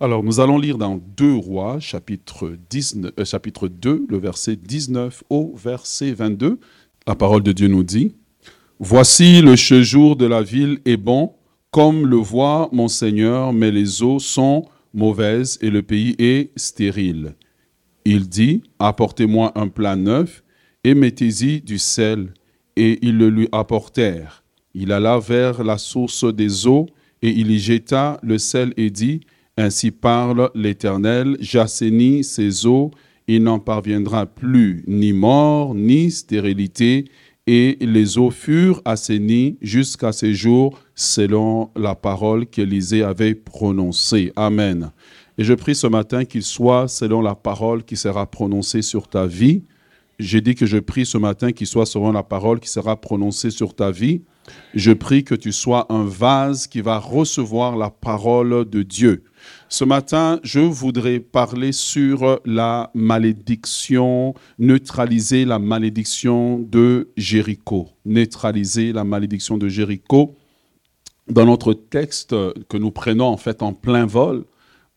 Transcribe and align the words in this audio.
Alors, 0.00 0.24
nous 0.24 0.40
allons 0.40 0.58
lire 0.58 0.76
dans 0.76 1.00
2 1.16 1.36
Rois, 1.36 1.78
chapitre, 1.78 2.56
19, 2.68 3.12
euh, 3.16 3.24
chapitre 3.24 3.68
2, 3.68 4.06
le 4.08 4.18
verset 4.18 4.56
19 4.56 5.22
au 5.30 5.54
verset 5.54 6.10
22. 6.10 6.58
La 7.06 7.14
parole 7.14 7.44
de 7.44 7.52
Dieu 7.52 7.68
nous 7.68 7.84
dit, 7.84 8.12
Voici 8.80 9.40
le 9.40 9.54
séjour 9.54 10.16
de 10.16 10.26
la 10.26 10.42
ville 10.42 10.80
est 10.84 10.96
bon, 10.96 11.34
comme 11.70 12.08
le 12.08 12.16
voit 12.16 12.68
mon 12.72 12.88
Seigneur, 12.88 13.52
mais 13.52 13.70
les 13.70 14.02
eaux 14.02 14.18
sont 14.18 14.66
mauvaises 14.92 15.58
et 15.62 15.70
le 15.70 15.82
pays 15.82 16.16
est 16.18 16.50
stérile. 16.56 17.36
Il 18.04 18.28
dit, 18.28 18.64
Apportez-moi 18.80 19.52
un 19.54 19.68
plat 19.68 19.94
neuf 19.94 20.42
et 20.82 20.94
mettez-y 20.94 21.60
du 21.60 21.78
sel. 21.78 22.34
Et 22.74 22.98
ils 23.06 23.16
le 23.16 23.30
lui 23.30 23.48
apportèrent. 23.52 24.42
Il 24.74 24.90
alla 24.90 25.20
vers 25.20 25.62
la 25.62 25.78
source 25.78 26.24
des 26.24 26.66
eaux 26.66 26.86
et 27.22 27.30
il 27.30 27.52
y 27.52 27.60
jeta 27.60 28.18
le 28.24 28.38
sel 28.38 28.74
et 28.76 28.90
dit, 28.90 29.20
Ainsi 29.56 29.92
parle 29.92 30.50
l'Éternel, 30.56 31.36
j'assainis 31.38 32.24
ces 32.24 32.66
eaux, 32.66 32.90
il 33.28 33.44
n'en 33.44 33.60
parviendra 33.60 34.26
plus 34.26 34.82
ni 34.88 35.12
mort, 35.12 35.76
ni 35.76 36.10
stérilité, 36.10 37.04
et 37.46 37.76
les 37.80 38.18
eaux 38.18 38.30
furent 38.30 38.82
assainies 38.84 39.56
jusqu'à 39.62 40.10
ces 40.10 40.34
jours, 40.34 40.80
selon 40.96 41.70
la 41.76 41.94
parole 41.94 42.46
qu'Élisée 42.46 43.04
avait 43.04 43.36
prononcée. 43.36 44.32
Amen. 44.34 44.90
Et 45.38 45.44
je 45.44 45.54
prie 45.54 45.76
ce 45.76 45.86
matin 45.86 46.24
qu'il 46.24 46.42
soit 46.42 46.88
selon 46.88 47.20
la 47.20 47.36
parole 47.36 47.84
qui 47.84 47.96
sera 47.96 48.26
prononcée 48.26 48.82
sur 48.82 49.06
ta 49.06 49.26
vie. 49.26 49.62
J'ai 50.18 50.40
dit 50.40 50.54
que 50.54 50.66
je 50.66 50.78
prie 50.78 51.06
ce 51.06 51.18
matin 51.18 51.52
qu'il 51.52 51.66
soit 51.66 51.86
selon 51.86 52.12
la 52.12 52.22
parole 52.22 52.60
qui 52.60 52.68
sera 52.68 53.00
prononcée 53.00 53.50
sur 53.50 53.74
ta 53.74 53.90
vie. 53.90 54.22
Je 54.74 54.92
prie 54.92 55.24
que 55.24 55.34
tu 55.34 55.52
sois 55.52 55.86
un 55.92 56.04
vase 56.04 56.66
qui 56.66 56.80
va 56.80 56.98
recevoir 56.98 57.76
la 57.76 57.90
parole 57.90 58.68
de 58.68 58.82
Dieu. 58.82 59.24
Ce 59.74 59.82
matin, 59.82 60.38
je 60.44 60.60
voudrais 60.60 61.18
parler 61.18 61.72
sur 61.72 62.38
la 62.44 62.92
malédiction, 62.94 64.32
neutraliser 64.56 65.44
la 65.44 65.58
malédiction 65.58 66.60
de 66.60 67.10
Jéricho. 67.16 67.88
Neutraliser 68.04 68.92
la 68.92 69.02
malédiction 69.02 69.58
de 69.58 69.66
Jéricho. 69.66 70.36
Dans 71.26 71.44
notre 71.44 71.74
texte 71.74 72.36
que 72.68 72.76
nous 72.76 72.92
prenons 72.92 73.26
en 73.26 73.36
fait 73.36 73.62
en 73.62 73.72
plein 73.72 74.06
vol 74.06 74.44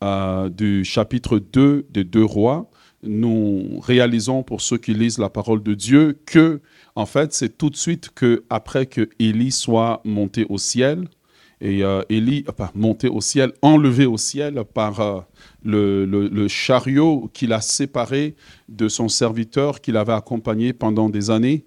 euh, 0.04 0.48
du 0.48 0.86
chapitre 0.86 1.40
2 1.40 1.88
des 1.90 2.04
deux 2.04 2.24
rois, 2.24 2.70
nous 3.02 3.80
réalisons 3.80 4.44
pour 4.44 4.62
ceux 4.62 4.78
qui 4.78 4.94
lisent 4.94 5.18
la 5.18 5.30
parole 5.30 5.64
de 5.64 5.74
Dieu 5.74 6.20
que, 6.28 6.62
en 6.96 7.08
fait, 7.08 7.34
c'est 7.34 7.58
tout 7.58 7.72
de 7.72 7.76
suite 7.76 8.12
que 8.14 8.44
après 8.52 8.86
que 8.86 9.10
Élie 9.18 9.52
soit 9.52 10.02
monté 10.06 10.46
au 10.50 10.60
ciel, 10.60 11.08
et 11.60 11.84
euh, 11.84 12.02
Élie, 12.10 12.46
enfin, 12.48 12.70
monté 12.76 13.10
au 13.10 13.22
ciel, 13.22 13.52
enlevé 13.62 14.06
au 14.06 14.18
ciel 14.18 14.64
par 14.74 15.00
euh, 15.00 15.22
le, 15.64 16.48
chariot 16.48 17.30
qu'il 17.34 17.52
a 17.54 17.62
séparé 17.62 18.36
de 18.70 18.88
son 18.88 19.10
serviteur 19.10 19.82
qu'il 19.82 19.98
avait 19.98 20.14
accompagné 20.14 20.74
pendant 20.74 21.10
des 21.10 21.30
années. 21.30 21.66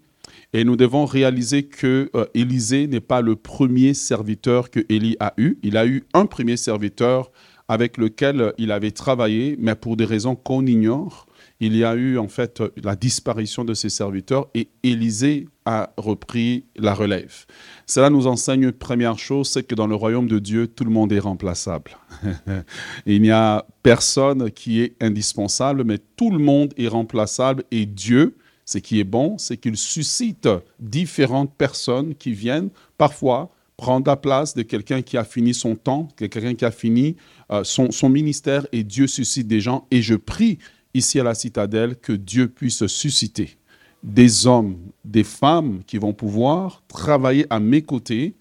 Et 0.53 0.65
nous 0.65 0.77
devons 0.77 1.05
réaliser 1.05 1.65
que 1.65 2.11
euh, 2.15 2.27
Élisée 2.35 2.87
n'est 2.87 3.01
pas 3.01 3.21
le 3.21 3.37
premier 3.37 3.95
serviteur 3.95 4.71
que 4.71 4.81
Élie 4.89 5.17
a 5.21 5.33
eu. 5.37 5.59
Il 5.63 5.77
a 5.77 5.87
eu 5.87 6.05
un 6.13 6.27
premier 6.27 6.57
serviteur 6.57 7.31
avec 7.71 7.99
lequel 7.99 8.53
il 8.59 8.73
avait 8.73 8.91
travaillé, 8.91 9.55
mais 9.61 9.77
pour 9.77 9.97
des 9.97 10.05
raisons 10.05 10.35
qu'on 10.35 10.67
ignore, 10.67 11.29
il 11.61 11.77
y 11.77 11.85
a 11.85 11.95
eu 11.95 12.19
en 12.19 12.27
fait 12.27 12.61
la 12.83 12.97
disparition 12.97 13.65
de 13.65 13.75
ses 13.75 13.91
serviteurs 13.91 14.49
et 14.55 14.71
Élisée 14.83 15.47
a 15.67 15.93
repris 15.97 16.65
la 16.75 16.95
relève. 16.95 17.47
Cela 17.87 18.11
nous 18.11 18.27
enseigne 18.27 18.73
première 18.73 19.21
chose, 19.21 19.49
c'est 19.49 19.63
que 19.63 19.77
dans 19.77 19.87
le 19.87 19.95
royaume 19.95 20.27
de 20.27 20.41
Dieu, 20.41 20.67
tout 20.67 20.83
le 20.83 20.91
monde 20.91 21.13
est 21.13 21.21
remplaçable. 21.21 21.97
il 23.07 23.23
n'y 23.23 23.31
a 23.31 23.65
personne 23.85 24.51
qui 24.51 24.81
est 24.81 24.97
indispensable, 25.01 25.85
mais 25.85 25.99
tout 26.17 26.33
le 26.33 26.39
monde 26.39 26.75
est 26.77 26.89
remplaçable 26.89 27.63
et 27.71 27.87
Dieu, 27.87 28.37
ce 28.65 28.79
qui 28.79 28.99
est 28.99 29.05
bon, 29.05 29.39
c'est 29.39 29.59
qu'il 29.59 29.77
suscite 29.77 30.49
différentes 30.81 31.55
personnes 31.55 32.17
qui 32.17 32.33
viennent 32.33 32.71
parfois 32.99 33.53
prendre 33.81 34.07
la 34.11 34.17
place 34.17 34.55
de 34.55 34.61
quelqu'un 34.61 35.01
qui 35.01 35.17
a 35.17 35.25
fini 35.25 35.55
son 35.55 35.75
temps, 35.75 36.09
quelqu'un 36.15 36.55
qui 36.55 36.67
a 36.67 36.71
fini 36.71 37.17
euh, 37.51 37.65
son, 37.65 37.91
son 37.91 38.09
ministère 38.09 38.67
et 38.73 38.85
Dieu 38.85 39.07
suscite 39.07 39.47
des 39.47 39.61
gens. 39.61 39.87
Et 39.91 40.03
je 40.03 40.15
prie 40.15 40.59
ici 40.95 41.21
à 41.21 41.25
la 41.25 41.35
citadelle, 41.35 41.97
que 41.97 42.13
Dieu 42.13 42.49
puisse 42.49 42.87
susciter 42.87 43.57
des 44.03 44.47
hommes, 44.47 44.79
des 45.05 45.25
femmes 45.25 45.81
qui 45.87 45.99
vont 45.99 46.13
pouvoir 46.13 46.83
travailler 46.89 47.47
à 47.51 47.61
mes 47.61 47.83
côtés 47.83 48.35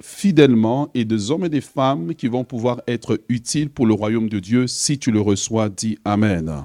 fidèlement 0.00 0.90
et 0.94 1.04
des 1.04 1.30
hommes 1.30 1.44
et 1.44 1.48
des 1.48 1.60
femmes 1.60 2.14
qui 2.14 2.28
vont 2.28 2.44
pouvoir 2.44 2.80
être 2.88 3.20
utiles 3.28 3.70
pour 3.70 3.86
le 3.86 3.94
royaume 3.94 4.28
de 4.28 4.40
Dieu. 4.40 4.66
Si 4.66 4.98
tu 4.98 5.10
le 5.10 5.20
reçois, 5.20 5.68
dis 5.68 5.98
Amen. 6.04 6.64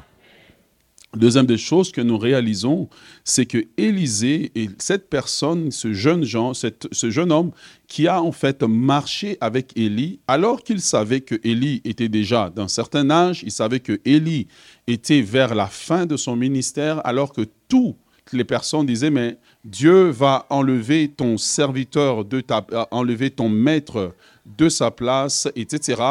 Deuxième 1.17 1.45
des 1.45 1.57
choses 1.57 1.91
que 1.91 2.01
nous 2.01 2.17
réalisons, 2.17 2.89
c'est 3.23 3.45
que 3.45 3.66
Élisée 3.78 4.51
et 4.55 4.69
cette 4.78 5.09
personne, 5.09 5.72
ce 5.72 5.94
jeune 5.94 6.23
Jean, 6.23 6.53
ce 6.53 7.09
jeune 7.09 7.31
homme 7.31 7.51
qui 7.88 8.07
a 8.07 8.22
en 8.22 8.31
fait 8.31 8.63
marché 8.63 9.38
avec 9.41 9.75
Élie, 9.78 10.19
alors 10.28 10.63
qu'il 10.63 10.81
savait 10.81 11.22
que 11.22 11.35
Élie 11.44 11.81
était 11.85 12.09
déjà 12.09 12.50
d'un 12.50 12.67
certain 12.67 13.09
âge, 13.09 13.41
il 13.44 13.51
savait 13.51 13.79
que 13.79 14.00
Élie 14.05 14.47
était 14.88 15.22
vers 15.22 15.55
la 15.55 15.67
fin 15.67 16.05
de 16.05 16.17
son 16.17 16.35
ministère, 16.35 17.01
alors 17.05 17.34
que 17.34 17.41
toutes 17.67 17.95
les 18.34 18.44
personnes 18.44 18.85
disaient, 18.85 19.09
mais 19.09 19.38
Dieu 19.63 20.09
va 20.09 20.45
enlever 20.49 21.09
ton 21.09 21.38
serviteur, 21.38 22.25
de 22.25 22.41
ta, 22.41 22.66
enlever 22.91 23.31
ton 23.31 23.49
maître 23.49 24.13
de 24.45 24.69
sa 24.69 24.91
place, 24.91 25.47
etc. 25.55 26.01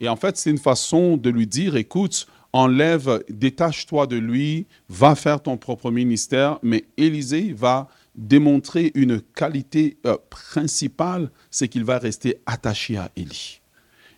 Et 0.00 0.08
en 0.08 0.16
fait, 0.16 0.36
c'est 0.36 0.50
une 0.50 0.58
façon 0.58 1.16
de 1.16 1.30
lui 1.30 1.46
dire, 1.46 1.76
écoute, 1.76 2.26
enlève, 2.52 3.22
détache-toi 3.28 4.06
de 4.06 4.16
lui, 4.16 4.66
va 4.88 5.14
faire 5.14 5.42
ton 5.42 5.56
propre 5.56 5.90
ministère. 5.90 6.58
Mais 6.62 6.84
Élisée 6.96 7.52
va 7.52 7.88
démontrer 8.14 8.92
une 8.94 9.20
qualité 9.20 9.98
euh, 10.06 10.16
principale, 10.30 11.30
c'est 11.50 11.68
qu'il 11.68 11.84
va 11.84 11.98
rester 11.98 12.40
attaché 12.46 12.96
à 12.96 13.10
Élie. 13.16 13.60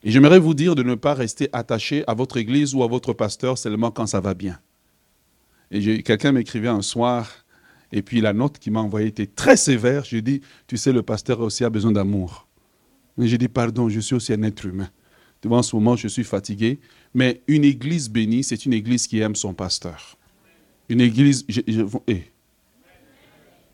Et 0.04 0.10
j'aimerais 0.10 0.38
vous 0.38 0.54
dire 0.54 0.74
de 0.74 0.82
ne 0.82 0.94
pas 0.94 1.14
rester 1.14 1.48
attaché 1.52 2.02
à 2.06 2.14
votre 2.14 2.36
église 2.36 2.74
ou 2.74 2.82
à 2.82 2.88
votre 2.88 3.12
pasteur 3.12 3.58
seulement 3.58 3.90
quand 3.90 4.06
ça 4.06 4.20
va 4.20 4.34
bien. 4.34 4.58
Et 5.70 6.02
quelqu'un 6.02 6.32
m'écrivait 6.32 6.68
un 6.68 6.82
soir, 6.82 7.30
et 7.92 8.02
puis 8.02 8.20
la 8.20 8.32
note 8.32 8.58
qu'il 8.58 8.72
m'a 8.72 8.80
envoyée 8.80 9.08
était 9.08 9.26
très 9.26 9.56
sévère. 9.56 10.04
J'ai 10.04 10.22
dit, 10.22 10.40
tu 10.66 10.76
sais, 10.76 10.92
le 10.92 11.02
pasteur 11.02 11.40
aussi 11.40 11.64
a 11.64 11.70
besoin 11.70 11.92
d'amour. 11.92 12.48
Mais 13.16 13.28
j'ai 13.28 13.38
dit, 13.38 13.48
pardon, 13.48 13.88
je 13.88 14.00
suis 14.00 14.14
aussi 14.14 14.32
un 14.32 14.42
être 14.42 14.64
humain. 14.66 14.88
En 15.48 15.62
ce 15.62 15.74
moment, 15.74 15.96
je 15.96 16.08
suis 16.08 16.24
fatigué. 16.24 16.78
Mais 17.14 17.42
une 17.46 17.64
église 17.64 18.08
bénie, 18.08 18.44
c'est 18.44 18.64
une 18.64 18.72
église 18.72 19.06
qui 19.06 19.20
aime 19.20 19.34
son 19.34 19.54
pasteur. 19.54 20.16
Une 20.88 21.00
église. 21.00 21.46
Eh. 22.06 22.22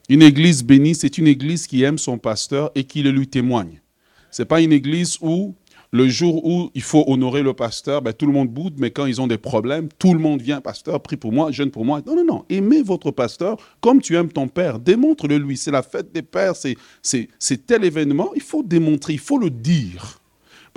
Église 0.09 0.65
bénie, 0.65 0.95
c'est 0.95 1.19
une 1.19 1.27
église 1.27 1.67
qui 1.67 1.83
aime 1.83 1.99
son 1.99 2.19
pasteur 2.19 2.71
et 2.75 2.85
qui 2.85 3.03
le 3.03 3.11
lui 3.11 3.29
témoigne. 3.29 3.81
Ce 4.31 4.43
n'est 4.43 4.47
pas 4.47 4.61
une 4.61 4.73
église 4.73 5.19
où 5.21 5.55
le 5.91 6.07
jour 6.07 6.45
où 6.45 6.71
il 6.75 6.83
faut 6.83 7.05
honorer 7.07 7.43
le 7.43 7.55
pasteur, 7.55 8.03
ben, 8.03 8.13
tout 8.13 8.27
le 8.27 8.33
monde 8.33 8.51
boude, 8.51 8.75
mais 8.79 8.91
quand 8.91 9.07
ils 9.07 9.23
ont 9.23 9.27
des 9.27 9.39
problèmes, 9.39 9.89
tout 9.99 10.13
le 10.13 10.21
monde 10.21 10.43
vient, 10.43 10.61
pasteur, 10.61 11.01
prie 11.03 11.17
pour 11.17 11.33
moi, 11.33 11.51
jeûne 11.51 11.71
pour 11.71 11.87
moi. 11.87 12.03
Non, 12.07 12.15
non, 12.15 12.25
non. 12.25 12.45
Aimez 12.51 12.83
votre 12.83 13.11
pasteur 13.11 13.57
comme 13.81 14.03
tu 14.03 14.15
aimes 14.17 14.31
ton 14.31 14.49
père. 14.49 14.79
Démontre-le 14.79 15.39
lui. 15.39 15.57
C'est 15.57 15.71
la 15.71 15.83
fête 15.83 16.13
des 16.13 16.23
pères, 16.23 16.55
c'est 16.57 17.67
tel 17.67 17.85
événement. 17.85 18.31
Il 18.35 18.43
faut 18.43 18.63
démontrer, 18.63 19.15
il 19.15 19.19
faut 19.19 19.39
le 19.39 19.49
dire. 19.51 20.18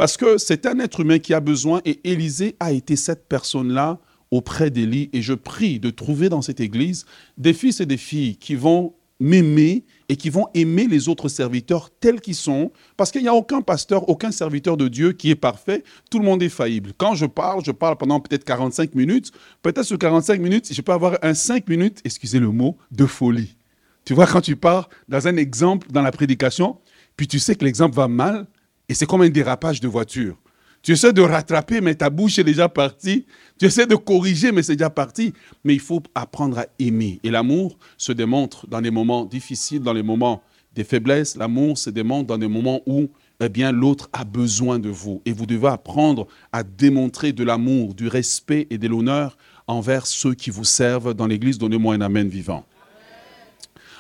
Parce 0.02 0.18
que 0.18 0.40
c'est 0.40 0.66
un 0.66 0.80
être 0.80 1.02
humain 1.02 1.20
qui 1.20 1.32
a 1.32 1.40
besoin 1.40 1.80
et 1.86 2.00
Élisée 2.04 2.56
a 2.60 2.72
été 2.72 2.96
cette 2.96 3.30
personne-là 3.30 4.00
auprès 4.32 4.72
d'Élie. 4.72 5.12
Et 5.14 5.22
je 5.22 5.36
prie 5.36 5.80
de 5.80 5.92
trouver 5.92 6.28
dans 6.28 6.42
cette 6.42 6.60
église 6.60 7.06
des 7.38 7.54
fils 7.54 7.82
et 7.82 7.86
des 7.86 7.98
filles 7.98 8.36
qui 8.38 8.56
vont 8.56 8.96
m'aimer 9.20 9.86
et 10.10 10.16
qui 10.16 10.32
vont 10.32 10.48
aimer 10.56 10.88
les 10.88 11.08
autres 11.08 11.30
serviteurs 11.30 11.92
tels 12.00 12.20
qu'ils 12.20 12.34
sont, 12.34 12.72
parce 12.98 13.12
qu'il 13.12 13.22
n'y 13.22 13.28
a 13.28 13.36
aucun 13.36 13.62
pasteur, 13.62 14.10
aucun 14.10 14.32
serviteur 14.32 14.76
de 14.76 14.88
Dieu 14.88 15.12
qui 15.12 15.30
est 15.30 15.36
parfait, 15.36 15.84
tout 16.10 16.18
le 16.18 16.26
monde 16.26 16.42
est 16.42 16.50
faillible. 16.50 16.94
Quand 16.98 17.14
je 17.14 17.28
parle, 17.28 17.64
je 17.64 17.72
parle 17.72 17.96
pendant 17.96 18.20
peut-être 18.20 18.44
45 18.44 18.96
minutes, 18.96 19.32
peut-être 19.62 19.86
sur 19.86 20.00
45 20.00 20.42
minutes, 20.42 20.74
je 20.74 20.82
peux 20.82 20.94
avoir 20.94 21.20
un 21.22 21.36
5 21.36 21.70
minutes, 21.70 22.00
excusez 22.06 22.40
le 22.40 22.50
mot, 22.50 22.76
de 22.90 23.06
folie. 23.06 23.56
Tu 24.04 24.16
vois, 24.16 24.26
quand 24.26 24.42
tu 24.42 24.56
pars 24.56 24.90
dans 25.08 25.28
un 25.28 25.38
exemple 25.38 25.92
dans 25.92 26.02
la 26.02 26.12
prédication, 26.12 26.80
puis 27.16 27.28
tu 27.28 27.38
sais 27.38 27.54
que 27.54 27.66
l'exemple 27.66 27.96
va 27.96 28.08
mal, 28.08 28.48
et 28.92 28.94
c'est 28.94 29.06
comme 29.06 29.22
un 29.22 29.30
dérapage 29.30 29.80
de 29.80 29.88
voiture. 29.88 30.36
Tu 30.82 30.92
essaies 30.92 31.14
de 31.14 31.22
rattraper, 31.22 31.80
mais 31.80 31.96
ta 31.96 32.10
bouche 32.10 32.40
est 32.40 32.44
déjà 32.44 32.68
partie. 32.68 33.26
Tu 33.58 33.64
essaies 33.64 33.88
de 33.88 33.96
corriger, 33.96 34.52
mais 34.52 34.64
c'est 34.64 34.76
déjà 34.76 34.90
parti. 34.90 35.32
Mais 35.64 35.76
il 35.76 35.80
faut 35.80 36.04
apprendre 36.14 36.60
à 36.60 36.66
aimer. 36.78 37.18
Et 37.24 37.32
l'amour 37.32 37.78
se 37.98 38.12
démontre 38.12 38.68
dans 38.68 38.82
les 38.82 38.92
moments 38.92 39.24
difficiles, 39.24 39.80
dans 39.80 39.94
les 39.94 40.04
moments 40.04 40.44
des 40.76 40.84
faiblesses. 40.84 41.38
L'amour 41.38 41.78
se 41.78 41.90
démontre 41.90 42.28
dans 42.28 42.38
des 42.38 42.50
moments 42.50 42.82
où 42.86 43.08
eh 43.40 43.48
bien, 43.48 43.72
l'autre 43.72 44.10
a 44.12 44.26
besoin 44.26 44.78
de 44.78 44.90
vous. 44.90 45.22
Et 45.26 45.32
vous 45.32 45.46
devez 45.46 45.70
apprendre 45.70 46.28
à 46.52 46.62
démontrer 46.62 47.32
de 47.32 47.46
l'amour, 47.46 47.94
du 47.94 48.10
respect 48.10 48.68
et 48.72 48.78
de 48.78 48.90
l'honneur 48.90 49.38
envers 49.68 50.06
ceux 50.06 50.34
qui 50.34 50.50
vous 50.50 50.66
servent 50.66 51.14
dans 51.14 51.28
l'Église. 51.28 51.58
Donnez-moi 51.58 51.96
un 51.96 52.02
Amen 52.02 52.28
vivant. 52.28 52.66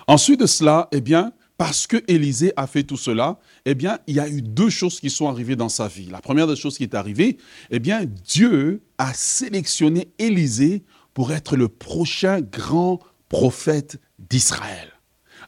Ensuite 0.06 0.42
de 0.42 0.48
cela, 0.48 0.90
eh 0.92 1.00
bien, 1.00 1.32
parce 1.62 1.86
que 1.86 1.98
Élisée 2.08 2.54
a 2.56 2.66
fait 2.66 2.82
tout 2.82 2.98
cela, 2.98 3.38
eh 3.66 3.76
bien, 3.76 4.00
il 4.08 4.16
y 4.16 4.20
a 4.20 4.28
eu 4.28 4.42
deux 4.42 4.72
choses 4.72 5.00
qui 5.00 5.12
sont 5.12 5.30
arrivées 5.30 5.56
dans 5.56 5.70
sa 5.70 5.88
vie. 5.88 6.08
La 6.10 6.20
première 6.20 6.48
des 6.48 6.56
choses 6.56 6.76
qui 6.76 6.82
est 6.82 6.96
arrivée, 6.96 7.38
eh 7.70 7.78
bien, 7.78 8.04
Dieu 8.04 8.82
a 8.98 9.14
sélectionné 9.14 10.12
Élisée 10.18 10.84
pour 11.14 11.32
être 11.32 11.56
le 11.56 11.68
prochain 11.68 12.42
grand 12.42 13.00
prophète 13.30 14.00
d'Israël. 14.18 14.88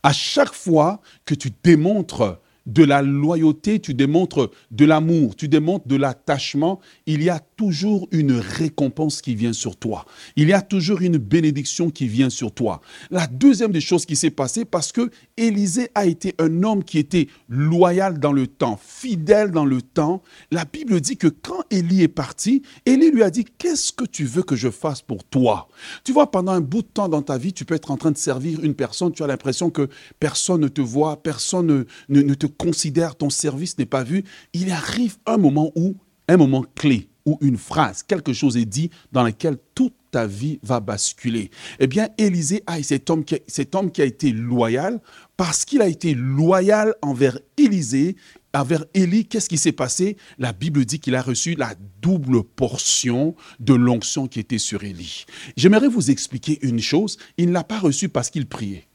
À 0.04 0.14
chaque 0.14 0.54
fois 0.54 1.02
que 1.26 1.34
tu 1.34 1.50
démontres 1.64 2.40
de 2.66 2.84
la 2.84 3.02
loyauté, 3.02 3.80
tu 3.80 3.94
démontres 3.94 4.52
de 4.72 4.86
l'amour, 4.86 5.36
tu 5.36 5.48
démontres 5.48 5.88
de 5.88 5.96
l'attachement, 5.96 6.80
il 7.06 7.24
y 7.24 7.30
a 7.30 7.40
toujours 7.40 8.08
une 8.12 8.34
récompense 8.34 9.22
qui 9.22 9.36
vient 9.36 9.54
sur 9.54 9.76
toi. 9.76 10.06
Il 10.36 10.48
y 10.48 10.54
a 10.54 10.62
toujours 10.62 11.02
une 11.02 11.18
bénédiction 11.18 11.90
qui 11.90 12.08
vient 12.08 12.30
sur 12.30 12.54
toi. 12.54 12.82
La 13.12 13.28
deuxième 13.28 13.72
des 13.72 13.82
choses 13.82 14.06
qui 14.06 14.16
s'est 14.16 14.30
passée, 14.30 14.66
parce 14.66 14.92
que 14.92 15.12
Élisée 15.38 15.90
a 15.96 16.06
été 16.06 16.36
un 16.40 16.64
homme 16.64 16.84
qui 16.84 17.00
était 17.00 17.28
loyal 17.50 18.20
dans 18.20 18.32
le 18.32 18.48
temps, 18.48 18.80
fidèle 18.82 19.52
dans 19.52 19.66
le 19.66 19.82
temps, 19.82 20.22
la 20.52 20.66
Bible 20.66 21.02
dit 21.02 21.18
que 21.18 21.28
quand 21.28 21.64
Élie 21.70 22.04
est 22.04 22.08
parti, 22.08 22.64
Élie 22.86 23.12
lui 23.12 23.24
a 23.24 23.30
dit, 23.30 23.46
qu'est-ce 23.58 23.92
que 23.92 24.06
tu 24.06 24.24
veux 24.26 24.44
que 24.44 24.56
je 24.56 24.70
fasse 24.70 25.02
pour 25.02 25.24
toi? 25.24 25.68
Tu 26.04 26.14
vois, 26.14 26.32
pendant 26.32 26.54
un 26.54 26.62
bout 26.62 26.82
de 26.82 26.88
temps 26.88 27.10
dans 27.10 27.22
ta 27.22 27.38
vie, 27.38 27.54
tu 27.54 27.66
peux 27.66 27.76
être 27.76 27.92
en 27.92 27.98
train 27.98 28.12
de 28.12 28.18
servir 28.18 28.64
une 28.64 28.76
personne, 28.76 29.12
tu 29.12 29.24
as 29.24 29.28
l'impression 29.28 29.70
que 29.70 29.90
personne 30.20 30.62
ne 30.62 30.68
te 30.68 30.82
voit, 30.82 31.22
personne 31.22 31.68
ne, 31.68 31.84
ne, 32.10 32.22
ne 32.22 32.34
te 32.34 32.48
considère, 32.58 33.16
ton 33.16 33.30
service 33.30 33.78
n'est 33.78 33.86
pas 33.86 34.04
vu. 34.04 34.24
Il 34.54 34.72
arrive 34.72 35.18
un 35.26 35.38
moment 35.38 35.72
où, 35.76 35.96
un 36.28 36.38
moment 36.38 36.64
clé, 36.76 37.10
ou 37.26 37.38
une 37.42 37.58
phrase, 37.58 38.04
quelque 38.04 38.34
chose 38.34 38.58
est 38.58 38.66
dit 38.66 38.90
dans 39.12 39.24
lequel 39.24 39.58
toute 39.76 39.96
ta 40.12 40.28
vie 40.28 40.60
va 40.62 40.80
basculer. 40.80 41.50
Eh 41.80 41.88
bien, 41.88 42.10
Élisée 42.18 42.64
a 42.68 42.82
cet 42.84 43.10
homme 43.10 43.24
qui 43.24 43.36
a, 43.36 43.40
cet 43.48 43.76
homme 43.76 43.92
qui 43.92 44.02
a 44.02 44.06
été 44.06 44.32
loyal, 44.32 45.00
parce 45.38 45.66
qu'il 45.66 45.82
a 45.82 45.88
été 45.88 46.14
loyal 46.14 46.94
envers 47.02 47.40
Élisée, 47.58 48.16
envers 48.54 48.86
Élie, 48.94 49.26
qu'est-ce 49.26 49.50
qui 49.50 49.58
s'est 49.58 49.72
passé? 49.72 50.18
La 50.38 50.54
Bible 50.54 50.86
dit 50.86 51.00
qu'il 51.00 51.16
a 51.16 51.22
reçu 51.22 51.56
la 51.56 51.74
double 52.02 52.44
portion 52.44 53.36
de 53.60 53.74
l'onction 53.74 54.28
qui 54.28 54.40
était 54.40 54.60
sur 54.60 54.84
Élie. 54.84 55.26
J'aimerais 55.58 55.88
vous 55.88 56.12
expliquer 56.12 56.60
une 56.62 56.80
chose, 56.80 57.18
il 57.38 57.48
ne 57.48 57.54
l'a 57.54 57.64
pas 57.64 57.80
reçu 57.80 58.10
parce 58.10 58.30
qu'il 58.30 58.46
priait. 58.46 58.88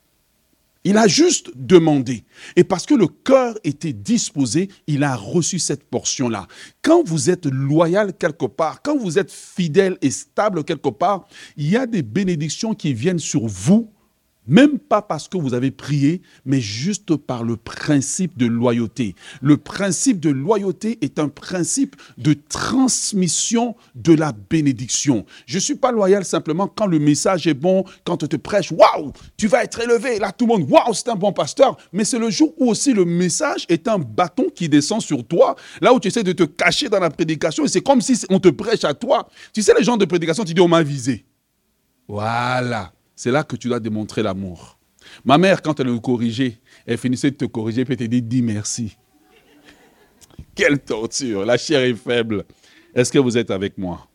Il 0.89 0.97
a 0.97 1.07
juste 1.07 1.51
demandé. 1.55 2.25
Et 2.57 2.65
parce 2.65 2.87
que 2.87 2.95
le 2.95 3.09
cœur 3.09 3.59
était 3.63 3.93
disposé, 3.93 4.71
il 4.87 5.05
a 5.05 5.17
reçu 5.17 5.59
cette 5.59 5.85
portion-là. 5.85 6.49
Quand 6.81 7.07
vous 7.07 7.29
êtes 7.29 7.45
loyal 7.45 8.15
quelque 8.17 8.47
part, 8.47 8.81
quand 8.81 8.97
vous 8.97 9.19
êtes 9.19 9.31
fidèle 9.31 9.99
et 10.01 10.11
stable 10.11 10.65
quelque 10.65 10.89
part, 10.89 11.29
il 11.59 11.69
y 11.69 11.77
a 11.77 11.85
des 11.85 12.01
bénédictions 12.01 12.73
qui 12.73 12.95
viennent 12.95 13.19
sur 13.19 13.47
vous 13.47 13.93
même 14.49 14.79
pas 14.79 15.03
parce 15.03 15.29
que 15.29 15.37
vous 15.37 15.55
avez 15.55 15.71
prié, 15.71 16.23
mais 16.45 16.61
juste 16.61 17.17
par 17.17 17.45
le 17.45 17.57
principe 17.57 18.37
de 18.37 18.47
loyauté. 18.47 19.15
Le 19.43 19.57
principe 19.57 20.21
de 20.21 20.31
loyauté 20.31 20.99
est 21.03 21.19
un 21.19 21.29
principe 21.29 21.97
de 22.17 22.35
transmission 22.49 23.77
de 23.95 24.15
la 24.15 24.33
bénédiction. 24.33 25.25
Je 25.47 25.57
ne 25.57 25.61
suis 25.61 25.75
pas 25.75 25.93
loyal 25.93 26.25
simplement 26.25 26.67
quand 26.67 26.87
le 26.87 26.99
message 26.99 27.47
est 27.47 27.55
bon, 27.55 27.85
quand 28.05 28.23
on 28.23 28.27
te 28.27 28.37
prêche, 28.37 28.73
waouh, 28.73 29.13
tu 29.37 29.47
vas 29.47 29.65
être 29.65 29.81
élevé. 29.81 30.19
Là, 30.19 30.33
tout 30.33 30.47
le 30.47 30.55
monde, 30.55 30.71
waouh, 30.71 30.95
c'est 30.95 31.09
un 31.09 31.17
bon 31.17 31.33
pasteur. 31.33 31.77
Mais 31.93 32.05
c'est 32.05 32.19
le 32.19 32.31
jour 32.31 32.55
où 32.57 32.71
aussi 32.71 32.93
le 32.93 33.05
message 33.05 33.67
est 33.69 33.87
un 33.87 33.99
bâton 33.99 34.47
qui 34.55 34.69
descend 34.69 35.03
sur 35.03 35.27
toi, 35.27 35.57
là 35.81 35.93
où 35.93 36.01
tu 36.01 36.09
essaies 36.09 36.25
de 36.25 36.33
te 36.33 36.45
cacher 36.45 36.89
dans 36.89 37.01
la 37.01 37.11
prédication 37.11 37.65
et 37.65 37.69
c'est 37.69 37.83
comme 37.83 38.01
si 38.01 38.19
on 38.31 38.41
te 38.41 38.49
prêche 38.49 38.85
à 38.85 38.95
toi. 38.95 39.29
Tu 39.53 39.63
sais, 39.63 39.75
les 39.77 39.85
gens 39.85 39.97
de 39.97 40.05
prédication, 40.05 40.45
tu 40.45 40.55
dis, 40.55 40.61
on 40.61 40.69
m'a 40.69 40.83
visé. 40.83 41.25
Voilà 42.09 42.93
c'est 43.19 43.33
là 43.33 43.43
que 43.43 43.57
tu 43.57 43.67
dois 43.67 43.81
démontrer 43.81 44.23
l'amour. 44.23 44.79
Ma 45.25 45.39
mère, 45.39 45.61
quand 45.61 45.81
elle 45.81 45.89
nous 45.89 46.01
corrigeait, 46.01 46.61
elle 46.87 46.99
finissait 46.99 47.33
de 47.33 47.37
te 47.37 47.47
corriger, 47.47 47.85
puis 47.85 47.97
te 47.97 48.05
dit, 48.05 48.23
dis 48.23 48.43
merci. 48.43 48.97
Quelle 50.55 50.79
torture, 50.79 51.45
la 51.45 51.59
chair 51.59 51.81
est 51.81 51.95
faible. 51.95 52.45
Est-ce 52.95 53.11
que 53.11 53.19
vous 53.19 53.37
êtes 53.37 53.51
avec 53.51 53.77
moi? 53.77 54.07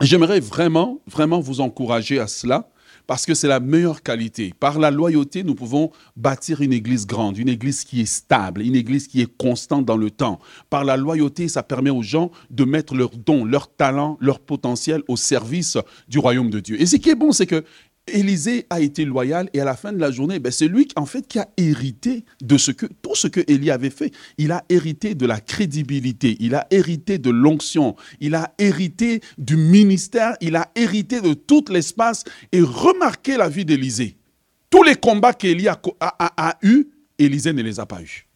J'aimerais 0.00 0.40
vraiment, 0.40 1.00
vraiment 1.06 1.38
vous 1.38 1.60
encourager 1.60 2.18
à 2.18 2.26
cela, 2.26 2.70
parce 3.06 3.26
que 3.26 3.34
c'est 3.34 3.46
la 3.46 3.60
meilleure 3.60 4.02
qualité. 4.02 4.54
Par 4.58 4.78
la 4.78 4.90
loyauté, 4.90 5.42
nous 5.42 5.54
pouvons 5.54 5.90
bâtir 6.16 6.62
une 6.62 6.72
église 6.72 7.06
grande, 7.06 7.36
une 7.36 7.50
église 7.50 7.84
qui 7.84 8.00
est 8.00 8.06
stable, 8.06 8.62
une 8.62 8.74
église 8.74 9.06
qui 9.06 9.20
est 9.20 9.36
constante 9.36 9.84
dans 9.84 9.98
le 9.98 10.10
temps. 10.10 10.40
Par 10.70 10.84
la 10.84 10.96
loyauté, 10.96 11.48
ça 11.48 11.62
permet 11.62 11.90
aux 11.90 12.02
gens 12.02 12.30
de 12.50 12.64
mettre 12.64 12.94
leurs 12.94 13.14
dons, 13.14 13.44
leurs 13.44 13.70
talents, 13.70 14.16
leur 14.18 14.40
potentiel 14.40 15.02
au 15.08 15.16
service 15.18 15.76
du 16.08 16.18
royaume 16.18 16.48
de 16.48 16.60
Dieu. 16.60 16.80
Et 16.80 16.86
ce 16.86 16.96
qui 16.96 17.10
est 17.10 17.14
bon, 17.14 17.30
c'est 17.32 17.46
que 17.46 17.62
Élisée 18.06 18.66
a 18.68 18.80
été 18.80 19.04
loyal 19.04 19.48
et 19.54 19.60
à 19.60 19.64
la 19.64 19.76
fin 19.76 19.92
de 19.92 19.98
la 19.98 20.10
journée, 20.10 20.38
ben 20.38 20.52
c'est 20.52 20.68
lui 20.68 20.88
en 20.94 21.06
fait 21.06 21.26
qui 21.26 21.38
a 21.38 21.48
hérité 21.56 22.24
de 22.42 22.58
ce 22.58 22.70
que 22.70 22.84
tout 22.86 23.14
ce 23.14 23.28
que 23.28 23.40
Élie 23.48 23.70
avait 23.70 23.90
fait. 23.90 24.12
Il 24.36 24.52
a 24.52 24.62
hérité 24.68 25.14
de 25.14 25.24
la 25.24 25.40
crédibilité, 25.40 26.36
il 26.38 26.54
a 26.54 26.66
hérité 26.70 27.18
de 27.18 27.30
l'onction, 27.30 27.96
il 28.20 28.34
a 28.34 28.52
hérité 28.58 29.22
du 29.38 29.56
ministère, 29.56 30.36
il 30.42 30.54
a 30.54 30.70
hérité 30.74 31.22
de 31.22 31.32
tout 31.32 31.64
l'espace. 31.70 32.24
Et 32.52 32.60
remarquez 32.60 33.38
la 33.38 33.48
vie 33.48 33.64
d'Élisée. 33.64 34.16
Tous 34.68 34.82
les 34.82 34.96
combats 34.96 35.32
qu'Élie 35.32 35.68
a, 35.68 35.80
a, 36.00 36.48
a 36.50 36.58
eus, 36.62 36.88
Élisée 37.18 37.54
ne 37.54 37.62
les 37.62 37.80
a 37.80 37.86
pas 37.86 38.02
eus. 38.02 38.26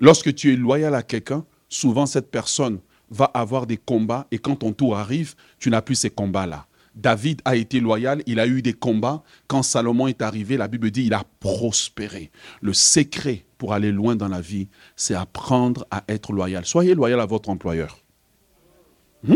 Lorsque 0.00 0.34
tu 0.34 0.52
es 0.52 0.56
loyal 0.56 0.94
à 0.94 1.02
quelqu'un, 1.04 1.44
souvent 1.68 2.06
cette 2.06 2.30
personne 2.32 2.80
va 3.10 3.26
avoir 3.26 3.66
des 3.66 3.76
combats 3.76 4.26
et 4.32 4.38
quand 4.38 4.56
ton 4.56 4.72
tour 4.72 4.96
arrive, 4.96 5.34
tu 5.60 5.70
n'as 5.70 5.82
plus 5.82 5.94
ces 5.94 6.10
combats-là. 6.10 6.66
David 6.94 7.42
a 7.44 7.56
été 7.56 7.80
loyal, 7.80 8.22
il 8.26 8.38
a 8.38 8.46
eu 8.46 8.62
des 8.62 8.72
combats. 8.72 9.22
Quand 9.48 9.62
Salomon 9.62 10.06
est 10.06 10.22
arrivé, 10.22 10.56
la 10.56 10.68
Bible 10.68 10.90
dit 10.90 11.04
il 11.06 11.14
a 11.14 11.24
prospéré. 11.40 12.30
Le 12.60 12.72
secret 12.72 13.44
pour 13.58 13.72
aller 13.72 13.90
loin 13.90 14.14
dans 14.14 14.28
la 14.28 14.40
vie, 14.40 14.68
c'est 14.94 15.14
apprendre 15.14 15.86
à 15.90 16.04
être 16.08 16.32
loyal. 16.32 16.64
Soyez 16.64 16.94
loyal 16.94 17.20
à 17.20 17.26
votre 17.26 17.48
employeur. 17.48 17.98
Hmm. 19.26 19.34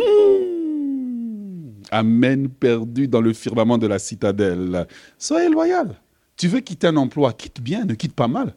Amen, 1.91 2.49
perdu 2.49 3.09
dans 3.09 3.21
le 3.21 3.33
firmament 3.33 3.79
de 3.79 3.87
la 3.87 3.99
citadelle. 3.99 4.87
Soyez 5.19 5.49
loyal. 5.49 5.97
Tu 6.37 6.47
veux 6.47 6.61
quitter 6.61 6.87
un 6.87 6.97
emploi, 6.97 7.33
quitte 7.33 7.61
bien, 7.61 7.85
ne 7.85 7.95
quitte 7.95 8.15
pas 8.15 8.29
mal. 8.29 8.55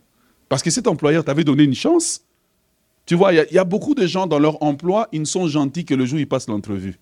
Parce 0.50 0.62
que 0.62 0.70
cet 0.70 0.88
employeur 0.88 1.24
t'avait 1.24 1.46
donné 1.46 1.64
une 1.64 1.74
chance. 1.74 2.22
Tu 3.06 3.16
vois, 3.16 3.34
il 3.34 3.48
y, 3.50 3.56
y, 3.56 3.58
a 3.58 3.64
beaucoup 3.64 3.96
de 3.96 4.06
gens 4.06 4.28
dans 4.28 4.38
leur 4.38 4.62
emploi, 4.62 5.08
ils 5.12 5.22
ne 5.22 5.26
sont 5.26 5.48
gentils 5.48 5.86
que 5.86 5.96
le 5.96 6.06
jour 6.06 6.18
où 6.18 6.20
ils 6.20 6.28
passent 6.28 6.48
l'entrevue. 6.48 7.00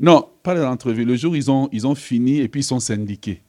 Non, 0.00 0.28
pas 0.42 0.54
l'entrevue. 0.54 1.04
Le 1.04 1.16
jour 1.16 1.32
où 1.32 1.36
ils 1.36 1.50
ont, 1.50 1.68
ils 1.72 1.86
ont 1.86 1.94
fini 1.94 2.38
et 2.38 2.48
puis 2.48 2.60
ils 2.60 2.64
sont 2.64 2.80
syndiqués. 2.80 3.42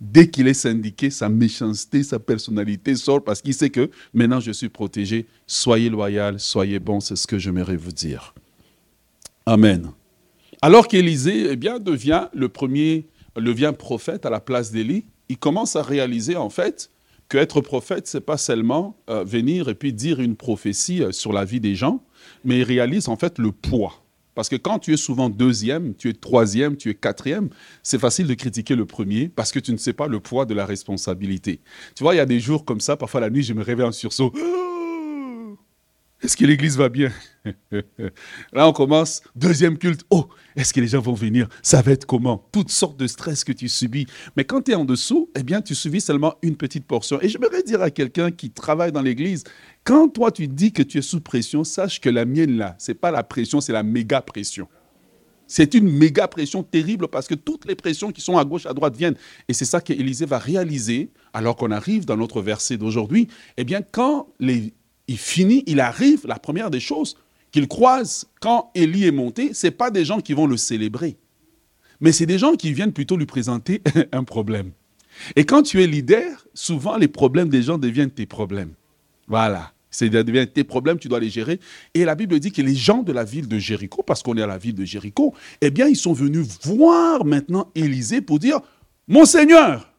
Dès 0.00 0.28
qu'il 0.28 0.48
est 0.48 0.54
syndiqué, 0.54 1.10
sa 1.10 1.28
méchanceté, 1.28 2.02
sa 2.02 2.18
personnalité 2.18 2.96
sort 2.96 3.22
parce 3.22 3.40
qu'il 3.40 3.54
sait 3.54 3.70
que 3.70 3.90
maintenant 4.12 4.40
je 4.40 4.50
suis 4.50 4.68
protégé. 4.68 5.26
Soyez 5.46 5.90
loyal, 5.90 6.40
soyez 6.40 6.78
bon, 6.78 7.00
c'est 7.00 7.16
ce 7.16 7.26
que 7.26 7.38
j'aimerais 7.38 7.76
vous 7.76 7.92
dire. 7.92 8.34
Amen. 9.46 9.90
Alors 10.60 10.88
qu'Élisée 10.88 11.48
eh 11.50 11.56
bien, 11.56 11.78
devient 11.78 12.28
le 12.34 12.48
premier, 12.48 13.06
devient 13.36 13.72
prophète 13.76 14.26
à 14.26 14.30
la 14.30 14.40
place 14.40 14.72
d'Élie, 14.72 15.04
il 15.28 15.38
commence 15.38 15.76
à 15.76 15.82
réaliser 15.82 16.36
en 16.36 16.50
fait 16.50 16.90
qu'être 17.28 17.60
prophète, 17.60 18.06
c'est 18.06 18.20
pas 18.20 18.36
seulement 18.36 18.96
euh, 19.08 19.24
venir 19.24 19.68
et 19.68 19.74
puis 19.74 19.92
dire 19.92 20.20
une 20.20 20.36
prophétie 20.36 21.02
euh, 21.02 21.12
sur 21.12 21.32
la 21.32 21.44
vie 21.44 21.60
des 21.60 21.74
gens, 21.74 22.02
mais 22.44 22.58
il 22.58 22.64
réalise 22.64 23.08
en 23.08 23.16
fait 23.16 23.38
le 23.38 23.52
poids 23.52 24.01
parce 24.34 24.48
que 24.48 24.56
quand 24.56 24.78
tu 24.78 24.92
es 24.92 24.96
souvent 24.96 25.28
deuxième, 25.28 25.94
tu 25.94 26.08
es 26.08 26.12
troisième, 26.12 26.76
tu 26.76 26.90
es 26.90 26.94
quatrième, 26.94 27.50
c'est 27.82 27.98
facile 27.98 28.26
de 28.26 28.34
critiquer 28.34 28.74
le 28.74 28.86
premier 28.86 29.28
parce 29.28 29.52
que 29.52 29.58
tu 29.58 29.72
ne 29.72 29.76
sais 29.76 29.92
pas 29.92 30.08
le 30.08 30.20
poids 30.20 30.46
de 30.46 30.54
la 30.54 30.66
responsabilité. 30.66 31.60
Tu 31.94 32.02
vois, 32.02 32.14
il 32.14 32.18
y 32.18 32.20
a 32.20 32.26
des 32.26 32.40
jours 32.40 32.64
comme 32.64 32.80
ça, 32.80 32.96
parfois 32.96 33.20
la 33.20 33.30
nuit, 33.30 33.42
je 33.42 33.52
me 33.52 33.62
réveille 33.62 33.86
en 33.86 33.92
sursaut. 33.92 34.32
Est-ce 36.22 36.36
que 36.36 36.46
l'église 36.46 36.76
va 36.76 36.88
bien? 36.88 37.10
Là, 38.52 38.68
on 38.68 38.72
commence, 38.72 39.22
deuxième 39.34 39.76
culte. 39.76 40.02
Oh, 40.08 40.28
est-ce 40.54 40.72
que 40.72 40.80
les 40.80 40.86
gens 40.86 41.00
vont 41.00 41.14
venir? 41.14 41.48
Ça 41.62 41.82
va 41.82 41.90
être 41.90 42.06
comment? 42.06 42.48
Toutes 42.52 42.70
sortes 42.70 42.96
de 42.96 43.08
stress 43.08 43.42
que 43.42 43.50
tu 43.50 43.68
subis. 43.68 44.06
Mais 44.36 44.44
quand 44.44 44.62
tu 44.62 44.70
es 44.70 44.74
en 44.76 44.84
dessous, 44.84 45.30
eh 45.36 45.42
bien, 45.42 45.60
tu 45.62 45.74
subis 45.74 46.00
seulement 46.00 46.36
une 46.42 46.56
petite 46.56 46.86
portion. 46.86 47.20
Et 47.22 47.28
je 47.28 47.38
voudrais 47.38 47.64
dire 47.64 47.82
à 47.82 47.90
quelqu'un 47.90 48.30
qui 48.30 48.52
travaille 48.52 48.92
dans 48.92 49.02
l'église, 49.02 49.42
quand 49.82 50.10
toi 50.10 50.30
tu 50.30 50.46
dis 50.46 50.72
que 50.72 50.84
tu 50.84 50.98
es 50.98 51.02
sous 51.02 51.20
pression, 51.20 51.64
sache 51.64 52.00
que 52.00 52.08
la 52.08 52.24
mienne 52.24 52.56
là, 52.56 52.76
c'est 52.78 52.94
pas 52.94 53.10
la 53.10 53.24
pression, 53.24 53.60
c'est 53.60 53.72
la 53.72 53.82
méga 53.82 54.20
pression. 54.20 54.68
C'est 55.48 55.74
une 55.74 55.90
méga 55.90 56.28
pression 56.28 56.62
terrible 56.62 57.08
parce 57.08 57.26
que 57.26 57.34
toutes 57.34 57.66
les 57.66 57.74
pressions 57.74 58.12
qui 58.12 58.20
sont 58.20 58.38
à 58.38 58.44
gauche, 58.44 58.64
à 58.64 58.72
droite 58.72 58.96
viennent. 58.96 59.16
Et 59.48 59.54
c'est 59.54 59.64
ça 59.64 59.80
qu'Élisée 59.80 60.24
va 60.24 60.38
réaliser 60.38 61.10
alors 61.32 61.56
qu'on 61.56 61.72
arrive 61.72 62.06
dans 62.06 62.16
notre 62.16 62.40
verset 62.40 62.76
d'aujourd'hui. 62.76 63.26
Eh 63.56 63.64
bien, 63.64 63.82
quand 63.82 64.28
les 64.38 64.72
il 65.08 65.18
finit, 65.18 65.64
il 65.66 65.80
arrive, 65.80 66.26
la 66.26 66.38
première 66.38 66.70
des 66.70 66.80
choses 66.80 67.16
qu'il 67.50 67.68
croise 67.68 68.26
quand 68.40 68.70
Élie 68.74 69.06
est 69.06 69.12
monté, 69.12 69.52
ce 69.52 69.66
n'est 69.66 69.72
pas 69.72 69.90
des 69.90 70.04
gens 70.04 70.20
qui 70.20 70.32
vont 70.32 70.46
le 70.46 70.56
célébrer, 70.56 71.16
mais 72.00 72.12
c'est 72.12 72.26
des 72.26 72.38
gens 72.38 72.54
qui 72.54 72.72
viennent 72.72 72.92
plutôt 72.92 73.16
lui 73.16 73.26
présenter 73.26 73.82
un 74.12 74.24
problème. 74.24 74.72
Et 75.36 75.44
quand 75.44 75.62
tu 75.62 75.82
es 75.82 75.86
leader, 75.86 76.46
souvent 76.54 76.96
les 76.96 77.08
problèmes 77.08 77.48
des 77.48 77.62
gens 77.62 77.78
deviennent 77.78 78.10
tes 78.10 78.26
problèmes. 78.26 78.72
Voilà. 79.28 79.72
C'est 79.92 80.08
devient 80.08 80.46
tes 80.48 80.64
problèmes, 80.64 80.98
tu 80.98 81.08
dois 81.08 81.20
les 81.20 81.28
gérer. 81.28 81.60
Et 81.92 82.06
la 82.06 82.14
Bible 82.14 82.40
dit 82.40 82.50
que 82.50 82.62
les 82.62 82.74
gens 82.74 83.02
de 83.02 83.12
la 83.12 83.24
ville 83.24 83.46
de 83.46 83.58
Jéricho, 83.58 84.02
parce 84.02 84.22
qu'on 84.22 84.36
est 84.38 84.42
à 84.42 84.46
la 84.46 84.56
ville 84.56 84.74
de 84.74 84.86
Jéricho, 84.86 85.34
eh 85.60 85.70
bien, 85.70 85.86
ils 85.86 85.96
sont 85.96 86.14
venus 86.14 86.46
voir 86.62 87.26
maintenant 87.26 87.70
Élisée 87.74 88.22
pour 88.22 88.38
dire 88.38 88.60
Mon 89.06 89.26
Seigneur, 89.26 89.92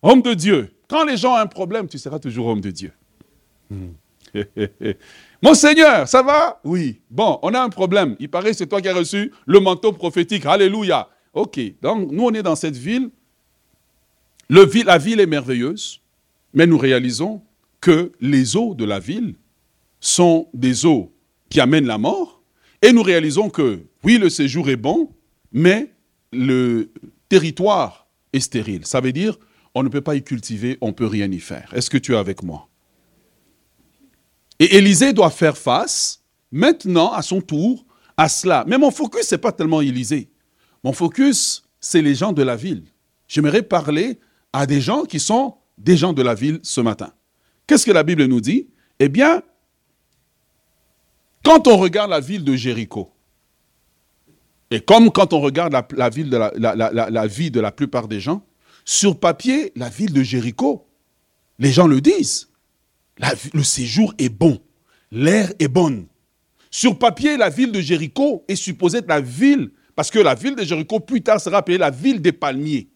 homme 0.00 0.22
de 0.22 0.32
Dieu, 0.32 0.70
Quand 0.88 1.04
les 1.04 1.16
gens 1.16 1.32
ont 1.34 1.38
un 1.38 1.48
problème, 1.48 1.88
tu 1.88 1.98
seras 1.98 2.20
toujours 2.20 2.46
homme 2.46 2.60
de 2.60 2.70
Dieu. 2.70 2.92
Hmm. 3.68 3.88
Mon 5.42 5.54
Seigneur, 5.54 6.08
ça 6.08 6.22
va? 6.22 6.60
Oui. 6.64 7.00
Bon, 7.10 7.38
on 7.42 7.54
a 7.54 7.60
un 7.60 7.68
problème. 7.68 8.16
Il 8.18 8.28
paraît 8.28 8.50
que 8.50 8.56
c'est 8.56 8.66
toi 8.66 8.80
qui 8.80 8.88
as 8.88 8.94
reçu 8.94 9.32
le 9.46 9.60
manteau 9.60 9.92
prophétique. 9.92 10.46
Alléluia. 10.46 11.08
Ok. 11.32 11.60
Donc, 11.82 12.10
nous, 12.10 12.24
on 12.24 12.32
est 12.32 12.42
dans 12.42 12.56
cette 12.56 12.76
ville. 12.76 13.10
Le 14.48 14.68
la 14.84 14.98
ville 14.98 15.20
est 15.20 15.26
merveilleuse, 15.26 16.00
mais 16.54 16.66
nous 16.66 16.78
réalisons 16.78 17.42
que 17.80 18.12
les 18.20 18.56
eaux 18.56 18.74
de 18.74 18.84
la 18.84 19.00
ville 19.00 19.34
sont 20.00 20.48
des 20.54 20.86
eaux 20.86 21.12
qui 21.48 21.60
amènent 21.60 21.86
la 21.86 21.98
mort. 21.98 22.42
Et 22.82 22.92
nous 22.92 23.02
réalisons 23.02 23.50
que, 23.50 23.80
oui, 24.04 24.18
le 24.18 24.28
séjour 24.28 24.68
est 24.68 24.76
bon, 24.76 25.10
mais 25.52 25.92
le 26.32 26.90
territoire 27.28 28.06
est 28.32 28.40
stérile. 28.40 28.86
Ça 28.86 29.00
veut 29.00 29.12
dire, 29.12 29.36
on 29.74 29.82
ne 29.82 29.88
peut 29.88 30.00
pas 30.00 30.14
y 30.14 30.22
cultiver, 30.22 30.78
on 30.80 30.88
ne 30.88 30.92
peut 30.92 31.06
rien 31.06 31.30
y 31.30 31.40
faire. 31.40 31.72
Est-ce 31.74 31.90
que 31.90 31.98
tu 31.98 32.12
es 32.14 32.16
avec 32.16 32.42
moi? 32.42 32.68
Et 34.58 34.76
Élisée 34.76 35.12
doit 35.12 35.30
faire 35.30 35.56
face 35.56 36.22
maintenant 36.50 37.12
à 37.12 37.22
son 37.22 37.40
tour 37.40 37.84
à 38.16 38.28
cela. 38.28 38.64
Mais 38.66 38.78
mon 38.78 38.90
focus, 38.90 39.28
ce 39.28 39.34
n'est 39.34 39.40
pas 39.40 39.52
tellement 39.52 39.80
Élisée. 39.80 40.30
Mon 40.82 40.92
focus, 40.92 41.64
c'est 41.80 42.02
les 42.02 42.14
gens 42.14 42.32
de 42.32 42.42
la 42.42 42.56
ville. 42.56 42.84
J'aimerais 43.28 43.62
parler 43.62 44.18
à 44.52 44.66
des 44.66 44.80
gens 44.80 45.04
qui 45.04 45.20
sont 45.20 45.56
des 45.76 45.96
gens 45.96 46.12
de 46.12 46.22
la 46.22 46.34
ville 46.34 46.60
ce 46.62 46.80
matin. 46.80 47.12
Qu'est-ce 47.66 47.84
que 47.84 47.92
la 47.92 48.02
Bible 48.02 48.24
nous 48.24 48.40
dit? 48.40 48.68
Eh 48.98 49.08
bien, 49.08 49.42
quand 51.44 51.66
on 51.68 51.76
regarde 51.76 52.10
la 52.10 52.20
ville 52.20 52.44
de 52.44 52.54
Jéricho, 52.54 53.12
et 54.70 54.80
comme 54.80 55.10
quand 55.12 55.32
on 55.32 55.40
regarde 55.40 55.72
la, 55.96 56.08
ville 56.08 56.30
la, 56.30 57.26
vie 57.26 57.50
de 57.50 57.60
la 57.60 57.70
plupart 57.70 58.08
des 58.08 58.20
gens, 58.20 58.44
sur 58.84 59.18
papier, 59.18 59.72
la 59.76 59.88
ville 59.88 60.12
de 60.12 60.22
Jéricho, 60.22 60.86
les 61.58 61.70
gens 61.70 61.86
le 61.86 62.00
disent 62.00 62.48
le 63.52 63.62
séjour 63.62 64.14
est 64.18 64.28
bon, 64.28 64.60
l'air 65.10 65.52
est 65.58 65.68
bonne. 65.68 66.06
Sur 66.70 66.98
papier, 66.98 67.36
la 67.36 67.48
ville 67.48 67.72
de 67.72 67.80
Jéricho 67.80 68.44
est 68.48 68.56
supposée 68.56 68.98
être 68.98 69.08
la 69.08 69.20
ville, 69.20 69.70
parce 69.94 70.10
que 70.10 70.18
la 70.18 70.34
ville 70.34 70.54
de 70.54 70.64
Jéricho 70.64 71.00
plus 71.00 71.22
tard 71.22 71.40
sera 71.40 71.58
appelée 71.58 71.78
la 71.78 71.90
ville 71.90 72.20
des 72.20 72.32
palmiers. 72.32 72.90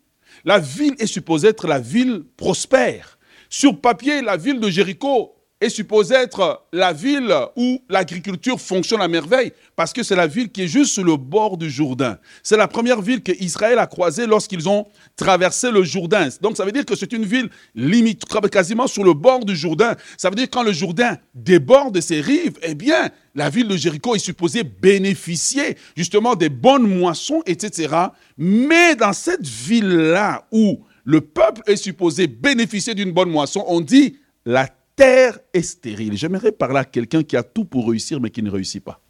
La 0.45 0.59
ville 0.59 0.95
est 0.99 1.07
supposée 1.07 1.49
être 1.49 1.67
la 1.67 1.79
ville 1.79 2.25
prospère. 2.37 3.19
Sur 3.49 3.81
papier, 3.81 4.23
la 4.23 4.37
ville 4.37 4.61
de 4.61 4.69
Jéricho 4.69 5.35
est 5.61 5.69
supposée 5.69 6.15
être 6.15 6.65
la 6.73 6.93
ville 6.93 7.35
où 7.57 7.83
l'agriculture 7.89 8.61
fonctionne 8.61 9.03
à 9.03 9.09
merveille, 9.09 9.53
parce 9.77 9.93
que 9.93 10.03
c'est 10.03 10.17
la 10.17 10.27
ville 10.27 10.51
qui 10.51 10.63
est 10.63 10.69
juste 10.69 10.93
sur 10.93 11.05
le 11.05 11.17
bord 11.17 11.59
du 11.59 11.69
Jourdain. 11.69 12.19
C'est 12.43 12.57
la 12.57 12.67
première 12.67 13.03
ville 13.03 13.23
que 13.23 13.33
Israël 13.41 13.79
a 13.79 13.87
croisée 13.87 14.27
lorsqu'ils 14.27 14.69
ont 14.69 14.87
traversé 15.17 15.71
le 15.71 15.83
Jourdain. 15.83 16.29
Donc 16.41 16.57
ça 16.57 16.65
veut 16.65 16.73
dire 16.73 16.87
que 16.87 16.97
c'est 16.97 17.13
une 17.13 17.25
ville 17.25 17.51
limite, 17.75 18.25
quasiment 18.51 18.87
sur 18.87 19.05
le 19.05 19.13
bord 19.13 19.45
du 19.45 19.55
Jourdain. 19.55 19.97
Ça 20.17 20.31
veut 20.31 20.37
dire 20.37 20.47
que 20.47 20.53
quand 20.53 20.63
le 20.63 20.73
Jourdain 20.73 21.19
déborde 21.35 22.01
ses 22.01 22.21
rives, 22.21 22.59
eh 22.63 22.75
bien, 22.75 23.11
la 23.35 23.51
ville 23.51 23.69
de 23.69 23.77
Jéricho 23.77 24.15
est 24.15 24.19
supposée 24.19 24.65
bénéficier 24.65 25.77
justement 25.95 26.35
des 26.35 26.49
bonnes 26.49 26.87
moissons, 26.87 27.43
etc. 27.47 27.95
Mais 28.39 28.97
dans 28.97 29.13
cette 29.13 29.47
ville-là 29.47 30.47
où 30.53 30.81
le 31.05 31.21
peuple 31.21 31.63
est 31.67 31.77
supposé 31.77 32.27
bénéficier 32.27 32.95
d'une 32.95 33.13
bonne 33.13 33.31
moisson, 33.31 33.65
on 33.67 33.81
dit 33.81 34.17
la 34.47 34.69
terre 35.01 35.39
est 35.55 35.63
stérile. 35.63 36.15
J'aimerais 36.15 36.53
parler 36.53 36.81
à 36.81 36.85
quelqu'un 36.85 37.23
qui 37.23 37.35
a 37.35 37.43
tout 37.43 37.65
pour 37.65 37.89
réussir, 37.89 38.21
mais 38.21 38.29
qui 38.29 38.43
ne 38.43 38.51
réussit 38.51 38.85
pas. 38.85 39.01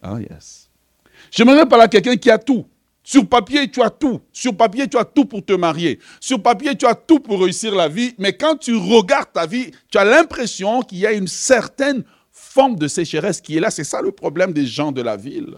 Ah, 0.00 0.20
yes. 0.20 0.70
J'aimerais 1.32 1.66
parler 1.66 1.86
à 1.86 1.88
quelqu'un 1.88 2.16
qui 2.16 2.30
a 2.30 2.38
tout. 2.38 2.64
Sur 3.02 3.28
papier, 3.28 3.68
tu 3.68 3.82
as 3.82 3.90
tout. 3.90 4.20
Sur 4.32 4.56
papier, 4.56 4.86
tu 4.86 4.96
as 4.96 5.04
tout 5.04 5.24
pour 5.24 5.44
te 5.44 5.52
marier. 5.52 5.98
Sur 6.20 6.40
papier, 6.40 6.76
tu 6.76 6.86
as 6.86 6.94
tout 6.94 7.18
pour 7.18 7.42
réussir 7.42 7.74
la 7.74 7.88
vie. 7.88 8.14
Mais 8.18 8.36
quand 8.36 8.54
tu 8.54 8.76
regardes 8.76 9.32
ta 9.32 9.46
vie, 9.46 9.72
tu 9.90 9.98
as 9.98 10.04
l'impression 10.04 10.82
qu'il 10.82 10.98
y 10.98 11.06
a 11.06 11.12
une 11.12 11.26
certaine 11.26 12.04
forme 12.30 12.76
de 12.76 12.86
sécheresse 12.86 13.40
qui 13.40 13.56
est 13.56 13.60
là. 13.60 13.72
C'est 13.72 13.82
ça 13.82 14.00
le 14.00 14.12
problème 14.12 14.52
des 14.52 14.64
gens 14.64 14.92
de 14.92 15.02
la 15.02 15.16
ville. 15.16 15.56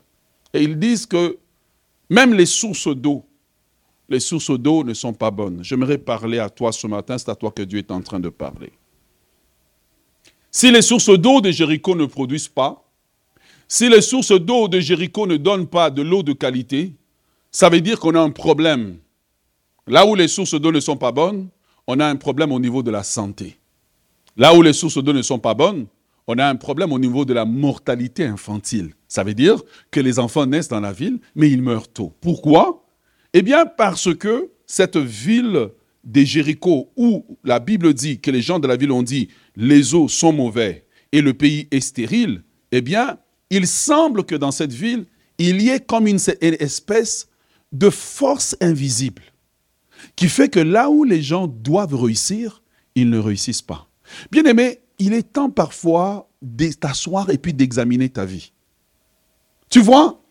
Et 0.54 0.62
ils 0.62 0.78
disent 0.78 1.04
que 1.04 1.36
même 2.08 2.32
les 2.32 2.46
sources 2.46 2.88
d'eau, 2.88 3.26
les 4.08 4.20
sources 4.20 4.58
d'eau 4.58 4.82
ne 4.82 4.94
sont 4.94 5.12
pas 5.12 5.30
bonnes. 5.30 5.62
J'aimerais 5.62 5.98
parler 5.98 6.38
à 6.38 6.48
toi 6.48 6.72
ce 6.72 6.86
matin, 6.86 7.18
c'est 7.18 7.28
à 7.28 7.34
toi 7.34 7.50
que 7.50 7.62
Dieu 7.62 7.80
est 7.80 7.90
en 7.90 8.00
train 8.00 8.18
de 8.18 8.30
parler. 8.30 8.72
Si 10.54 10.70
les 10.70 10.82
sources 10.82 11.08
d'eau 11.08 11.40
de 11.40 11.50
Jéricho 11.50 11.94
ne 11.94 12.04
produisent 12.04 12.48
pas, 12.48 12.86
si 13.66 13.88
les 13.88 14.02
sources 14.02 14.38
d'eau 14.38 14.68
de 14.68 14.80
Jéricho 14.80 15.26
ne 15.26 15.38
donnent 15.38 15.66
pas 15.66 15.88
de 15.88 16.02
l'eau 16.02 16.22
de 16.22 16.34
qualité, 16.34 16.92
ça 17.50 17.70
veut 17.70 17.80
dire 17.80 17.98
qu'on 17.98 18.14
a 18.14 18.20
un 18.20 18.30
problème. 18.30 18.98
Là 19.86 20.06
où 20.06 20.14
les 20.14 20.28
sources 20.28 20.54
d'eau 20.60 20.70
ne 20.70 20.78
sont 20.78 20.98
pas 20.98 21.10
bonnes, 21.10 21.48
on 21.86 21.98
a 22.00 22.06
un 22.06 22.16
problème 22.16 22.52
au 22.52 22.60
niveau 22.60 22.82
de 22.82 22.90
la 22.90 23.02
santé. 23.02 23.58
Là 24.36 24.54
où 24.54 24.60
les 24.60 24.74
sources 24.74 25.02
d'eau 25.02 25.14
ne 25.14 25.22
sont 25.22 25.38
pas 25.38 25.54
bonnes, 25.54 25.86
on 26.26 26.36
a 26.36 26.46
un 26.46 26.56
problème 26.56 26.92
au 26.92 26.98
niveau 26.98 27.24
de 27.24 27.32
la 27.32 27.46
mortalité 27.46 28.26
infantile. 28.26 28.92
Ça 29.08 29.24
veut 29.24 29.34
dire 29.34 29.56
que 29.90 30.00
les 30.00 30.18
enfants 30.18 30.44
naissent 30.44 30.68
dans 30.68 30.80
la 30.80 30.92
ville, 30.92 31.18
mais 31.34 31.50
ils 31.50 31.62
meurent 31.62 31.88
tôt. 31.88 32.12
Pourquoi? 32.20 32.84
Eh 33.32 33.40
bien, 33.40 33.64
parce 33.64 34.14
que 34.14 34.50
cette 34.66 34.98
ville 34.98 35.70
de 36.04 36.22
Jéricho, 36.22 36.90
où 36.96 37.24
la 37.44 37.60
Bible 37.60 37.94
dit 37.94 38.20
que 38.20 38.30
les 38.30 38.42
gens 38.42 38.58
de 38.58 38.66
la 38.66 38.76
ville 38.76 38.92
ont 38.92 39.02
dit 39.02 39.28
les 39.56 39.94
eaux 39.94 40.08
sont 40.08 40.32
mauvais 40.32 40.86
et 41.12 41.20
le 41.20 41.34
pays 41.34 41.68
est 41.70 41.80
stérile, 41.80 42.42
eh 42.72 42.80
bien, 42.80 43.18
il 43.50 43.66
semble 43.66 44.24
que 44.24 44.34
dans 44.34 44.50
cette 44.50 44.72
ville, 44.72 45.04
il 45.38 45.60
y 45.60 45.68
ait 45.68 45.80
comme 45.80 46.06
une, 46.06 46.18
espèce 46.40 47.28
de 47.70 47.90
force 47.90 48.56
invisible 48.60 49.22
qui 50.16 50.28
fait 50.28 50.48
que 50.48 50.60
là 50.60 50.90
où 50.90 51.04
les 51.04 51.22
gens 51.22 51.46
doivent 51.46 51.94
réussir, 51.94 52.62
ils 52.94 53.08
ne 53.08 53.18
réussissent 53.18 53.62
pas. 53.62 53.88
Bien 54.30 54.44
aimé, 54.44 54.80
il 54.98 55.12
est 55.12 55.32
temps 55.32 55.50
parfois 55.50 56.28
de 56.40 56.68
t'asseoir 56.72 57.30
et 57.30 57.38
puis 57.38 57.54
d'examiner 57.54 58.08
ta 58.08 58.24
vie. 58.24 58.52
Tu 59.70 59.80
vois, 59.80 60.21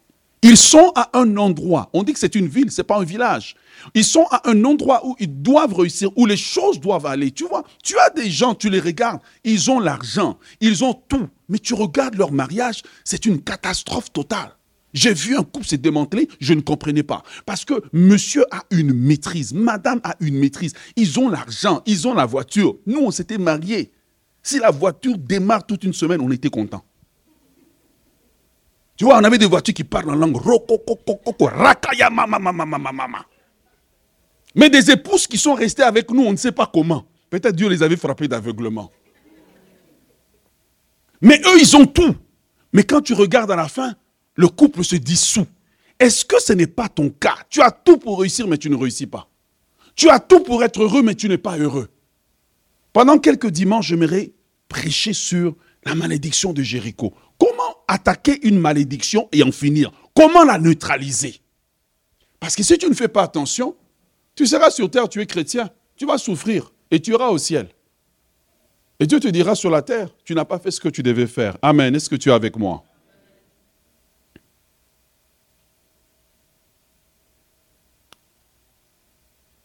ils 0.43 0.57
sont 0.57 0.91
à 0.95 1.09
un 1.13 1.37
endroit, 1.37 1.89
on 1.93 2.03
dit 2.03 2.13
que 2.13 2.19
c'est 2.19 2.35
une 2.35 2.47
ville, 2.47 2.71
ce 2.71 2.81
n'est 2.81 2.85
pas 2.85 2.97
un 2.97 3.03
village. 3.03 3.55
Ils 3.93 4.03
sont 4.03 4.25
à 4.31 4.49
un 4.49 4.63
endroit 4.63 5.05
où 5.05 5.15
ils 5.19 5.41
doivent 5.41 5.73
réussir, 5.73 6.09
où 6.15 6.25
les 6.25 6.37
choses 6.37 6.79
doivent 6.79 7.05
aller. 7.05 7.31
Tu 7.31 7.45
vois, 7.45 7.63
tu 7.83 7.97
as 7.99 8.09
des 8.09 8.29
gens, 8.29 8.55
tu 8.55 8.69
les 8.69 8.79
regardes, 8.79 9.21
ils 9.43 9.69
ont 9.69 9.79
l'argent, 9.79 10.39
ils 10.59 10.83
ont 10.83 10.93
tout. 10.93 11.27
Mais 11.47 11.59
tu 11.59 11.73
regardes 11.73 12.15
leur 12.15 12.31
mariage, 12.31 12.81
c'est 13.03 13.25
une 13.25 13.41
catastrophe 13.41 14.11
totale. 14.11 14.55
J'ai 14.93 15.13
vu 15.13 15.37
un 15.37 15.43
couple 15.43 15.65
se 15.65 15.75
démanteler, 15.75 16.27
je 16.39 16.53
ne 16.53 16.61
comprenais 16.61 17.03
pas. 17.03 17.23
Parce 17.45 17.63
que 17.63 17.75
monsieur 17.93 18.43
a 18.51 18.63
une 18.71 18.93
maîtrise, 18.93 19.53
madame 19.53 20.01
a 20.03 20.15
une 20.19 20.37
maîtrise. 20.37 20.73
Ils 20.95 21.19
ont 21.19 21.29
l'argent, 21.29 21.81
ils 21.85 22.07
ont 22.07 22.13
la 22.13 22.25
voiture. 22.25 22.75
Nous, 22.85 22.99
on 22.99 23.11
s'était 23.11 23.37
mariés. 23.37 23.91
Si 24.43 24.59
la 24.59 24.71
voiture 24.71 25.17
démarre 25.17 25.65
toute 25.65 25.83
une 25.83 25.93
semaine, 25.93 26.19
on 26.19 26.31
était 26.31 26.49
content. 26.49 26.83
Tu 29.01 29.05
vois, 29.05 29.17
on 29.17 29.23
avait 29.23 29.39
des 29.39 29.47
voitures 29.47 29.73
qui 29.73 29.83
parlent 29.83 30.11
en 30.11 30.15
langue 30.15 30.37
rakaya 30.37 32.11
mama 32.11 32.37
mama 32.37 32.63
mama 32.63 32.91
mama. 32.91 33.25
Mais 34.53 34.69
des 34.69 34.91
épouses 34.91 35.25
qui 35.25 35.39
sont 35.39 35.55
restées 35.55 35.81
avec 35.81 36.11
nous, 36.11 36.21
on 36.21 36.31
ne 36.31 36.37
sait 36.37 36.51
pas 36.51 36.69
comment. 36.71 37.07
Peut-être 37.31 37.55
Dieu 37.55 37.67
les 37.67 37.81
avait 37.81 37.95
frappées 37.95 38.27
d'aveuglement. 38.27 38.91
Mais 41.19 41.41
eux, 41.47 41.59
ils 41.59 41.75
ont 41.75 41.87
tout. 41.87 42.15
Mais 42.73 42.83
quand 42.83 43.01
tu 43.01 43.13
regardes 43.13 43.49
à 43.49 43.55
la 43.55 43.67
fin, 43.67 43.95
le 44.35 44.47
couple 44.47 44.83
se 44.83 44.97
dissout. 44.97 45.47
Est-ce 45.99 46.23
que 46.23 46.39
ce 46.39 46.53
n'est 46.53 46.67
pas 46.67 46.87
ton 46.87 47.09
cas? 47.09 47.37
Tu 47.49 47.59
as 47.59 47.71
tout 47.71 47.97
pour 47.97 48.19
réussir, 48.19 48.47
mais 48.47 48.59
tu 48.59 48.69
ne 48.69 48.75
réussis 48.75 49.07
pas. 49.07 49.27
Tu 49.95 50.11
as 50.11 50.19
tout 50.19 50.41
pour 50.41 50.63
être 50.63 50.79
heureux, 50.79 51.01
mais 51.01 51.15
tu 51.15 51.27
n'es 51.27 51.39
pas 51.39 51.57
heureux. 51.57 51.89
Pendant 52.93 53.17
quelques 53.17 53.49
dimanches, 53.49 53.87
j'aimerais 53.87 54.31
prêcher 54.69 55.13
sur 55.13 55.55
la 55.85 55.95
malédiction 55.95 56.53
de 56.53 56.61
Jéricho. 56.61 57.15
Comment 57.41 57.75
attaquer 57.87 58.47
une 58.47 58.59
malédiction 58.59 59.27
et 59.31 59.41
en 59.41 59.51
finir? 59.51 59.91
Comment 60.15 60.43
la 60.43 60.59
neutraliser? 60.59 61.41
Parce 62.39 62.55
que 62.55 62.61
si 62.61 62.77
tu 62.77 62.87
ne 62.87 62.93
fais 62.93 63.07
pas 63.07 63.23
attention, 63.23 63.75
tu 64.35 64.45
seras 64.45 64.69
sur 64.69 64.91
terre, 64.91 65.09
tu 65.09 65.19
es 65.21 65.25
chrétien, 65.25 65.71
tu 65.95 66.05
vas 66.05 66.19
souffrir 66.19 66.71
et 66.91 67.01
tu 67.01 67.13
iras 67.13 67.29
au 67.29 67.39
ciel. 67.39 67.69
Et 68.99 69.07
Dieu 69.07 69.19
te 69.19 69.27
dira 69.27 69.55
sur 69.55 69.71
la 69.71 69.81
terre, 69.81 70.15
tu 70.23 70.35
n'as 70.35 70.45
pas 70.45 70.59
fait 70.59 70.69
ce 70.69 70.79
que 70.79 70.89
tu 70.89 71.01
devais 71.01 71.25
faire. 71.25 71.57
Amen. 71.63 71.95
Est-ce 71.95 72.11
que 72.11 72.15
tu 72.15 72.29
es 72.29 72.31
avec 72.31 72.55
moi? 72.57 72.83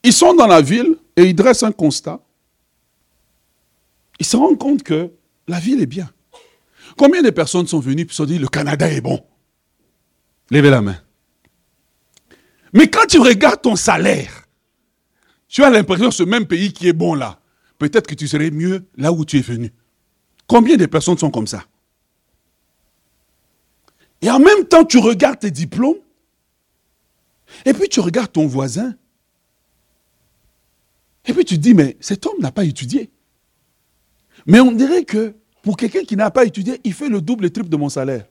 Ils 0.03 0.15
sont 0.15 0.33
dans 0.33 0.47
la 0.47 0.63
ville 0.63 0.97
et 1.15 1.25
ils 1.25 1.35
dressent 1.35 1.65
un 1.65 1.73
constat. 1.73 2.21
Ils 4.19 4.25
se 4.25 4.39
rendent 4.39 4.59
compte 4.59 4.83
que 4.83 5.13
la 5.47 5.61
ville 5.61 5.83
est 5.83 5.87
bien. 5.87 6.11
Combien 6.97 7.23
de 7.23 7.31
personnes 7.31 7.67
sont 7.67 7.81
venues 7.81 8.03
et 8.03 8.09
se 8.09 8.15
sont 8.15 8.25
dit 8.25 8.39
le 8.39 8.49
Canada 8.49 8.91
est 8.91 9.01
bon? 9.01 9.25
Levez 10.51 10.71
la 10.71 10.81
main. 10.81 10.97
Mais 12.73 12.89
quand 12.89 13.07
tu 13.07 13.19
regardes 13.19 13.63
ton 13.63 13.77
salaire, 13.77 14.47
tu 15.49 15.63
as 15.65 15.71
l'impression 15.71 16.09
que 16.09 16.15
ce 16.15 16.23
même 16.23 16.47
pays 16.47 16.73
qui 16.73 16.89
est 16.89 16.93
bon 16.93 17.15
là, 17.15 17.41
peut-être 17.79 18.07
que 18.07 18.15
tu 18.15 18.29
serais 18.29 18.51
mieux 18.51 18.87
là 18.97 19.13
où 19.13 19.25
tu 19.25 19.39
es 19.39 19.43
venu. 19.43 19.73
Combien 20.47 20.77
de 20.77 20.87
personnes 20.87 21.19
sont 21.19 21.31
comme 21.31 21.47
ça? 21.47 21.65
Et 24.23 24.31
en 24.31 24.39
même 24.39 24.65
temps, 24.67 24.85
tu 24.85 24.99
regardes 24.99 25.41
tes 25.41 25.51
diplômes, 25.51 25.99
et 27.65 27.73
puis 27.73 27.89
tu 27.89 28.01
regardes 28.01 28.33
ton 28.33 28.47
voisin. 28.47 28.95
Et 31.27 31.33
puis 31.33 31.45
tu 31.45 31.57
te 31.57 31.61
dis, 31.61 31.75
mais 31.75 31.97
cet 32.01 32.27
homme 32.27 32.39
n'a 32.41 32.53
pas 32.53 32.65
étudié. 32.65 33.11
Mais 34.47 34.61
on 34.61 34.73
dirait 34.73 35.05
que 35.05 35.35
pour 35.67 35.77
quelqu'un 35.77 36.05
qui 36.05 36.15
n'a 36.15 36.31
pas 36.31 36.45
étudié, 36.45 36.81
il 36.85 36.95
fait 36.95 37.09
le 37.09 37.21
double 37.21 37.45
et 37.45 37.51
triple 37.51 37.69
de 37.69 37.77
mon 37.77 37.89
salaire. 37.89 38.25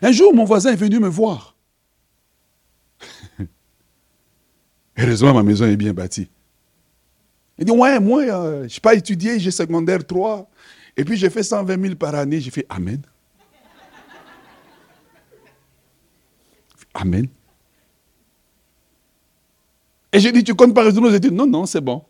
Un 0.00 0.10
jour, 0.10 0.34
mon 0.34 0.44
voisin 0.44 0.72
est 0.72 0.76
venu 0.76 0.98
me 0.98 1.06
voir. 1.06 1.54
Heureusement, 4.96 5.34
ma 5.34 5.42
maison 5.42 5.66
est 5.66 5.76
bien 5.76 5.92
bâtie. 5.92 6.30
Il 7.58 7.66
dit, 7.66 7.72
ouais, 7.72 8.00
moi, 8.00 8.22
euh, 8.22 8.66
je 8.66 8.74
n'ai 8.74 8.80
pas 8.80 8.94
étudié, 8.94 9.38
j'ai 9.38 9.50
secondaire 9.50 10.06
3. 10.06 10.48
Et 10.96 11.04
puis 11.04 11.18
j'ai 11.18 11.28
fait 11.28 11.42
120 11.42 11.78
000 11.78 11.94
par 11.96 12.14
année. 12.14 12.40
J'ai 12.40 12.50
fait 12.50 12.64
Amen. 12.70 13.02
Amen. 16.94 17.28
Et 20.10 20.20
j'ai 20.20 20.32
dit, 20.32 20.42
tu 20.42 20.54
comptes 20.54 20.74
pas 20.74 20.84
résoudre 20.84 21.10
nos 21.10 21.14
études? 21.14 21.34
Non, 21.34 21.46
non, 21.46 21.66
c'est 21.66 21.82
bon. 21.82 22.02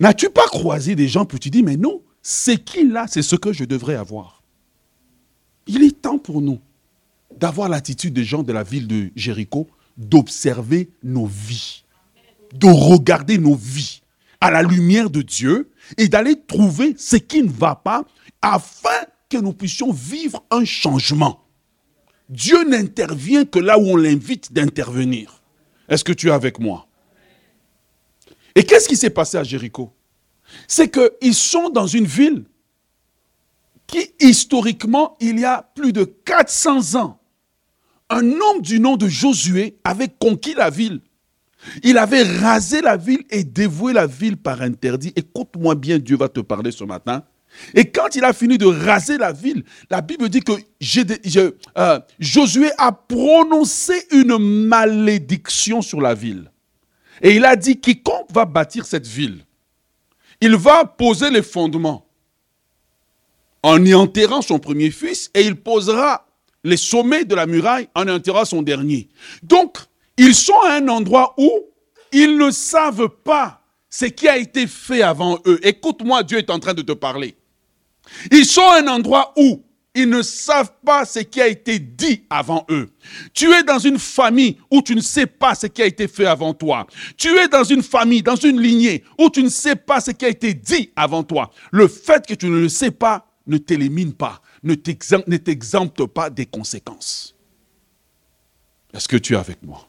N'as-tu 0.00 0.28
pas 0.28 0.46
croisé 0.46 0.96
des 0.96 1.06
gens 1.06 1.24
pour 1.24 1.38
te 1.38 1.48
dire, 1.48 1.62
mais 1.64 1.76
non, 1.76 2.02
c'est 2.22 2.62
qu'il 2.64 2.96
a, 2.96 3.06
c'est 3.06 3.22
ce 3.22 3.36
que 3.36 3.52
je 3.52 3.64
devrais 3.64 3.96
avoir. 3.96 4.42
Il 5.66 5.82
est 5.82 6.00
temps 6.00 6.18
pour 6.18 6.40
nous 6.40 6.60
d'avoir 7.36 7.68
l'attitude 7.68 8.14
des 8.14 8.24
gens 8.24 8.42
de 8.42 8.52
la 8.52 8.62
ville 8.62 8.86
de 8.86 9.10
Jéricho, 9.16 9.68
d'observer 9.96 10.90
nos 11.02 11.26
vies, 11.26 11.84
de 12.54 12.66
regarder 12.66 13.38
nos 13.38 13.54
vies 13.54 14.02
à 14.40 14.50
la 14.50 14.62
lumière 14.62 15.10
de 15.10 15.22
Dieu 15.22 15.70
et 15.98 16.08
d'aller 16.08 16.36
trouver 16.46 16.94
ce 16.96 17.16
qui 17.16 17.42
ne 17.42 17.50
va 17.50 17.74
pas 17.74 18.04
afin 18.40 18.88
que 19.28 19.38
nous 19.38 19.52
puissions 19.52 19.92
vivre 19.92 20.44
un 20.50 20.64
changement. 20.64 21.44
Dieu 22.28 22.64
n'intervient 22.68 23.44
que 23.44 23.58
là 23.58 23.78
où 23.78 23.82
on 23.82 23.96
l'invite 23.96 24.52
d'intervenir. 24.52 25.42
Est-ce 25.88 26.04
que 26.04 26.12
tu 26.12 26.28
es 26.28 26.32
avec 26.32 26.58
moi? 26.58 26.86
Et 28.54 28.64
qu'est-ce 28.64 28.88
qui 28.88 28.96
s'est 28.96 29.10
passé 29.10 29.36
à 29.36 29.44
Jéricho? 29.44 29.92
C'est 30.68 30.90
qu'ils 30.90 31.34
sont 31.34 31.68
dans 31.70 31.86
une 31.86 32.06
ville 32.06 32.44
qui, 33.86 34.10
historiquement, 34.20 35.16
il 35.20 35.38
y 35.38 35.44
a 35.44 35.62
plus 35.74 35.92
de 35.92 36.04
400 36.04 36.98
ans, 37.00 37.20
un 38.08 38.26
homme 38.26 38.60
du 38.60 38.80
nom 38.80 38.96
de 38.96 39.08
Josué 39.08 39.76
avait 39.84 40.08
conquis 40.08 40.54
la 40.54 40.70
ville. 40.70 41.00
Il 41.82 41.98
avait 41.98 42.22
rasé 42.22 42.80
la 42.80 42.96
ville 42.96 43.24
et 43.30 43.44
dévoué 43.44 43.92
la 43.92 44.06
ville 44.06 44.36
par 44.36 44.62
interdit. 44.62 45.12
Écoute-moi 45.14 45.74
bien, 45.74 45.98
Dieu 45.98 46.16
va 46.16 46.28
te 46.28 46.40
parler 46.40 46.72
ce 46.72 46.84
matin. 46.84 47.22
Et 47.74 47.90
quand 47.90 48.14
il 48.14 48.24
a 48.24 48.32
fini 48.32 48.58
de 48.58 48.66
raser 48.66 49.18
la 49.18 49.32
ville, 49.32 49.64
la 49.90 50.00
Bible 50.00 50.28
dit 50.28 50.40
que 50.40 50.52
euh, 51.78 52.00
Josué 52.18 52.70
a 52.78 52.92
prononcé 52.92 54.06
une 54.10 54.38
malédiction 54.38 55.82
sur 55.82 56.00
la 56.00 56.14
ville. 56.14 56.50
Et 57.20 57.36
il 57.36 57.44
a 57.44 57.54
dit, 57.56 57.78
quiconque 57.78 58.32
va 58.32 58.44
bâtir 58.44 58.86
cette 58.86 59.06
ville, 59.06 59.44
il 60.42 60.56
va 60.56 60.84
poser 60.84 61.30
les 61.30 61.40
fondements 61.40 62.04
en 63.62 63.82
y 63.84 63.94
enterrant 63.94 64.42
son 64.42 64.58
premier 64.58 64.90
fils 64.90 65.30
et 65.34 65.42
il 65.42 65.54
posera 65.54 66.26
les 66.64 66.76
sommets 66.76 67.24
de 67.24 67.36
la 67.36 67.46
muraille 67.46 67.88
en 67.94 68.08
y 68.08 68.10
enterrant 68.10 68.44
son 68.44 68.60
dernier. 68.60 69.08
Donc, 69.44 69.78
ils 70.16 70.34
sont 70.34 70.60
à 70.66 70.74
un 70.74 70.88
endroit 70.88 71.34
où 71.38 71.48
ils 72.10 72.36
ne 72.36 72.50
savent 72.50 73.08
pas 73.08 73.62
ce 73.88 74.06
qui 74.06 74.26
a 74.26 74.36
été 74.36 74.66
fait 74.66 75.02
avant 75.02 75.38
eux. 75.46 75.60
Écoute-moi, 75.62 76.24
Dieu 76.24 76.38
est 76.38 76.50
en 76.50 76.58
train 76.58 76.74
de 76.74 76.82
te 76.82 76.92
parler. 76.92 77.36
Ils 78.32 78.44
sont 78.44 78.68
à 78.68 78.80
un 78.80 78.88
endroit 78.88 79.32
où 79.36 79.62
ils 79.94 80.08
ne 80.08 80.22
savent 80.22 80.72
pas 80.84 81.04
ce 81.04 81.18
qui 81.18 81.40
a 81.40 81.46
été 81.46 81.78
dit 81.78 82.24
avant 82.30 82.64
eux. 82.70 82.90
Tu 83.34 83.52
es 83.52 83.62
dans 83.62 83.78
une 83.78 83.98
famille 83.98 84.56
où 84.70 84.80
tu 84.80 84.94
ne 84.94 85.00
sais 85.00 85.26
pas 85.26 85.54
ce 85.54 85.66
qui 85.66 85.82
a 85.82 85.86
été 85.86 86.08
fait 86.08 86.24
avant 86.26 86.54
toi. 86.54 86.86
Tu 87.16 87.28
es 87.36 87.48
dans 87.48 87.64
une 87.64 87.82
famille, 87.82 88.22
dans 88.22 88.36
une 88.36 88.60
lignée 88.60 89.04
où 89.18 89.28
tu 89.28 89.42
ne 89.42 89.50
sais 89.50 89.76
pas 89.76 90.00
ce 90.00 90.10
qui 90.10 90.24
a 90.24 90.28
été 90.28 90.54
dit 90.54 90.90
avant 90.96 91.22
toi. 91.22 91.50
Le 91.70 91.88
fait 91.88 92.26
que 92.26 92.34
tu 92.34 92.46
ne 92.46 92.58
le 92.58 92.68
sais 92.68 92.90
pas 92.90 93.26
ne 93.46 93.58
t'élimine 93.58 94.14
pas, 94.14 94.40
ne 94.62 94.74
t'exempte 94.74 96.06
pas 96.06 96.30
des 96.30 96.46
conséquences. 96.46 97.34
Est-ce 98.94 99.08
que 99.08 99.16
tu 99.16 99.34
es 99.34 99.36
avec 99.36 99.62
moi? 99.62 99.88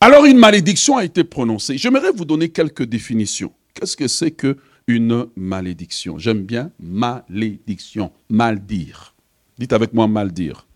Alors 0.00 0.24
une 0.24 0.38
malédiction 0.38 0.96
a 0.96 1.04
été 1.04 1.24
prononcée. 1.24 1.76
J'aimerais 1.76 2.12
vous 2.12 2.24
donner 2.24 2.50
quelques 2.50 2.84
définitions. 2.84 3.52
Qu'est-ce 3.74 3.96
que 3.96 4.08
c'est 4.08 4.30
que 4.30 4.56
une 4.86 5.26
malédiction. 5.36 6.18
J'aime 6.18 6.44
bien 6.44 6.70
malédiction, 6.78 8.12
mal 8.28 8.64
dire. 8.64 9.14
Dites 9.58 9.72
avec 9.72 9.92
moi 9.92 10.06
mal 10.06 10.32
dire. 10.32 10.66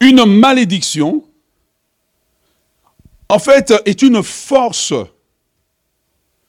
Une 0.00 0.24
malédiction, 0.24 1.24
en 3.28 3.38
fait, 3.38 3.72
est 3.84 4.02
une 4.02 4.22
force. 4.22 4.94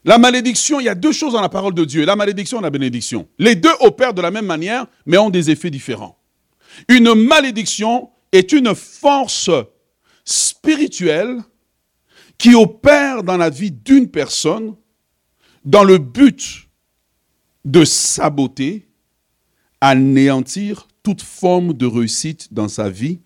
La 0.05 0.17
malédiction, 0.17 0.79
il 0.79 0.85
y 0.85 0.89
a 0.89 0.95
deux 0.95 1.11
choses 1.11 1.33
dans 1.33 1.41
la 1.41 1.49
parole 1.49 1.73
de 1.73 1.85
Dieu, 1.85 2.05
la 2.05 2.15
malédiction 2.15 2.59
et 2.59 2.63
la 2.63 2.69
bénédiction. 2.69 3.27
Les 3.37 3.55
deux 3.55 3.73
opèrent 3.81 4.13
de 4.13 4.21
la 4.21 4.31
même 4.31 4.45
manière, 4.45 4.87
mais 5.05 5.17
ont 5.17 5.29
des 5.29 5.51
effets 5.51 5.69
différents. 5.69 6.17
Une 6.87 7.13
malédiction 7.13 8.09
est 8.31 8.51
une 8.51 8.73
force 8.73 9.49
spirituelle 10.23 11.37
qui 12.37 12.55
opère 12.55 13.23
dans 13.23 13.37
la 13.37 13.49
vie 13.49 13.71
d'une 13.71 14.09
personne 14.09 14.75
dans 15.67 15.83
le 15.83 15.97
but 15.97 16.69
de 17.65 17.83
saboter, 17.83 18.87
anéantir 19.81 20.87
toute 21.03 21.21
forme 21.21 21.73
de 21.73 21.85
réussite 21.85 22.53
dans 22.53 22.69
sa 22.69 22.89
vie, 22.89 23.19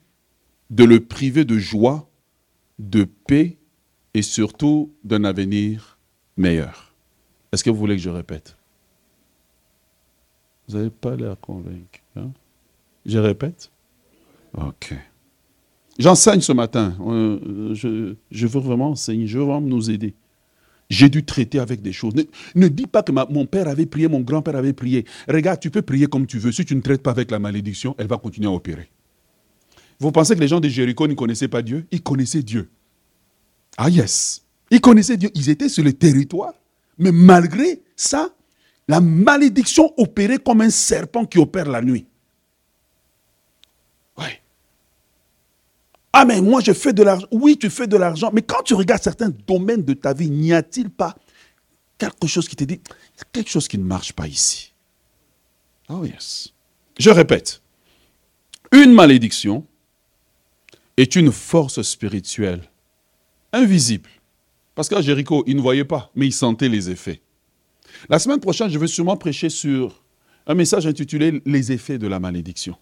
de 0.71 0.83
le 0.83 1.05
priver 1.05 1.45
de 1.45 1.59
joie, 1.59 2.09
de 2.79 3.03
paix 3.03 3.57
et 4.15 4.23
surtout 4.23 4.91
d'un 5.03 5.23
avenir 5.23 5.99
meilleur. 6.35 6.95
Est-ce 7.51 7.63
que 7.63 7.69
vous 7.69 7.77
voulez 7.77 7.95
que 7.95 8.01
je 8.01 8.09
répète? 8.09 8.57
Vous 10.67 10.77
n'avez 10.77 10.89
pas 10.89 11.15
l'air 11.15 11.39
convaincu. 11.39 12.01
Hein? 12.15 12.31
Je 13.05 13.19
répète? 13.19 13.71
Ok. 14.57 14.95
J'enseigne 15.99 16.41
ce 16.41 16.53
matin. 16.53 16.95
Euh, 17.01 17.75
je, 17.75 18.15
je, 18.31 18.47
veux 18.47 18.61
vraiment 18.61 18.89
enseigner. 18.89 19.27
Je 19.27 19.37
veux 19.37 19.43
vraiment 19.43 19.61
nous 19.61 19.91
aider. 19.91 20.15
J'ai 20.91 21.07
dû 21.07 21.23
traiter 21.23 21.57
avec 21.57 21.81
des 21.81 21.93
choses. 21.93 22.13
Ne, 22.53 22.67
dis 22.67 22.85
pas 22.85 23.01
que 23.01 23.13
mon 23.13 23.45
père 23.45 23.69
avait 23.69 23.85
prié, 23.85 24.09
mon 24.09 24.19
grand-père 24.19 24.57
avait 24.57 24.73
prié. 24.73 25.05
Regarde, 25.29 25.61
tu 25.61 25.71
peux 25.71 25.81
prier 25.81 26.07
comme 26.07 26.27
tu 26.27 26.37
veux. 26.37 26.51
Si 26.51 26.65
tu 26.65 26.75
ne 26.75 26.81
traites 26.81 27.01
pas 27.01 27.11
avec 27.11 27.31
la 27.31 27.39
malédiction, 27.39 27.95
elle 27.97 28.07
va 28.07 28.17
continuer 28.17 28.49
à 28.49 28.51
opérer. 28.51 28.91
Vous 30.01 30.11
pensez 30.11 30.35
que 30.35 30.41
les 30.41 30.49
gens 30.49 30.59
de 30.59 30.67
Jéricho 30.67 31.07
ne 31.07 31.13
connaissaient 31.13 31.47
pas 31.47 31.61
Dieu? 31.61 31.85
Ils 31.91 32.03
connaissaient 32.03 32.43
Dieu. 32.43 32.69
Ah 33.77 33.89
yes. 33.89 34.43
Ils 34.69 34.81
connaissaient 34.81 35.15
Dieu. 35.15 35.29
Ils 35.33 35.49
étaient 35.49 35.69
sur 35.69 35.85
le 35.85 35.93
territoire. 35.93 36.53
Mais 36.97 37.13
malgré 37.13 37.81
ça, 37.95 38.35
la 38.89 38.99
malédiction 38.99 39.93
opérait 39.95 40.39
comme 40.39 40.59
un 40.59 40.69
serpent 40.69 41.23
qui 41.23 41.39
opère 41.39 41.69
la 41.69 41.81
nuit. 41.81 42.05
Ah, 46.13 46.25
mais 46.25 46.41
moi, 46.41 46.61
je 46.61 46.73
fais 46.73 46.93
de 46.93 47.03
l'argent. 47.03 47.27
Oui, 47.31 47.57
tu 47.57 47.69
fais 47.69 47.87
de 47.87 47.97
l'argent. 47.97 48.31
Mais 48.33 48.41
quand 48.41 48.63
tu 48.63 48.73
regardes 48.73 49.01
certains 49.01 49.29
domaines 49.47 49.83
de 49.83 49.93
ta 49.93 50.13
vie, 50.13 50.29
n'y 50.29 50.53
a-t-il 50.53 50.89
pas 50.89 51.15
quelque 51.97 52.27
chose 52.27 52.47
qui 52.47 52.55
te 52.55 52.63
dit, 52.63 52.81
quelque 53.31 53.49
chose 53.49 53.67
qui 53.67 53.77
ne 53.77 53.83
marche 53.83 54.13
pas 54.13 54.27
ici? 54.27 54.73
Oh, 55.87 56.03
yes. 56.05 56.49
Je 56.99 57.09
répète. 57.09 57.61
Une 58.71 58.93
malédiction 58.93 59.65
est 60.97 61.15
une 61.15 61.31
force 61.31 61.81
spirituelle 61.81 62.63
invisible. 63.53 64.09
Parce 64.75 64.89
qu'à 64.89 65.01
Jéricho, 65.01 65.43
ils 65.47 65.55
ne 65.55 65.61
voyaient 65.61 65.85
pas, 65.85 66.11
mais 66.15 66.27
ils 66.27 66.33
sentaient 66.33 66.69
les 66.69 66.89
effets. 66.89 67.21
La 68.09 68.19
semaine 68.19 68.39
prochaine, 68.39 68.69
je 68.69 68.79
vais 68.79 68.87
sûrement 68.87 69.17
prêcher 69.17 69.49
sur 69.49 70.03
un 70.47 70.55
message 70.55 70.87
intitulé 70.87 71.41
Les 71.45 71.71
effets 71.71 71.97
de 71.97 72.07
la 72.07 72.19
malédiction 72.19 72.75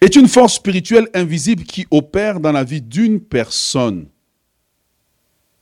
est 0.00 0.16
une 0.16 0.28
force 0.28 0.54
spirituelle 0.54 1.08
invisible 1.14 1.64
qui 1.64 1.86
opère 1.90 2.40
dans 2.40 2.52
la 2.52 2.64
vie 2.64 2.82
d'une 2.82 3.20
personne 3.20 4.08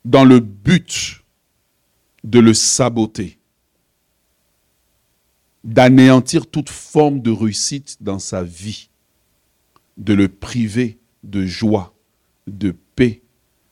dans 0.04 0.24
le 0.24 0.40
but 0.40 1.22
de 2.24 2.38
le 2.38 2.54
saboter, 2.54 3.38
d'anéantir 5.64 6.46
toute 6.46 6.70
forme 6.70 7.20
de 7.20 7.30
réussite 7.30 7.98
dans 8.00 8.18
sa 8.18 8.42
vie, 8.42 8.88
de 9.96 10.14
le 10.14 10.28
priver 10.28 10.98
de 11.24 11.44
joie, 11.44 11.94
de 12.46 12.74
paix 12.96 13.22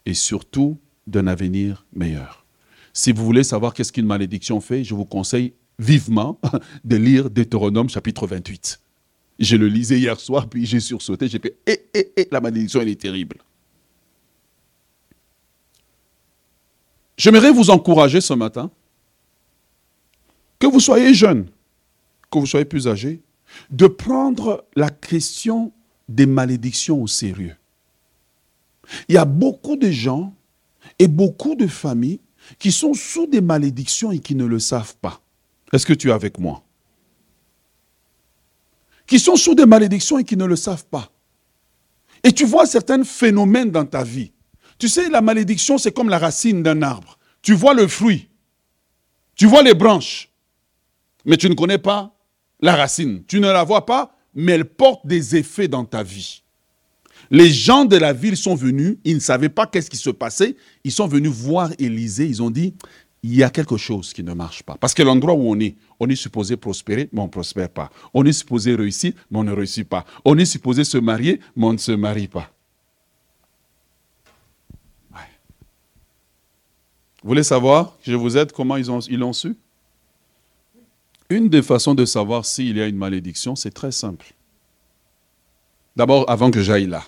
et 0.05 0.15
surtout 0.15 0.79
d'un 1.07 1.27
avenir 1.27 1.87
meilleur. 1.95 2.45
Si 2.93 3.13
vous 3.13 3.25
voulez 3.25 3.45
savoir 3.45 3.73
qu'est-ce 3.73 3.93
qu'une 3.93 4.07
malédiction 4.07 4.61
fait, 4.61 4.85
je 4.85 4.95
vous 4.95 5.05
conseille 5.05 5.55
vivement 5.79 6.41
de 6.85 6.97
lire 6.97 7.31
Deutéronome 7.31 7.89
chapitre 7.89 8.27
28. 8.27 8.81
Je 9.39 9.57
le 9.57 9.69
lisais 9.69 9.99
hier 9.99 10.19
soir, 10.19 10.49
puis 10.49 10.65
j'ai 10.65 10.81
sursauté, 10.81 11.29
j'ai 11.29 11.39
fait, 11.39 11.57
eh, 11.67 11.89
eh, 11.93 12.13
eh, 12.17 12.29
la 12.31 12.41
malédiction, 12.41 12.81
elle 12.81 12.89
est 12.89 13.01
terrible. 13.01 13.37
J'aimerais 17.17 17.51
vous 17.51 17.71
encourager 17.71 18.21
ce 18.21 18.35
matin, 18.35 18.71
que 20.59 20.67
vous 20.67 20.81
soyez 20.81 21.15
jeune, 21.15 21.47
que 22.31 22.39
vous 22.39 22.47
soyez 22.47 22.65
plus 22.65 22.89
âgé, 22.89 23.23
de 23.71 23.87
prendre 23.87 24.65
la 24.75 24.91
question 24.91 25.73
des 26.09 26.27
malédictions 26.27 27.03
au 27.03 27.07
sérieux. 27.07 27.57
Il 29.09 29.15
y 29.15 29.19
a 29.19 29.25
beaucoup 29.25 29.77
de 29.77 29.91
gens 29.91 30.35
et 30.99 31.09
beaucoup 31.09 31.55
de 31.55 31.67
familles 31.67 32.21
qui 32.59 32.71
sont 32.73 32.95
sous 32.95 33.27
des 33.27 33.41
malédictions 33.41 34.13
et 34.13 34.19
qui 34.19 34.35
ne 34.35 34.45
le 34.45 34.59
savent 34.59 34.97
pas. 34.97 35.21
Est-ce 35.73 35.87
que 35.87 35.93
tu 35.93 36.09
es 36.09 36.13
avec 36.13 36.39
moi? 36.39 36.63
Qui 39.07 39.19
sont 39.19 39.37
sous 39.37 39.55
des 39.55 39.67
malédictions 39.67 40.19
et 40.19 40.25
qui 40.25 40.37
ne 40.37 40.45
le 40.45 40.57
savent 40.57 40.87
pas. 40.87 41.11
Et 42.25 42.33
tu 42.33 42.45
vois 42.45 42.67
certains 42.67 43.05
phénomènes 43.05 43.71
dans 43.71 43.85
ta 43.85 44.03
vie. 44.03 44.33
Tu 44.79 44.89
sais, 44.89 45.09
la 45.09 45.21
malédiction, 45.21 45.79
c'est 45.79 45.93
comme 45.93 46.09
la 46.09 46.19
racine 46.19 46.63
d'un 46.63 46.83
arbre. 46.83 47.19
Tu 47.41 47.55
vois 47.55 47.75
le 47.75 47.87
fruit, 47.87 48.29
tu 49.37 49.47
vois 49.47 49.63
les 49.63 49.75
branches, 49.75 50.31
mais 51.25 51.37
tu 51.37 51.49
ne 51.49 51.55
connais 51.55 51.79
pas 51.79 52.17
la 52.61 52.75
racine. 52.75 53.23
Tu 53.29 53.39
ne 53.39 53.49
la 53.49 53.63
vois 53.63 53.87
pas, 53.87 54.17
mais 54.35 54.53
elle 54.53 54.65
porte 54.65 55.07
des 55.07 55.37
effets 55.37 55.69
dans 55.69 55.85
ta 55.85 56.03
vie. 56.03 56.43
Les 57.31 57.51
gens 57.51 57.85
de 57.85 57.97
la 57.97 58.13
ville 58.13 58.37
sont 58.37 58.55
venus, 58.55 58.97
ils 59.05 59.15
ne 59.15 59.21
savaient 59.21 59.49
pas 59.49 59.67
qu'est-ce 59.67 59.91
qui 59.91 59.97
se 59.97 60.11
passait. 60.11 60.57
Ils 60.85 60.93
sont 60.93 61.09
venus 61.09 61.31
voir 61.31 61.71
Élisée, 61.79 62.27
ils 62.27 62.43
ont 62.43 62.51
dit, 62.51 62.75
il 63.27 63.35
y 63.35 63.43
a 63.43 63.51
quelque 63.51 63.77
chose 63.77 64.13
qui 64.13 64.23
ne 64.23 64.35
marche 64.35 64.63
pas. 64.63 64.77
Parce 64.77 64.95
que 64.95 65.03
l'endroit 65.03 65.35
où 65.35 65.51
on 65.51 65.59
est, 65.59 65.75
on 65.99 66.09
est 66.09 66.15
supposé 66.15 66.57
prospérer, 66.57 67.09
mais 67.13 67.21
on 67.21 67.25
ne 67.25 67.31
prospère 67.31 67.69
pas. 67.69 67.91
On 68.15 68.25
est 68.25 68.33
supposé 68.33 68.77
réussir, 68.77 69.15
mais 69.33 69.39
on 69.41 69.45
ne 69.45 69.53
réussit 69.53 69.89
pas. 69.89 70.05
On 70.25 70.39
est 70.39 70.45
supposé 70.45 70.85
se 70.85 70.97
marier, 70.97 71.41
mais 71.57 71.67
on 71.67 71.73
ne 71.73 71.79
se 71.79 71.91
marie 71.91 72.29
pas. 72.29 72.53
Vous 77.23 77.31
voulez 77.31 77.43
savoir, 77.43 77.97
je 78.03 78.15
vous 78.15 78.37
aide, 78.37 78.53
comment 78.53 78.77
ils 78.77 78.87
l'ont 78.87 79.01
ils 79.01 79.35
su? 79.35 79.57
Une 81.29 81.49
des 81.49 81.63
façons 81.63 81.97
de 81.97 82.05
savoir 82.05 82.47
s'il 82.47 82.77
y 82.77 82.81
a 82.81 82.87
une 82.87 82.97
malédiction, 82.97 83.57
c'est 83.57 83.73
très 83.73 83.91
simple. 83.91 84.35
D'abord, 85.97 86.31
avant 86.31 86.53
que 86.53 86.63
j'aille 86.63 86.87
là, 86.87 87.03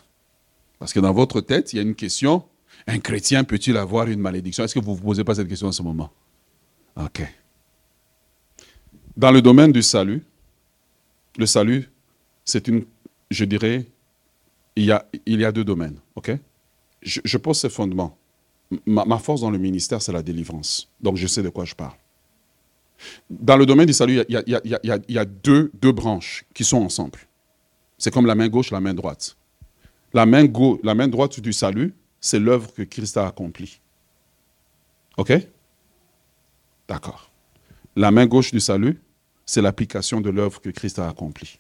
parce 0.81 0.93
que 0.93 0.99
dans 0.99 1.13
votre 1.13 1.41
tête, 1.41 1.73
il 1.73 1.77
y 1.77 1.79
a 1.79 1.83
une 1.83 1.95
question, 1.95 2.43
un 2.89 2.99
chrétien 2.99 3.45
peut-il 3.45 3.77
avoir 3.77 4.09
une 4.09 4.19
malédiction? 4.19 4.65
Est-ce 4.65 4.75
que 4.75 4.81
vous 4.81 4.93
ne 4.93 4.97
vous 4.97 5.03
posez 5.03 5.23
pas 5.23 5.35
cette 5.35 5.47
question 5.47 5.69
en 5.69 5.73
ce 5.73 5.83
moment? 5.83 6.11
Ok. 6.97 7.23
Dans 9.17 9.31
le 9.31 9.43
domaine 9.43 9.73
du 9.73 9.83
salut, 9.83 10.25
le 11.37 11.47
salut, 11.47 11.91
c'est 12.45 12.67
une, 12.67 12.87
je 13.31 13.45
dirais, 13.45 13.87
il 14.75 14.85
y 14.87 15.45
a, 15.45 15.53
deux 15.53 15.65
domaines. 15.65 15.99
Ok? 16.15 16.33
Je, 17.03 17.37
pose 17.37 17.59
ces 17.61 17.69
fondements. 17.69 18.17
Ma, 18.87 19.19
force 19.19 19.43
dans 19.43 19.51
le 19.51 19.59
ministère, 19.59 20.01
c'est 20.01 20.13
la 20.13 20.23
délivrance. 20.23 20.89
Donc 21.01 21.17
je 21.17 21.27
sais 21.27 21.43
de 21.43 21.51
quoi 21.51 21.65
je 21.65 21.75
parle. 21.75 21.97
Dans 23.29 23.57
le 23.57 23.67
domaine 23.67 23.87
du 23.87 23.93
salut, 23.93 24.23
il 24.29 24.33
y 24.33 24.55
a, 24.55 24.61
il 24.65 25.15
y 25.15 25.19
a 25.19 25.25
deux, 25.25 25.71
deux 25.75 25.93
branches 25.93 26.45
qui 26.55 26.65
sont 26.65 26.79
ensemble. 26.79 27.19
C'est 27.99 28.13
comme 28.13 28.27
la 28.27 28.35
main 28.35 28.49
gauche, 28.49 28.71
la 28.71 28.81
main 28.81 28.95
droite. 28.95 29.37
La 30.15 30.25
main, 30.25 30.45
gauche, 30.45 30.79
la 30.83 30.95
main 30.95 31.09
droite 31.09 31.39
du 31.41 31.53
salut, 31.53 31.93
c'est 32.21 32.39
l'œuvre 32.39 32.73
que 32.73 32.83
Christ 32.83 33.17
a 33.17 33.27
accomplie. 33.27 33.81
OK? 35.17 35.33
D'accord. 36.89 37.31
La 37.97 38.11
main 38.11 38.27
gauche 38.27 38.53
du 38.53 38.61
salut, 38.61 39.01
c'est 39.45 39.63
l'application 39.63 40.21
de 40.21 40.31
l'œuvre 40.31 40.61
que 40.61 40.71
Christ 40.71 40.99
a 40.99 41.09
accomplie. 41.09 41.59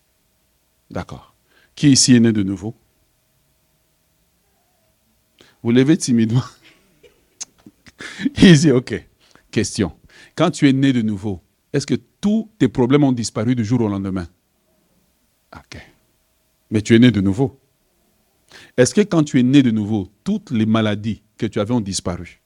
D'accord. 0.90 1.34
Qui 1.74 1.92
ici 1.92 2.14
est 2.16 2.20
né 2.20 2.32
de 2.32 2.42
nouveau? 2.42 2.74
Vous 5.62 5.72
levez 5.72 5.96
timidement? 5.96 6.44
Easy, 8.36 8.70
ok. 8.70 9.06
Question. 9.50 9.92
Quand 10.34 10.50
tu 10.50 10.68
es 10.68 10.72
né 10.72 10.92
de 10.92 11.02
nouveau, 11.02 11.42
est-ce 11.72 11.86
que 11.86 11.96
tous 12.20 12.48
tes 12.58 12.68
problèmes 12.68 13.04
ont 13.04 13.12
disparu 13.12 13.54
du 13.54 13.64
jour 13.64 13.80
au 13.80 13.88
lendemain? 13.88 14.28
Ok. 15.54 15.80
Mais 16.70 16.82
tu 16.82 16.94
es 16.94 16.98
né 16.98 17.10
de 17.10 17.20
nouveau. 17.20 17.58
Est-ce 18.76 18.94
que 18.94 19.00
quand 19.00 19.24
tu 19.24 19.38
es 19.38 19.42
né 19.42 19.62
de 19.62 19.70
nouveau, 19.70 20.08
toutes 20.24 20.50
les 20.50 20.66
maladies 20.66 21.22
que 21.37 21.46
tu 21.46 21.61
avais 21.61 21.74
ont 21.74 21.80
disparu 21.80 22.40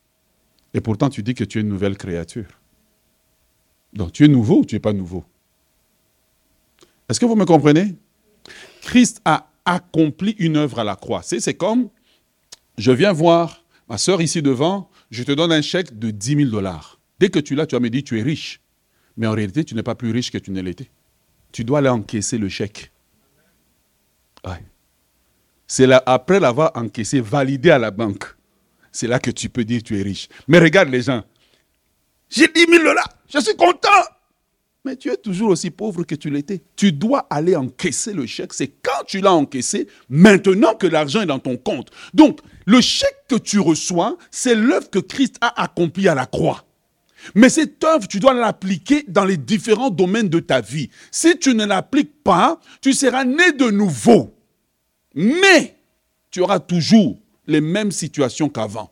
Et 0.74 0.80
pourtant, 0.80 1.10
tu 1.10 1.22
dis 1.22 1.34
que 1.34 1.44
tu 1.44 1.58
es 1.58 1.60
une 1.60 1.68
nouvelle 1.68 1.96
créature? 1.96 2.46
Donc, 3.92 4.12
tu 4.12 4.24
es 4.24 4.28
nouveau 4.28 4.60
ou 4.60 4.64
tu 4.64 4.74
n'es 4.74 4.80
pas 4.80 4.92
nouveau? 4.92 5.24
Est-ce 7.08 7.20
que 7.20 7.26
vous 7.26 7.36
me 7.36 7.44
comprenez? 7.44 7.94
Christ 8.82 9.20
a 9.24 9.50
accompli 9.64 10.34
une 10.38 10.56
œuvre 10.56 10.78
à 10.78 10.84
la 10.84 10.96
croix. 10.96 11.22
C'est 11.22 11.54
comme, 11.54 11.88
je 12.78 12.90
viens 12.90 13.12
voir 13.12 13.62
ma 13.88 13.98
soeur 13.98 14.22
ici 14.22 14.42
devant, 14.42 14.90
je 15.10 15.22
te 15.22 15.32
donne 15.32 15.52
un 15.52 15.62
chèque 15.62 15.98
de 15.98 16.10
10 16.10 16.36
000 16.36 16.50
dollars. 16.50 16.98
Dès 17.20 17.28
que 17.28 17.38
tu 17.38 17.54
l'as, 17.54 17.66
tu 17.66 17.76
vas 17.76 17.80
me 17.80 17.90
dire, 17.90 18.02
tu 18.02 18.18
es 18.18 18.22
riche. 18.22 18.60
Mais 19.16 19.26
en 19.26 19.32
réalité, 19.32 19.64
tu 19.64 19.74
n'es 19.74 19.82
pas 19.82 19.94
plus 19.94 20.10
riche 20.10 20.30
que 20.30 20.38
tu 20.38 20.50
ne 20.50 20.60
l'étais. 20.60 20.90
Tu 21.52 21.64
dois 21.64 21.78
aller 21.78 21.90
encaisser 21.90 22.38
le 22.38 22.48
chèque. 22.48 22.90
C'est 25.74 25.86
là, 25.86 26.02
après 26.04 26.38
l'avoir 26.38 26.72
encaissé, 26.74 27.22
validé 27.22 27.70
à 27.70 27.78
la 27.78 27.90
banque, 27.90 28.24
c'est 28.90 29.06
là 29.06 29.18
que 29.18 29.30
tu 29.30 29.48
peux 29.48 29.64
dire 29.64 29.82
tu 29.82 29.98
es 29.98 30.02
riche. 30.02 30.28
Mais 30.46 30.58
regarde 30.58 30.90
les 30.90 31.00
gens. 31.00 31.22
J'ai 32.28 32.46
10 32.46 32.66
000 32.68 32.84
dollars, 32.84 33.08
je 33.32 33.40
suis 33.40 33.56
content. 33.56 33.88
Mais 34.84 34.96
tu 34.96 35.08
es 35.08 35.16
toujours 35.16 35.48
aussi 35.48 35.70
pauvre 35.70 36.02
que 36.02 36.14
tu 36.14 36.28
l'étais. 36.28 36.60
Tu 36.76 36.92
dois 36.92 37.26
aller 37.30 37.56
encaisser 37.56 38.12
le 38.12 38.26
chèque. 38.26 38.52
C'est 38.52 38.68
quand 38.82 39.04
tu 39.06 39.22
l'as 39.22 39.32
encaissé, 39.32 39.88
maintenant 40.10 40.74
que 40.74 40.86
l'argent 40.86 41.22
est 41.22 41.26
dans 41.26 41.38
ton 41.38 41.56
compte. 41.56 41.88
Donc, 42.12 42.40
le 42.66 42.82
chèque 42.82 43.24
que 43.30 43.36
tu 43.36 43.58
reçois, 43.58 44.18
c'est 44.30 44.54
l'œuvre 44.54 44.90
que 44.90 44.98
Christ 44.98 45.36
a 45.40 45.62
accomplie 45.62 46.06
à 46.06 46.14
la 46.14 46.26
croix. 46.26 46.66
Mais 47.34 47.48
cette 47.48 47.82
œuvre, 47.82 48.06
tu 48.06 48.20
dois 48.20 48.34
l'appliquer 48.34 49.06
dans 49.08 49.24
les 49.24 49.38
différents 49.38 49.88
domaines 49.88 50.28
de 50.28 50.40
ta 50.40 50.60
vie. 50.60 50.90
Si 51.10 51.38
tu 51.38 51.54
ne 51.54 51.64
l'appliques 51.64 52.22
pas, 52.22 52.60
tu 52.82 52.92
seras 52.92 53.24
né 53.24 53.52
de 53.52 53.70
nouveau. 53.70 54.34
Mais 55.14 55.76
tu 56.30 56.40
auras 56.40 56.60
toujours 56.60 57.18
les 57.46 57.60
mêmes 57.60 57.92
situations 57.92 58.48
qu'avant. 58.48 58.90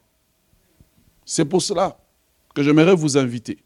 C'est 1.24 1.44
pour 1.44 1.62
cela 1.62 1.98
que 2.54 2.62
j'aimerais 2.62 2.94
vous 2.94 3.16
inviter 3.16 3.59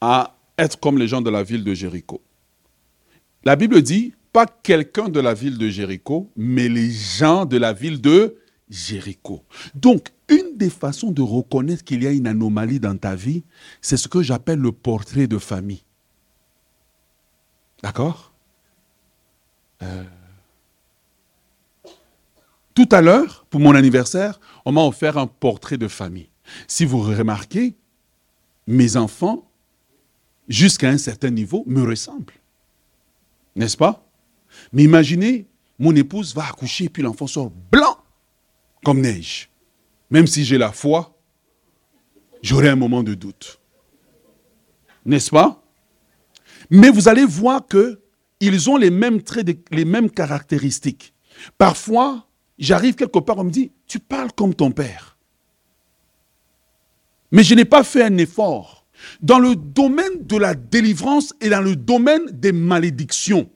à 0.00 0.36
être 0.58 0.78
comme 0.78 0.98
les 0.98 1.08
gens 1.08 1.22
de 1.22 1.30
la 1.30 1.42
ville 1.42 1.64
de 1.64 1.74
Jéricho. 1.74 2.22
La 3.44 3.56
Bible 3.56 3.82
dit, 3.82 4.14
pas 4.32 4.46
quelqu'un 4.46 5.08
de 5.08 5.20
la 5.20 5.34
ville 5.34 5.58
de 5.58 5.68
Jéricho, 5.68 6.30
mais 6.36 6.68
les 6.68 6.90
gens 6.90 7.46
de 7.46 7.56
la 7.56 7.72
ville 7.72 8.00
de 8.00 8.36
Jéricho. 8.68 9.44
Donc, 9.74 10.08
une 10.28 10.56
des 10.56 10.70
façons 10.70 11.10
de 11.10 11.22
reconnaître 11.22 11.84
qu'il 11.84 12.02
y 12.02 12.06
a 12.06 12.10
une 12.10 12.26
anomalie 12.26 12.80
dans 12.80 12.96
ta 12.96 13.14
vie, 13.14 13.44
c'est 13.80 13.96
ce 13.96 14.08
que 14.08 14.22
j'appelle 14.22 14.58
le 14.58 14.72
portrait 14.72 15.26
de 15.26 15.38
famille. 15.38 15.84
D'accord? 17.82 18.32
Euh, 19.82 20.04
Tout 22.74 22.88
à 22.90 23.00
l'heure, 23.00 23.46
pour 23.50 23.60
mon 23.60 23.74
anniversaire, 23.74 24.40
on 24.64 24.72
m'a 24.72 24.82
offert 24.82 25.16
un 25.16 25.28
portrait 25.28 25.78
de 25.78 25.88
famille. 25.88 26.28
Si 26.66 26.84
vous 26.84 27.00
remarquez, 27.00 27.76
mes 28.66 28.96
enfants, 28.96 29.48
jusqu'à 30.48 30.88
un 30.88 30.98
certain 30.98 31.30
niveau, 31.30 31.64
me 31.66 31.82
ressemblent. 31.82 32.34
N'est-ce 33.54 33.76
pas? 33.76 34.04
Mais 34.72 34.82
imaginez, 34.82 35.46
mon 35.78 35.94
épouse 35.94 36.34
va 36.34 36.46
accoucher 36.46 36.84
et 36.84 36.88
puis 36.88 37.02
l'enfant 37.02 37.26
sort 37.26 37.50
blanc 37.50 37.98
comme 38.84 39.00
neige. 39.00 39.50
Même 40.10 40.26
si 40.26 40.44
j'ai 40.44 40.58
la 40.58 40.72
foi, 40.72 41.16
j'aurai 42.42 42.68
un 42.68 42.76
moment 42.76 43.02
de 43.02 43.14
doute. 43.14 43.60
N'est-ce 45.04 45.30
pas? 45.30 45.62
Mais 46.70 46.90
vous 46.90 47.08
allez 47.08 47.24
voir 47.24 47.66
que 47.66 48.00
ils 48.40 48.68
ont 48.68 48.76
les 48.76 48.90
mêmes 48.90 49.22
traits, 49.22 49.48
les 49.70 49.84
mêmes 49.84 50.10
caractéristiques. 50.10 51.14
Parfois, 51.56 52.28
j'arrive 52.58 52.94
quelque 52.94 53.18
part, 53.18 53.38
on 53.38 53.44
me 53.44 53.50
dit, 53.50 53.72
tu 53.86 53.98
parles 53.98 54.32
comme 54.32 54.54
ton 54.54 54.70
père. 54.70 55.16
Mais 57.30 57.42
je 57.42 57.54
n'ai 57.54 57.64
pas 57.64 57.82
fait 57.82 58.02
un 58.02 58.16
effort. 58.18 58.86
Dans 59.20 59.38
le 59.38 59.56
domaine 59.56 60.24
de 60.24 60.36
la 60.36 60.54
délivrance 60.54 61.34
et 61.40 61.48
dans 61.48 61.60
le 61.60 61.76
domaine 61.76 62.26
des 62.30 62.52
malédictions, 62.52 63.50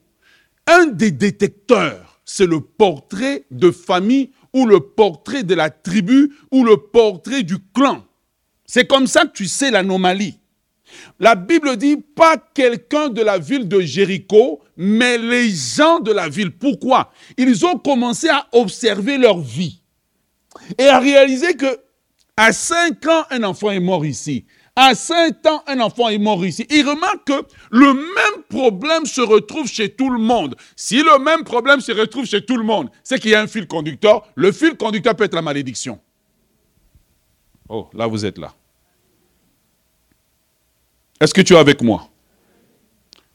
un 0.67 0.87
des 0.87 1.11
détecteurs, 1.11 2.21
c'est 2.25 2.45
le 2.45 2.59
portrait 2.61 3.45
de 3.51 3.71
famille 3.71 4.31
ou 4.53 4.65
le 4.65 4.79
portrait 4.79 5.43
de 5.43 5.55
la 5.55 5.69
tribu 5.69 6.33
ou 6.51 6.63
le 6.63 6.77
portrait 6.77 7.43
du 7.43 7.57
clan. 7.73 8.05
C'est 8.65 8.87
comme 8.87 9.07
ça 9.07 9.25
que 9.25 9.31
tu 9.31 9.45
sais 9.45 9.71
l'anomalie. 9.71 10.38
La 11.19 11.35
Bible 11.35 11.77
dit 11.77 11.97
pas 11.97 12.37
quelqu'un 12.37 13.09
de 13.09 13.21
la 13.21 13.37
ville 13.37 13.67
de 13.67 13.81
Jéricho, 13.81 14.61
mais 14.77 15.17
les 15.17 15.49
gens 15.49 15.99
de 15.99 16.11
la 16.11 16.29
ville. 16.29 16.51
Pourquoi? 16.51 17.11
Ils 17.37 17.65
ont 17.65 17.77
commencé 17.77 18.29
à 18.29 18.47
observer 18.51 19.17
leur 19.17 19.39
vie 19.39 19.81
et 20.77 20.87
à 20.87 20.99
réaliser 20.99 21.53
que 21.55 21.79
à 22.37 22.53
5 22.53 23.05
ans, 23.07 23.25
un 23.31 23.43
enfant 23.43 23.69
est 23.69 23.81
mort 23.81 24.05
ici. 24.05 24.45
À 24.73 24.95
5 24.95 25.45
ans, 25.45 25.61
un 25.67 25.81
enfant 25.81 26.07
est 26.07 26.17
mort 26.17 26.45
ici. 26.45 26.65
Il 26.69 26.87
remarque 26.87 27.25
que 27.25 27.45
le 27.69 27.93
même 27.93 28.43
problème 28.47 29.05
se 29.05 29.19
retrouve 29.19 29.67
chez 29.67 29.89
tout 29.89 30.09
le 30.09 30.19
monde. 30.19 30.55
Si 30.77 31.03
le 31.03 31.19
même 31.19 31.43
problème 31.43 31.81
se 31.81 31.91
retrouve 31.91 32.25
chez 32.25 32.45
tout 32.45 32.55
le 32.55 32.63
monde, 32.63 32.89
c'est 33.03 33.19
qu'il 33.19 33.31
y 33.31 33.35
a 33.35 33.41
un 33.41 33.47
fil 33.47 33.67
conducteur. 33.67 34.25
Le 34.35 34.53
fil 34.53 34.77
conducteur 34.77 35.17
peut 35.17 35.25
être 35.25 35.35
la 35.35 35.41
malédiction. 35.41 35.99
Oh, 37.67 37.89
là 37.93 38.07
vous 38.07 38.25
êtes 38.25 38.37
là. 38.37 38.53
Est-ce 41.19 41.33
que 41.33 41.41
tu 41.41 41.53
es 41.53 41.57
avec 41.57 41.81
moi? 41.81 42.09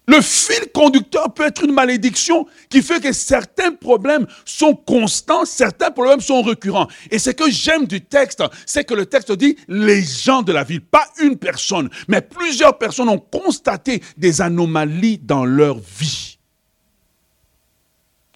Le 0.07 0.21
fil 0.21 0.71
conducteur 0.75 1.33
peut 1.33 1.47
être 1.47 1.65
une 1.65 1.73
malédiction 1.73 2.47
qui 2.69 2.83
fait 2.83 3.01
que 3.01 3.13
certains 3.13 3.73
problèmes 3.73 4.27
sont 4.45 4.75
constants, 4.75 5.47
certains 5.47 5.91
problèmes 5.91 6.21
sont 6.21 6.43
récurrents. 6.43 6.89
Et 7.11 7.19
ce 7.19 7.31
que 7.31 7.51
j'aime 7.51 7.87
du 7.87 8.03
texte, 8.03 8.43
c'est 8.67 8.85
que 8.85 8.93
le 8.93 9.07
texte 9.07 9.33
dit 9.33 9.57
les 9.67 10.03
gens 10.03 10.43
de 10.43 10.53
la 10.53 10.63
ville, 10.63 10.83
pas 10.83 11.09
une 11.23 11.39
personne, 11.39 11.89
mais 12.07 12.21
plusieurs 12.21 12.77
personnes 12.77 13.09
ont 13.09 13.19
constaté 13.19 14.03
des 14.19 14.43
anomalies 14.43 15.19
dans 15.19 15.47
leur 15.47 15.79
vie. 15.79 16.39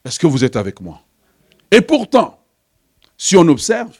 Est-ce 0.07 0.19
que 0.19 0.27
vous 0.27 0.45
êtes 0.45 0.57
avec 0.57 0.81
moi? 0.81 1.03
Et 1.71 1.83
pourtant, 1.83 2.43
si 3.19 3.37
on 3.37 3.47
observe, 3.49 3.95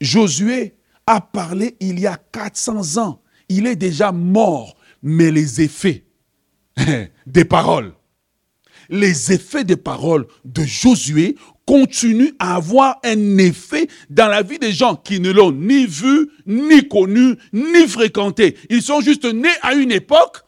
Josué 0.00 0.76
a 1.08 1.20
parlé 1.20 1.76
il 1.80 1.98
y 1.98 2.06
a 2.06 2.16
400 2.16 3.02
ans. 3.02 3.21
Il 3.54 3.66
est 3.66 3.76
déjà 3.76 4.12
mort, 4.12 4.76
mais 5.02 5.30
les 5.30 5.60
effets 5.60 6.04
des 7.26 7.44
paroles. 7.44 7.92
Les 8.88 9.30
effets 9.30 9.64
des 9.64 9.76
paroles 9.76 10.26
de 10.46 10.64
Josué 10.64 11.36
continuent 11.66 12.32
à 12.38 12.56
avoir 12.56 12.98
un 13.04 13.36
effet 13.36 13.88
dans 14.08 14.28
la 14.28 14.42
vie 14.42 14.58
des 14.58 14.72
gens 14.72 14.96
qui 14.96 15.20
ne 15.20 15.30
l'ont 15.30 15.52
ni 15.52 15.84
vu, 15.86 16.30
ni 16.46 16.88
connu, 16.88 17.36
ni 17.52 17.86
fréquenté. 17.86 18.56
Ils 18.70 18.82
sont 18.82 19.02
juste 19.02 19.26
nés 19.26 19.48
à 19.60 19.74
une 19.74 19.92
époque 19.92 20.38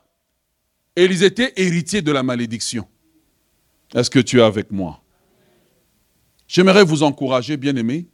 et 0.96 1.04
ils 1.04 1.22
étaient 1.22 1.52
héritiers 1.56 2.02
de 2.02 2.10
la 2.10 2.22
malédiction. 2.22 2.88
Est-ce 3.94 4.10
que 4.10 4.18
tu 4.18 4.38
es 4.38 4.42
avec 4.42 4.70
moi? 4.70 5.02
J'aimerais 6.48 6.84
vous 6.84 7.02
encourager, 7.02 7.58
bien-aimés, 7.58 8.08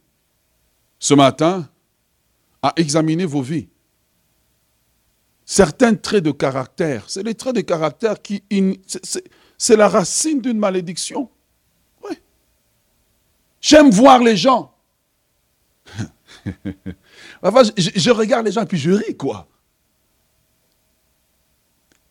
ce 0.99 1.13
matin, 1.13 1.69
à 2.61 2.73
examiner 2.75 3.25
vos 3.25 3.41
vies 3.41 3.69
certains 5.45 5.95
traits 5.95 6.23
de 6.23 6.31
caractère. 6.31 7.05
C'est 7.07 7.23
les 7.23 7.35
traits 7.35 7.55
de 7.55 7.61
caractère 7.61 8.21
qui... 8.21 8.43
C'est 9.57 9.75
la 9.75 9.87
racine 9.87 10.41
d'une 10.41 10.57
malédiction. 10.57 11.29
Oui. 12.03 12.15
J'aime 13.59 13.91
voir 13.91 14.19
les 14.19 14.35
gens. 14.35 14.73
je, 16.45 17.89
je, 17.95 18.09
regarde 18.09 18.45
les 18.45 18.51
gens 18.51 18.63
et 18.63 18.65
puis 18.65 18.79
je 18.79 18.91
ris, 18.91 19.15
quoi. 19.15 19.47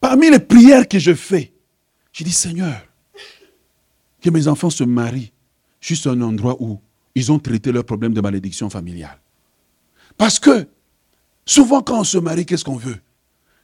Parmi 0.01 0.31
les 0.31 0.39
prières 0.39 0.87
que 0.87 0.99
je 0.99 1.15
fais, 1.15 1.53
je 2.13 2.23
dis, 2.25 2.33
Seigneur, 2.33 2.81
que 4.21 4.31
mes 4.31 4.47
enfants 4.49 4.71
se 4.71 4.85
marient 4.85 5.33
juste 5.81 6.07
à 6.07 6.11
un 6.11 6.21
endroit 6.23 6.57
où 6.61 6.81
ils 7.15 7.33
ont 7.33 7.39
traité 7.39 7.73
leurs 7.73 7.85
problèmes 7.85 8.15
de 8.15 8.21
malédiction 8.21 8.71
familiale. 8.71 9.21
Parce 10.17 10.39
que 10.39 10.69
souvent 11.45 11.83
quand 11.83 12.01
on 12.01 12.05
se 12.05 12.19
marie, 12.19 12.47
qu'est-ce 12.47 12.65
qu'on 12.65 12.77
veut? 12.77 13.01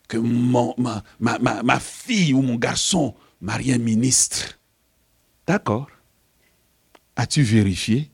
Que 0.08 0.16
mon, 0.16 0.74
ma, 0.78 1.02
ma, 1.18 1.62
ma, 1.62 1.80
fille 1.80 2.32
ou 2.32 2.42
mon 2.42 2.56
garçon 2.56 3.14
marie 3.40 3.72
un 3.72 3.78
ministre. 3.78 4.58
D'accord. 5.46 5.88
As-tu 7.16 7.42
vérifié 7.42 8.10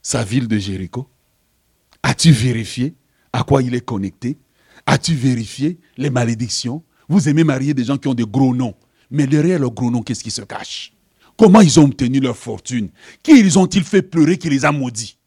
sa 0.00 0.24
ville 0.24 0.48
de 0.48 0.58
Jéricho? 0.58 1.08
As-tu 2.02 2.32
vérifié 2.32 2.94
à 3.32 3.42
quoi 3.42 3.62
il 3.62 3.74
est 3.74 3.84
connecté? 3.84 4.38
As-tu 4.86 5.14
vérifié 5.14 5.78
les 5.96 6.10
malédictions? 6.10 6.82
Vous 7.08 7.28
aimez 7.28 7.44
marier 7.44 7.74
des 7.74 7.84
gens 7.84 7.98
qui 7.98 8.08
ont 8.08 8.14
des 8.14 8.26
gros 8.26 8.54
noms. 8.54 8.74
Mais 9.10 9.26
derrière 9.26 9.58
leurs 9.58 9.72
gros 9.72 9.90
noms, 9.90 10.02
qu'est-ce 10.02 10.24
qui 10.24 10.30
se 10.30 10.42
cache? 10.42 10.92
Comment 11.36 11.60
ils 11.60 11.78
ont 11.80 11.84
obtenu 11.84 12.20
leur 12.20 12.36
fortune? 12.36 12.90
Qui 13.22 13.38
ils 13.38 13.58
ont-ils 13.58 13.84
fait 13.84 14.02
pleurer 14.02 14.38
qui 14.38 14.50
les 14.50 14.64
a 14.64 14.72
maudits? 14.72 15.18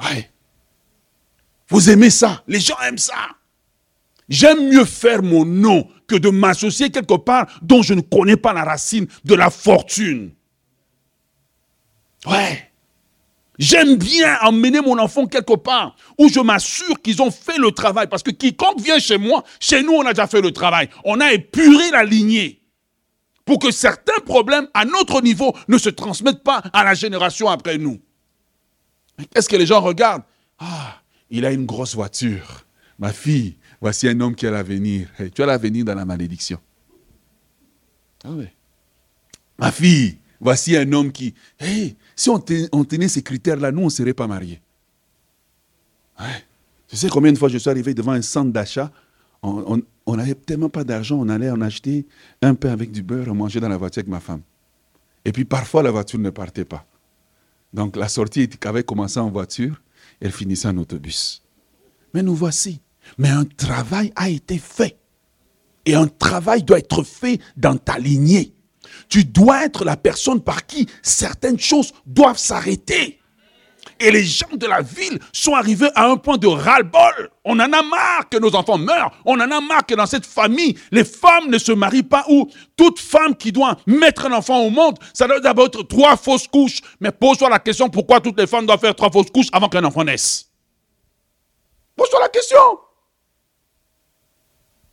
Ouais. 0.00 0.30
Vous 1.68 1.90
aimez 1.90 2.10
ça? 2.10 2.42
Les 2.46 2.60
gens 2.60 2.78
aiment 2.86 2.98
ça. 2.98 3.14
J'aime 4.28 4.68
mieux 4.68 4.84
faire 4.84 5.22
mon 5.22 5.44
nom 5.44 5.88
que 6.06 6.16
de 6.16 6.30
m'associer 6.30 6.90
quelque 6.90 7.16
part 7.16 7.46
dont 7.62 7.82
je 7.82 7.94
ne 7.94 8.00
connais 8.00 8.36
pas 8.36 8.52
la 8.52 8.64
racine 8.64 9.06
de 9.24 9.34
la 9.34 9.50
fortune. 9.50 10.32
Ouais. 12.26 12.70
J'aime 13.58 13.96
bien 13.96 14.38
emmener 14.42 14.80
mon 14.80 14.98
enfant 14.98 15.26
quelque 15.26 15.56
part 15.56 15.96
où 16.18 16.28
je 16.28 16.40
m'assure 16.40 17.00
qu'ils 17.00 17.22
ont 17.22 17.30
fait 17.30 17.56
le 17.56 17.70
travail. 17.70 18.06
Parce 18.08 18.22
que 18.22 18.30
quiconque 18.30 18.80
vient 18.80 18.98
chez 18.98 19.16
moi, 19.16 19.44
chez 19.60 19.82
nous, 19.82 19.92
on 19.92 20.04
a 20.04 20.12
déjà 20.12 20.26
fait 20.26 20.42
le 20.42 20.52
travail. 20.52 20.88
On 21.04 21.20
a 21.20 21.32
épuré 21.32 21.90
la 21.90 22.04
lignée 22.04 22.60
pour 23.44 23.58
que 23.58 23.70
certains 23.70 24.20
problèmes 24.26 24.68
à 24.74 24.84
notre 24.84 25.22
niveau 25.22 25.56
ne 25.68 25.78
se 25.78 25.88
transmettent 25.88 26.42
pas 26.42 26.62
à 26.72 26.84
la 26.84 26.94
génération 26.94 27.48
après 27.48 27.78
nous. 27.78 28.00
Qu'est-ce 29.32 29.48
que 29.48 29.56
les 29.56 29.66
gens 29.66 29.80
regardent? 29.80 30.24
Ah, 30.58 31.00
il 31.30 31.46
a 31.46 31.52
une 31.52 31.64
grosse 31.64 31.94
voiture. 31.94 32.66
Ma 32.98 33.12
fille, 33.12 33.56
Voici 33.80 34.08
un 34.08 34.18
homme 34.20 34.34
qui 34.34 34.46
a 34.46 34.50
l'avenir. 34.50 35.08
tu 35.34 35.42
as 35.42 35.46
l'avenir 35.46 35.84
dans 35.84 35.94
la 35.94 36.04
malédiction. 36.04 36.58
Ah 38.24 38.30
oui. 38.32 38.46
Ma 39.58 39.70
fille, 39.70 40.18
voici 40.40 40.76
un 40.76 40.90
homme 40.92 41.12
qui. 41.12 41.34
si 42.14 42.30
on, 42.30 42.38
tenait 42.38 43.08
ces 43.08 43.22
critères-là, 43.22 43.72
nous, 43.72 43.82
on 43.82 43.86
ne 43.86 43.90
serait 43.90 44.14
pas 44.14 44.26
mariés. 44.26 44.60
Tu 46.88 46.96
sais 46.96 47.08
combien 47.08 47.32
de 47.32 47.38
fois 47.38 47.48
je 47.48 47.58
suis 47.58 47.70
arrivé 47.70 47.94
devant 47.94 48.12
un 48.12 48.22
centre 48.22 48.52
d'achat? 48.52 48.90
On 49.42 50.16
n'avait 50.16 50.34
tellement 50.34 50.68
pas 50.68 50.84
d'argent, 50.84 51.18
on 51.18 51.28
allait 51.28 51.50
en 51.50 51.60
acheter 51.60 52.06
un 52.42 52.54
pain 52.54 52.70
avec 52.70 52.90
du 52.90 53.02
beurre, 53.02 53.28
on 53.28 53.34
mangeait 53.34 53.60
dans 53.60 53.68
la 53.68 53.76
voiture 53.76 54.00
avec 54.00 54.08
ma 54.08 54.20
femme. 54.20 54.42
Et 55.24 55.32
puis 55.32 55.44
parfois, 55.44 55.82
la 55.82 55.90
voiture 55.90 56.18
ne 56.18 56.30
partait 56.30 56.64
pas. 56.64 56.86
Donc 57.72 57.96
la 57.96 58.08
sortie 58.08 58.48
avait 58.64 58.84
commencé 58.84 59.18
en 59.18 59.30
voiture, 59.30 59.80
elle 60.20 60.32
finissait 60.32 60.68
en 60.68 60.76
autobus. 60.78 61.42
Mais 62.14 62.22
nous 62.22 62.34
voici. 62.34 62.80
Mais 63.18 63.30
un 63.30 63.44
travail 63.44 64.12
a 64.16 64.28
été 64.28 64.58
fait. 64.58 64.98
Et 65.84 65.94
un 65.94 66.08
travail 66.08 66.62
doit 66.62 66.78
être 66.78 67.02
fait 67.02 67.40
dans 67.56 67.76
ta 67.76 67.98
lignée. 67.98 68.52
Tu 69.08 69.24
dois 69.24 69.64
être 69.64 69.84
la 69.84 69.96
personne 69.96 70.40
par 70.40 70.66
qui 70.66 70.88
certaines 71.02 71.60
choses 71.60 71.92
doivent 72.06 72.38
s'arrêter. 72.38 73.20
Et 73.98 74.10
les 74.10 74.24
gens 74.24 74.52
de 74.52 74.66
la 74.66 74.82
ville 74.82 75.18
sont 75.32 75.54
arrivés 75.54 75.88
à 75.94 76.06
un 76.06 76.16
point 76.16 76.36
de 76.36 76.46
ras-le-bol. 76.46 77.30
On 77.44 77.58
en 77.58 77.72
a 77.72 77.82
marre 77.82 78.28
que 78.30 78.36
nos 78.36 78.54
enfants 78.54 78.76
meurent. 78.76 79.12
On 79.24 79.34
en 79.40 79.50
a 79.50 79.60
marre 79.60 79.86
que 79.86 79.94
dans 79.94 80.06
cette 80.06 80.26
famille, 80.26 80.78
les 80.90 81.04
femmes 81.04 81.48
ne 81.48 81.56
se 81.56 81.72
marient 81.72 82.02
pas 82.02 82.24
ou 82.28 82.50
toute 82.76 82.98
femme 82.98 83.34
qui 83.34 83.52
doit 83.52 83.76
mettre 83.86 84.26
un 84.26 84.32
enfant 84.32 84.60
au 84.60 84.70
monde, 84.70 84.98
ça 85.14 85.26
doit 85.26 85.40
d'abord 85.40 85.66
être 85.66 85.82
trois 85.84 86.16
fausses 86.16 86.48
couches. 86.48 86.80
Mais 87.00 87.10
pose-toi 87.10 87.48
la 87.48 87.58
question 87.58 87.88
pourquoi 87.88 88.20
toutes 88.20 88.38
les 88.38 88.46
femmes 88.46 88.66
doivent 88.66 88.80
faire 88.80 88.94
trois 88.94 89.10
fausses 89.10 89.30
couches 89.30 89.48
avant 89.52 89.68
qu'un 89.68 89.84
enfant 89.84 90.04
naisse? 90.04 90.50
Pose-toi 91.96 92.20
la 92.20 92.28
question. 92.28 92.58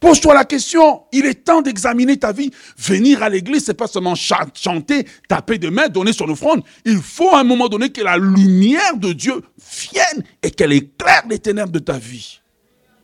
Pose-toi 0.03 0.33
la 0.33 0.43
question. 0.43 1.03
Il 1.13 1.25
est 1.25 1.45
temps 1.45 1.61
d'examiner 1.61 2.17
ta 2.17 2.33
vie. 2.33 2.51
Venir 2.77 3.23
à 3.23 3.29
l'église, 3.29 3.63
c'est 3.63 3.73
pas 3.73 3.87
seulement 3.87 4.15
chanter, 4.15 5.07
taper 5.29 5.57
des 5.57 5.71
mains, 5.71 5.87
donner 5.87 6.11
son 6.11 6.25
offrande. 6.25 6.61
Il 6.83 6.97
faut 6.97 7.33
à 7.33 7.39
un 7.39 7.45
moment 7.45 7.69
donné 7.69 7.89
que 7.89 8.01
la 8.01 8.17
lumière 8.17 8.97
de 8.97 9.13
Dieu 9.13 9.41
vienne 9.57 10.25
et 10.41 10.51
qu'elle 10.51 10.73
éclaire 10.73 11.23
les 11.29 11.39
ténèbres 11.39 11.71
de 11.71 11.79
ta 11.79 11.97
vie. 11.97 12.41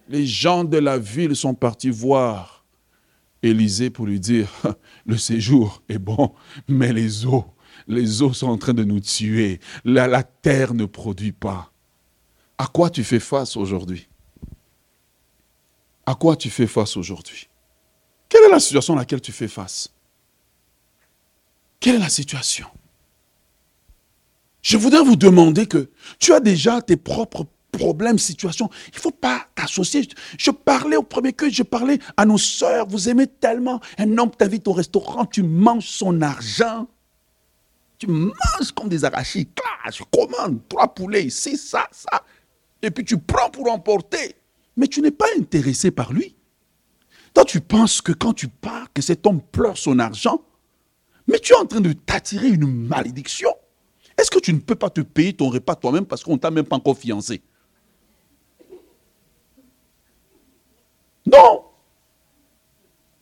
Les 0.10 0.26
gens 0.26 0.66
de 0.66 0.78
la 0.78 0.98
ville 0.98 1.38
sont 1.38 1.54
partis 1.54 1.90
voir 1.90 2.66
Élisée 3.42 3.90
pour 3.90 4.06
lui 4.06 4.20
dire, 4.20 4.52
le 5.06 5.16
séjour 5.16 5.82
est 5.88 6.00
bon, 6.00 6.34
mais 6.68 6.92
les 6.92 7.26
eaux, 7.26 7.46
les 7.88 8.22
eaux 8.22 8.34
sont 8.34 8.50
en 8.50 8.58
train 8.58 8.74
de 8.74 8.84
nous 8.84 9.00
tuer. 9.00 9.62
La, 9.86 10.06
la 10.08 10.24
terre 10.24 10.74
ne 10.74 10.84
produit 10.84 11.32
pas. 11.32 11.72
À 12.58 12.68
quoi 12.68 12.90
tu 12.90 13.06
fais 13.06 13.22
face 13.22 13.56
aujourd'hui? 13.56 14.10
À 16.10 16.15
quoi 16.15 16.36
tu 16.36 16.50
fais 16.50 16.65
face 16.65 16.98
aujourd'hui? 16.98 17.48
Quelle 18.28 18.43
est 18.45 18.50
la 18.50 18.60
situation 18.60 18.95
à 18.95 18.98
laquelle 18.98 19.22
tu 19.22 19.32
fais 19.32 19.48
face? 19.48 19.89
Quelle 21.80 21.95
est 21.95 22.00
la 22.00 22.10
situation? 22.10 22.65
Je 24.63 24.78
voudrais 24.78 25.04
vous 25.04 25.15
demander 25.15 25.67
que 25.67 25.91
tu 26.17 26.34
as 26.34 26.39
déjà 26.39 26.82
tes 26.82 26.98
propres 26.98 27.45
problèmes, 27.72 28.17
situations. 28.17 28.72
Il 28.88 28.95
ne 28.95 29.02
faut 29.02 29.12
pas 29.12 29.45
t'associer. 29.54 30.10
Je 30.36 30.50
parlais 30.50 30.98
au 30.98 31.04
premier 31.04 31.32
culte, 31.32 31.54
je 31.54 31.62
parlais 31.62 32.00
à 32.17 32.26
nos 32.26 32.39
sœurs. 32.39 32.88
Vous 32.88 33.08
aimez 33.08 33.28
tellement. 33.28 33.80
Un 34.00 34.17
homme 34.17 34.32
t'invite 34.32 34.67
au 34.67 34.74
restaurant, 34.74 35.26
tu 35.26 35.43
manges 35.43 35.89
son 35.89 36.24
argent. 36.24 36.88
Tu 38.00 38.08
manges 38.08 38.72
comme 38.76 38.89
des 38.89 39.06
arachides. 39.06 39.50
je 39.93 40.04
commande 40.12 40.60
trois 40.67 40.91
poulets 40.91 41.26
ici, 41.26 41.56
ça, 41.56 41.88
ça. 41.91 42.24
Et 42.82 42.89
puis 42.89 43.06
tu 43.06 43.19
prends 43.19 43.52
pour 43.52 43.72
emporter 43.72 44.38
mais 44.80 44.88
tu 44.88 45.02
n'es 45.02 45.12
pas 45.12 45.28
intéressé 45.38 45.92
par 45.92 46.13
lui. 46.13 46.38
Toi, 47.34 47.44
tu 47.44 47.60
penses 47.60 48.02
que 48.02 48.13
quand 48.13 48.32
tu 48.32 48.48
pars, 48.48 48.92
que 48.94 49.02
cet 49.02 49.28
homme 49.28 49.42
pleure 49.42 49.78
son 49.78 50.00
argent, 50.00 50.42
mais 51.28 51.38
tu 51.38 51.52
es 51.52 51.58
en 51.58 51.65
train 51.65 51.82
de 51.82 51.92
t'attirer 51.92 52.48
une 52.48 52.65
malédiction. 52.65 53.50
Est-ce 54.18 54.32
que 54.32 54.39
tu 54.39 54.54
ne 54.54 54.60
peux 54.60 54.76
pas 54.76 54.89
te 54.89 55.02
payer 55.02 55.34
ton 55.34 55.50
repas 55.50 55.76
toi-même 55.76 56.06
parce 56.06 56.24
qu'on 56.24 56.34
ne 56.34 56.38
t'a 56.38 56.50
même 56.50 56.65
pas 56.65 56.78
encore 56.78 56.98
fiancé? 56.98 57.42
Non 61.26 61.65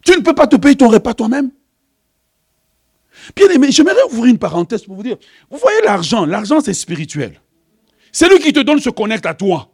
Tu 0.05 0.11
ne 0.11 0.21
peux 0.21 0.35
pas 0.35 0.45
te 0.45 0.57
payer 0.57 0.77
ton 0.77 0.89
repas 0.89 1.15
toi-même 1.15 1.49
Bien 3.35 3.49
aimé, 3.49 3.71
j'aimerais 3.71 4.03
ouvrir 4.11 4.25
une 4.25 4.37
parenthèse 4.37 4.83
pour 4.83 4.95
vous 4.95 5.03
dire, 5.03 5.17
vous 5.49 5.57
voyez 5.57 5.81
l'argent, 5.83 6.23
l'argent 6.23 6.61
c'est 6.61 6.75
spirituel. 6.75 7.41
C'est 8.11 8.29
lui 8.29 8.37
qui 8.37 8.53
te 8.53 8.59
donne 8.59 8.79
ce 8.79 8.91
connect 8.91 9.25
à 9.25 9.33
toi. 9.33 9.71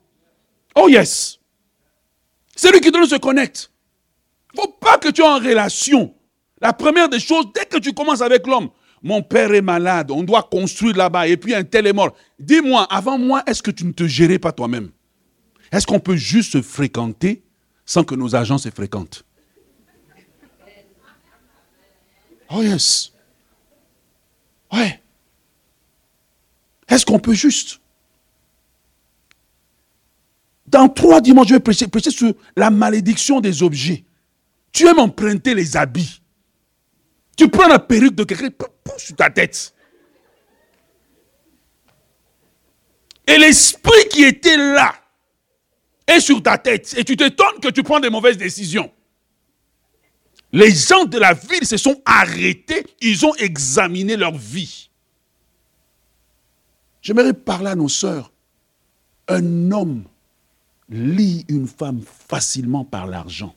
Oh 0.76 0.88
yes. 0.88 1.42
C'est 2.56 2.72
lui 2.72 2.82
qui 2.82 2.92
donne 2.92 3.08
se 3.08 3.16
connecte. 3.16 3.72
Il 4.54 4.58
ne 4.58 4.62
faut 4.62 4.72
pas 4.74 4.98
que 4.98 5.10
tu 5.10 5.22
aies 5.22 5.28
en 5.28 5.39
relation. 5.39 6.13
La 6.62 6.74
première 6.74 7.10
des 7.10 7.20
choses, 7.20 7.48
dès 7.54 7.66
que 7.66 7.78
tu 7.78 7.94
commences 7.94 8.22
avec 8.22 8.46
l'homme, 8.48 8.70
mon 9.02 9.22
père 9.22 9.54
est 9.54 9.62
malade, 9.62 10.12
on 10.12 10.24
doit 10.24 10.44
construire 10.44 10.96
là-bas, 10.96 11.28
et 11.28 11.36
puis 11.36 11.54
un 11.54 11.63
tel 11.63 11.88
est 11.88 11.94
mort. 11.94 12.16
Dis-moi, 12.39 12.88
avant 12.89 13.18
moi, 13.18 13.44
est-ce 13.46 13.62
que 13.62 13.72
tu 13.72 13.86
ne 13.86 13.92
te 13.92 14.08
gérais 14.08 14.39
pas 14.39 14.54
toi-même? 14.54 14.92
Est-ce 15.72 15.86
qu'on 15.86 16.00
peut 16.00 16.16
juste 16.16 16.54
se 16.54 16.62
fréquenter 16.62 17.44
sans 17.86 18.04
que 18.04 18.16
nos 18.16 18.36
agents 18.36 18.60
se 18.60 18.70
fréquentent? 18.70 19.26
Oh 22.50 22.62
yes. 22.62 23.12
Ouais. 24.72 25.02
Est-ce 26.88 27.06
qu'on 27.06 27.20
peut 27.20 27.34
juste 27.34 27.82
Dans 30.73 30.89
trois 30.89 31.21
dimanches, 31.21 31.49
je 31.49 31.53
vais 31.53 31.59
prêcher, 31.59 31.86
sur 32.09 32.33
la 32.57 32.71
malédiction 32.71 33.39
des 33.39 33.62
objets. 33.62 34.05
Tu 34.71 34.88
aimes 34.88 34.97
emprunter 34.97 35.53
les 35.53 35.77
habits. 35.77 36.19
Tu 37.38 37.47
prends 37.47 37.67
la 37.67 37.77
perruque 37.77 38.15
de 38.15 38.23
quelqu'un, 38.23 38.49
sur 38.97 39.15
ta 39.15 39.29
tête. 39.29 39.71
Et 43.27 43.38
l'esprit 43.38 44.09
qui 44.09 44.23
était 44.23 44.57
là 44.57 44.95
est 46.07 46.19
sur 46.19 46.41
ta 46.41 46.57
tête. 46.57 46.95
Et 46.97 47.03
tu 47.03 47.15
t'étonnes 47.17 47.59
que 47.62 47.69
tu 47.69 47.83
prends 47.83 47.99
des 47.99 48.09
mauvaises 48.09 48.38
décisions. 48.38 48.91
Les 50.51 50.71
gens 50.71 51.05
de 51.05 51.19
la 51.19 51.36
ville 51.36 51.67
se 51.67 51.77
sont 51.77 52.01
arrêtés, 52.03 52.83
ils 52.99 53.23
ont 53.27 53.36
examiné 53.36 54.17
leur 54.17 54.36
vie. 54.36 54.89
J'aimerais 57.03 57.33
parler 57.33 57.69
à 57.69 57.75
nos 57.75 57.89
sœurs. 57.89 58.31
Un 59.27 59.71
homme 59.71 60.05
lit 60.89 61.46
une 61.48 61.67
femme 61.67 62.02
facilement 62.02 62.86
par 62.86 63.08
l'argent. 63.08 63.56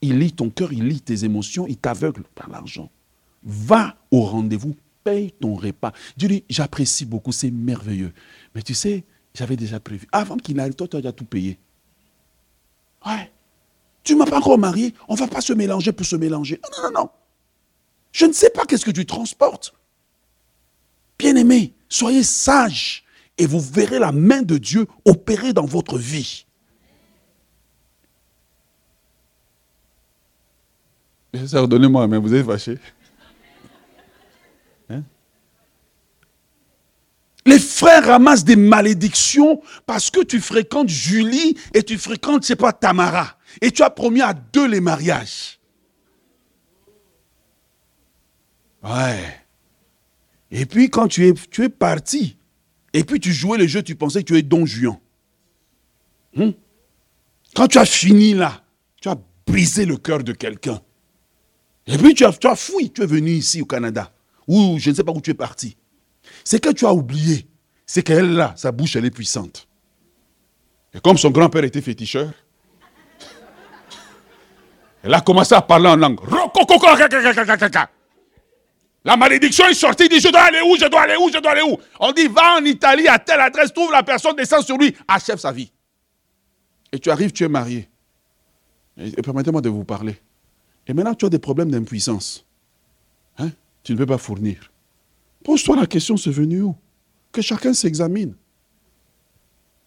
Il 0.00 0.18
lit 0.18 0.32
ton 0.32 0.50
cœur, 0.50 0.72
il 0.72 0.86
lit 0.86 1.00
tes 1.00 1.24
émotions, 1.24 1.66
il 1.66 1.76
t'aveugle 1.76 2.24
par 2.34 2.48
l'argent. 2.50 2.90
Va 3.42 3.96
au 4.10 4.22
rendez-vous, 4.22 4.74
paye 5.04 5.32
ton 5.32 5.54
repas. 5.54 5.92
Dieu 6.16 6.28
dit, 6.28 6.44
j'apprécie 6.48 7.04
beaucoup, 7.04 7.32
c'est 7.32 7.50
merveilleux. 7.50 8.12
Mais 8.54 8.62
tu 8.62 8.74
sais, 8.74 9.04
j'avais 9.34 9.56
déjà 9.56 9.80
prévu. 9.80 10.06
Avant 10.12 10.36
qu'il 10.36 10.56
n'arrive, 10.56 10.74
toi, 10.74 10.88
tu 10.88 10.96
as 10.96 11.00
déjà 11.00 11.12
tout 11.12 11.24
payé. 11.24 11.58
Ouais. 13.04 13.32
Tu 14.02 14.14
ne 14.14 14.18
m'as 14.18 14.26
pas 14.26 14.38
encore 14.38 14.58
marié, 14.58 14.94
on 15.08 15.14
ne 15.14 15.18
va 15.18 15.26
pas 15.26 15.40
se 15.40 15.52
mélanger 15.52 15.92
pour 15.92 16.06
se 16.06 16.16
mélanger. 16.16 16.60
Non, 16.62 16.70
non, 16.76 16.90
non, 16.90 17.00
non. 17.02 17.10
Je 18.12 18.26
ne 18.26 18.32
sais 18.32 18.50
pas 18.50 18.64
qu'est-ce 18.64 18.84
que 18.84 18.90
tu 18.90 19.04
transportes. 19.04 19.74
Bien-aimé, 21.18 21.74
soyez 21.88 22.22
sage 22.22 23.04
et 23.38 23.46
vous 23.46 23.60
verrez 23.60 23.98
la 23.98 24.12
main 24.12 24.42
de 24.42 24.58
Dieu 24.58 24.86
opérer 25.04 25.52
dans 25.52 25.66
votre 25.66 25.98
vie. 25.98 26.46
Donnez-moi 31.32 32.08
mais 32.08 32.18
vous 32.18 32.34
êtes 32.34 32.46
fâché. 32.46 32.78
Hein? 34.88 35.02
Les 37.44 37.58
frères 37.58 38.06
ramassent 38.06 38.44
des 38.44 38.56
malédictions 38.56 39.60
parce 39.84 40.10
que 40.10 40.24
tu 40.24 40.40
fréquentes 40.40 40.88
Julie 40.88 41.56
et 41.74 41.82
tu 41.82 41.98
fréquentes, 41.98 42.42
je 42.42 42.48
sais 42.48 42.56
pas, 42.56 42.72
Tamara. 42.72 43.36
Et 43.60 43.70
tu 43.70 43.82
as 43.82 43.90
promis 43.90 44.22
à 44.22 44.32
deux 44.32 44.66
les 44.66 44.80
mariages. 44.80 45.60
Ouais. 48.82 49.40
Et 50.50 50.64
puis 50.64 50.90
quand 50.90 51.08
tu 51.08 51.26
es, 51.28 51.34
tu 51.50 51.64
es 51.64 51.68
parti, 51.68 52.36
et 52.96 53.04
puis 53.04 53.20
tu 53.20 53.30
jouais 53.30 53.58
le 53.58 53.66
jeu, 53.66 53.82
tu 53.82 53.94
pensais 53.94 54.22
que 54.22 54.32
tu 54.32 54.38
es 54.38 54.42
Don 54.42 54.64
Juan. 54.64 54.96
Hmm? 56.34 56.52
Quand 57.54 57.68
tu 57.68 57.76
as 57.76 57.84
fini 57.84 58.32
là, 58.32 58.64
tu 59.02 59.10
as 59.10 59.18
brisé 59.46 59.84
le 59.84 59.98
cœur 59.98 60.24
de 60.24 60.32
quelqu'un. 60.32 60.80
Et 61.86 61.98
puis 61.98 62.14
tu 62.14 62.24
as, 62.24 62.32
tu 62.32 62.48
fouillé, 62.56 62.88
tu 62.88 63.02
es 63.02 63.06
venu 63.06 63.32
ici 63.32 63.60
au 63.60 63.66
Canada, 63.66 64.10
ou 64.48 64.78
je 64.78 64.88
ne 64.88 64.94
sais 64.94 65.04
pas 65.04 65.12
où 65.12 65.20
tu 65.20 65.32
es 65.32 65.34
parti. 65.34 65.76
C'est 66.42 66.58
que 66.58 66.70
tu 66.70 66.86
as 66.86 66.92
oublié, 66.94 67.46
c'est 67.84 68.02
qu'elle 68.02 68.32
là, 68.32 68.54
sa 68.56 68.72
bouche, 68.72 68.96
elle 68.96 69.04
est 69.04 69.10
puissante. 69.10 69.68
Et 70.94 71.00
comme 71.00 71.18
son 71.18 71.30
grand-père 71.30 71.64
était 71.64 71.82
féticheur, 71.82 72.32
elle 75.02 75.12
a 75.12 75.20
commencé 75.20 75.54
à 75.54 75.60
parler 75.60 75.90
en 75.90 75.96
langue. 75.96 76.18
La 79.06 79.16
malédiction 79.16 79.64
est 79.68 79.74
sortie, 79.74 80.06
il 80.06 80.08
dit, 80.08 80.18
je 80.18 80.28
dois 80.28 80.40
aller 80.40 80.60
où, 80.60 80.76
je 80.76 80.86
dois 80.86 81.02
aller 81.02 81.14
où, 81.16 81.30
je 81.32 81.38
dois 81.38 81.52
aller 81.52 81.62
où? 81.62 81.78
On 82.00 82.10
dit, 82.10 82.26
va 82.26 82.56
en 82.56 82.64
Italie 82.64 83.06
à 83.06 83.20
telle 83.20 83.40
adresse, 83.40 83.72
trouve 83.72 83.92
la 83.92 84.02
personne, 84.02 84.34
descend 84.34 84.64
sur 84.64 84.76
lui, 84.76 84.96
achève 85.06 85.38
sa 85.38 85.52
vie. 85.52 85.70
Et 86.90 86.98
tu 86.98 87.08
arrives, 87.08 87.30
tu 87.30 87.44
es 87.44 87.48
marié. 87.48 87.88
Et 88.98 89.22
permettez-moi 89.22 89.60
de 89.60 89.68
vous 89.68 89.84
parler. 89.84 90.20
Et 90.88 90.92
maintenant, 90.92 91.14
tu 91.14 91.24
as 91.24 91.28
des 91.28 91.38
problèmes 91.38 91.70
d'impuissance. 91.70 92.44
Hein? 93.38 93.50
Tu 93.84 93.92
ne 93.92 93.98
peux 93.98 94.06
pas 94.06 94.18
fournir. 94.18 94.72
Pose-toi 95.44 95.76
la 95.76 95.86
question, 95.86 96.16
c'est 96.16 96.32
venu 96.32 96.62
où? 96.62 96.74
Que 97.30 97.42
chacun 97.42 97.74
s'examine. 97.74 98.34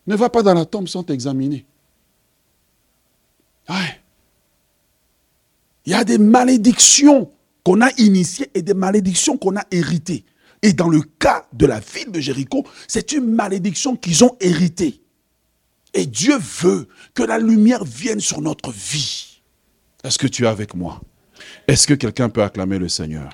Ne 0.07 0.15
va 0.15 0.29
pas 0.29 0.43
dans 0.43 0.53
la 0.53 0.63
tombe 0.63 0.87
sans 0.87 1.03
t'examiner. 1.03 1.65
Ouais. 3.67 4.01
Il 5.85 5.91
y 5.91 5.95
a 5.95 6.05
des 6.05 6.17
malédictions 6.17 7.29
qu'on 7.63 7.81
a 7.81 7.89
initiées 7.97 8.49
et 8.53 8.61
des 8.61 8.73
malédictions 8.73 9.37
qu'on 9.37 9.55
a 9.57 9.65
héritées. 9.71 10.25
Et 10.61 10.73
dans 10.73 10.89
le 10.89 11.01
cas 11.01 11.45
de 11.53 11.65
la 11.65 11.79
ville 11.79 12.11
de 12.11 12.19
Jéricho, 12.19 12.65
c'est 12.87 13.11
une 13.11 13.31
malédiction 13.31 13.95
qu'ils 13.95 14.23
ont 14.23 14.35
héritée. 14.41 15.01
Et 15.93 16.05
Dieu 16.05 16.37
veut 16.61 16.87
que 17.13 17.23
la 17.23 17.37
lumière 17.37 17.83
vienne 17.83 18.19
sur 18.19 18.41
notre 18.41 18.71
vie. 18.71 19.41
Est-ce 20.03 20.17
que 20.17 20.27
tu 20.27 20.43
es 20.43 20.47
avec 20.47 20.75
moi? 20.75 21.01
Est-ce 21.67 21.87
que 21.87 21.93
quelqu'un 21.93 22.29
peut 22.29 22.43
acclamer 22.43 22.77
le 22.77 22.89
Seigneur? 22.89 23.29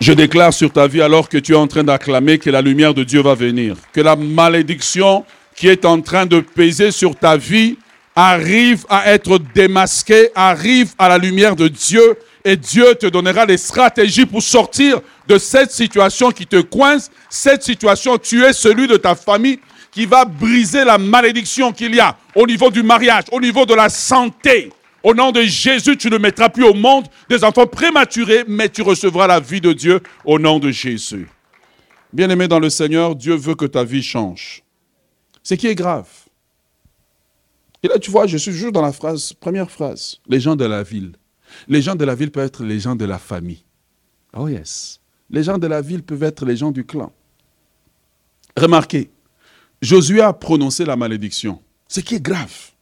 Je 0.00 0.12
déclare 0.12 0.54
sur 0.54 0.72
ta 0.72 0.86
vie 0.86 1.02
alors 1.02 1.28
que 1.28 1.38
tu 1.38 1.52
es 1.52 1.56
en 1.56 1.66
train 1.66 1.82
d'acclamer 1.82 2.38
que 2.38 2.50
la 2.50 2.62
lumière 2.62 2.94
de 2.94 3.02
Dieu 3.02 3.20
va 3.20 3.34
venir. 3.34 3.76
Que 3.92 4.00
la 4.00 4.14
malédiction 4.14 5.24
qui 5.56 5.66
est 5.66 5.84
en 5.84 6.00
train 6.00 6.24
de 6.24 6.38
peser 6.38 6.92
sur 6.92 7.16
ta 7.16 7.36
vie 7.36 7.76
arrive 8.20 8.84
à 8.88 9.12
être 9.12 9.38
démasqué, 9.54 10.30
arrive 10.34 10.92
à 10.98 11.08
la 11.08 11.18
lumière 11.18 11.54
de 11.54 11.68
Dieu 11.68 12.18
et 12.44 12.56
Dieu 12.56 12.96
te 12.96 13.06
donnera 13.06 13.46
les 13.46 13.56
stratégies 13.56 14.26
pour 14.26 14.42
sortir 14.42 15.00
de 15.28 15.38
cette 15.38 15.70
situation 15.70 16.32
qui 16.32 16.44
te 16.44 16.60
coince, 16.60 17.12
cette 17.30 17.62
situation, 17.62 18.18
tu 18.18 18.42
es 18.42 18.52
celui 18.52 18.88
de 18.88 18.96
ta 18.96 19.14
famille 19.14 19.60
qui 19.92 20.04
va 20.04 20.24
briser 20.24 20.84
la 20.84 20.98
malédiction 20.98 21.70
qu'il 21.70 21.94
y 21.94 22.00
a 22.00 22.16
au 22.34 22.44
niveau 22.44 22.70
du 22.70 22.82
mariage, 22.82 23.24
au 23.30 23.40
niveau 23.40 23.64
de 23.64 23.74
la 23.74 23.88
santé. 23.88 24.72
Au 25.04 25.14
nom 25.14 25.30
de 25.30 25.42
Jésus, 25.42 25.96
tu 25.96 26.10
ne 26.10 26.18
mettras 26.18 26.48
plus 26.48 26.64
au 26.64 26.74
monde 26.74 27.06
des 27.30 27.44
enfants 27.44 27.68
prématurés, 27.68 28.42
mais 28.48 28.68
tu 28.68 28.82
recevras 28.82 29.28
la 29.28 29.38
vie 29.38 29.60
de 29.60 29.72
Dieu 29.72 30.00
au 30.24 30.40
nom 30.40 30.58
de 30.58 30.72
Jésus. 30.72 31.28
Bien-aimé 32.12 32.48
dans 32.48 32.58
le 32.58 32.68
Seigneur, 32.68 33.14
Dieu 33.14 33.36
veut 33.36 33.54
que 33.54 33.66
ta 33.66 33.84
vie 33.84 34.02
change. 34.02 34.64
Ce 35.44 35.54
qui 35.54 35.68
est 35.68 35.76
grave, 35.76 36.08
et 37.82 37.88
là, 37.88 37.98
tu 37.98 38.10
vois, 38.10 38.26
je 38.26 38.36
suis 38.36 38.52
toujours 38.52 38.72
dans 38.72 38.82
la 38.82 38.92
phrase, 38.92 39.32
première 39.32 39.70
phrase, 39.70 40.18
les 40.26 40.40
gens 40.40 40.56
de 40.56 40.64
la 40.64 40.82
ville. 40.82 41.12
Les 41.66 41.80
gens 41.80 41.94
de 41.94 42.04
la 42.04 42.14
ville 42.14 42.30
peuvent 42.30 42.44
être 42.44 42.64
les 42.64 42.80
gens 42.80 42.96
de 42.96 43.04
la 43.04 43.18
famille. 43.18 43.64
Oh 44.36 44.48
yes. 44.48 45.00
Les 45.30 45.42
gens 45.42 45.58
de 45.58 45.66
la 45.66 45.80
ville 45.80 46.02
peuvent 46.02 46.22
être 46.22 46.44
les 46.44 46.56
gens 46.56 46.70
du 46.70 46.84
clan. 46.84 47.12
Remarquez, 48.56 49.10
Josué 49.80 50.20
a 50.20 50.32
prononcé 50.32 50.84
la 50.84 50.96
malédiction, 50.96 51.62
ce 51.86 52.00
qui 52.00 52.16
est 52.16 52.22
grave. 52.22 52.72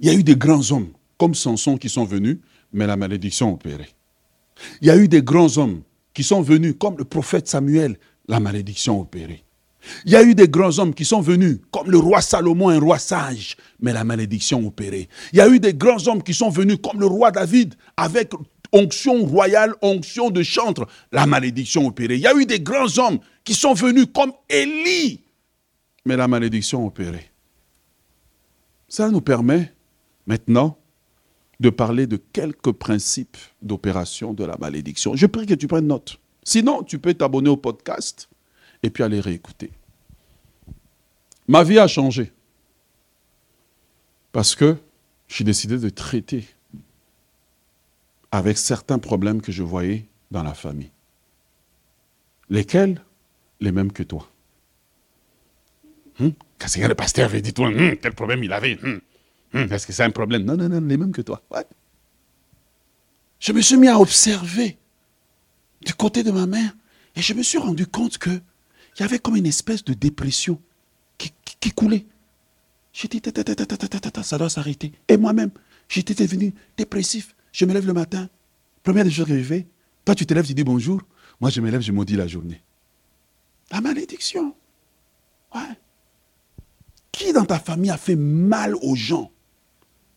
Il 0.00 0.06
y 0.06 0.10
a 0.10 0.14
eu 0.14 0.24
des 0.24 0.36
grands 0.36 0.70
hommes 0.72 0.90
comme 1.16 1.34
Samson 1.34 1.76
qui 1.76 1.88
sont 1.88 2.04
venus, 2.04 2.38
mais 2.72 2.86
la 2.86 2.96
malédiction 2.96 3.50
a 3.50 3.52
opéré. 3.52 3.88
Il 4.80 4.88
y 4.88 4.90
a 4.90 4.96
eu 4.96 5.08
des 5.08 5.22
grands 5.22 5.56
hommes 5.58 5.82
qui 6.12 6.24
sont 6.24 6.42
venus 6.42 6.74
comme 6.78 6.98
le 6.98 7.04
prophète 7.04 7.48
Samuel, 7.48 7.98
la 8.26 8.40
malédiction 8.40 8.98
a 8.98 9.02
opéré. 9.02 9.44
Il 10.04 10.12
y 10.12 10.16
a 10.16 10.22
eu 10.22 10.34
des 10.34 10.48
grands 10.48 10.78
hommes 10.78 10.94
qui 10.94 11.04
sont 11.04 11.20
venus, 11.20 11.58
comme 11.70 11.90
le 11.90 11.98
roi 11.98 12.20
Salomon, 12.20 12.68
un 12.68 12.78
roi 12.78 12.98
sage, 12.98 13.56
mais 13.80 13.92
la 13.92 14.04
malédiction 14.04 14.66
opérée. 14.66 15.08
Il 15.32 15.38
y 15.38 15.40
a 15.40 15.48
eu 15.48 15.60
des 15.60 15.74
grands 15.74 16.06
hommes 16.06 16.22
qui 16.22 16.34
sont 16.34 16.50
venus, 16.50 16.78
comme 16.82 17.00
le 17.00 17.06
roi 17.06 17.30
David, 17.30 17.74
avec 17.96 18.32
onction 18.72 19.24
royale, 19.24 19.74
onction 19.82 20.30
de 20.30 20.42
chantre, 20.42 20.86
la 21.10 21.26
malédiction 21.26 21.86
opérée. 21.86 22.14
Il 22.14 22.20
y 22.20 22.26
a 22.26 22.34
eu 22.34 22.46
des 22.46 22.60
grands 22.60 22.98
hommes 22.98 23.18
qui 23.44 23.54
sont 23.54 23.74
venus, 23.74 24.06
comme 24.14 24.32
Élie, 24.48 25.20
mais 26.04 26.16
la 26.16 26.28
malédiction 26.28 26.86
opérée. 26.86 27.30
Ça 28.88 29.10
nous 29.10 29.20
permet 29.20 29.72
maintenant 30.26 30.78
de 31.60 31.70
parler 31.70 32.06
de 32.06 32.16
quelques 32.16 32.72
principes 32.72 33.36
d'opération 33.62 34.34
de 34.34 34.44
la 34.44 34.56
malédiction. 34.58 35.14
Je 35.14 35.26
prie 35.26 35.46
que 35.46 35.54
tu 35.54 35.68
prennes 35.68 35.86
note. 35.86 36.18
Sinon, 36.42 36.82
tu 36.82 36.98
peux 36.98 37.14
t'abonner 37.14 37.50
au 37.50 37.56
podcast 37.56 38.28
et 38.82 38.90
puis 38.90 39.02
aller 39.02 39.20
réécouter. 39.20 39.70
Ma 41.48 41.62
vie 41.64 41.78
a 41.78 41.86
changé 41.86 42.32
parce 44.32 44.54
que 44.54 44.76
j'ai 45.28 45.44
décidé 45.44 45.78
de 45.78 45.88
traiter 45.88 46.44
avec 48.30 48.58
certains 48.58 48.98
problèmes 48.98 49.42
que 49.42 49.52
je 49.52 49.62
voyais 49.62 50.06
dans 50.30 50.42
la 50.42 50.54
famille. 50.54 50.90
Lesquels? 52.48 53.02
Les 53.60 53.72
mêmes 53.72 53.92
que 53.92 54.02
toi. 54.02 54.28
Hum? 56.20 56.32
Quand 56.58 56.68
le 56.76 56.94
pasteur 56.94 57.26
avait 57.26 57.40
dit, 57.40 57.52
toi, 57.52 57.70
quel 58.00 58.14
problème 58.14 58.42
il 58.42 58.52
avait 58.52 58.78
hum. 58.82 59.00
Hum, 59.54 59.70
est-ce 59.70 59.86
que 59.86 59.92
c'est 59.92 60.02
un 60.02 60.10
problème? 60.10 60.44
Non, 60.44 60.56
non, 60.56 60.68
non, 60.68 60.80
les 60.80 60.96
mêmes 60.96 61.12
que 61.12 61.20
toi. 61.22 61.42
Je 63.38 63.52
me 63.52 63.60
suis 63.60 63.76
mis 63.76 63.88
à 63.88 63.98
observer 63.98 64.78
du 65.82 65.94
côté 65.94 66.22
de 66.22 66.30
ma 66.30 66.46
mère 66.46 66.72
et 67.16 67.20
je 67.20 67.34
me 67.34 67.42
suis 67.42 67.58
rendu 67.58 67.86
compte 67.86 68.18
qu'il 68.94 69.04
y 69.04 69.08
avait 69.08 69.18
comme 69.18 69.36
une 69.36 69.46
espèce 69.46 69.84
de 69.84 69.94
dépression 69.94 70.60
qui, 71.18 71.70
coulait. 71.70 72.04
J'ai 72.92 73.08
dit, 73.08 73.22
ça 74.22 74.38
doit 74.38 74.50
s'arrêter. 74.50 74.92
Et 75.08 75.16
moi-même, 75.16 75.50
j'étais 75.88 76.14
devenu 76.14 76.52
dépressif. 76.76 77.34
Je 77.52 77.64
me 77.64 77.72
lève 77.72 77.86
le 77.86 77.92
matin. 77.92 78.28
Première 78.82 79.04
des 79.04 79.10
choses 79.10 79.26
que 79.26 79.38
je 79.38 79.44
fais, 79.44 79.66
toi 80.04 80.14
tu 80.14 80.26
te 80.26 80.34
lèves, 80.34 80.46
tu 80.46 80.54
dis 80.54 80.64
bonjour. 80.64 81.00
Moi 81.40 81.50
je 81.50 81.60
me 81.60 81.70
lève, 81.70 81.80
je 81.80 81.92
maudis 81.92 82.16
la 82.16 82.26
journée. 82.26 82.60
La 83.70 83.80
malédiction. 83.80 84.54
Ouais. 85.54 85.78
Qui 87.12 87.32
dans 87.32 87.44
ta 87.44 87.58
famille 87.58 87.90
a 87.90 87.96
fait 87.96 88.16
mal 88.16 88.74
aux 88.76 88.96
gens? 88.96 89.30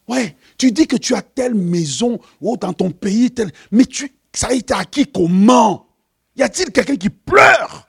Ouais, 0.07 0.35
tu 0.57 0.71
dis 0.71 0.87
que 0.87 0.97
tu 0.97 1.15
as 1.15 1.21
telle 1.21 1.55
maison 1.55 2.19
ou 2.41 2.57
dans 2.57 2.73
ton 2.73 2.91
pays, 2.91 3.31
tel, 3.31 3.51
mais 3.71 3.85
tu, 3.85 4.13
ça 4.33 4.47
a 4.47 4.53
été 4.53 4.73
acquis 4.73 5.07
comment? 5.07 5.87
Y 6.35 6.43
a-t-il 6.43 6.71
quelqu'un 6.71 6.95
qui 6.95 7.09
pleure? 7.09 7.84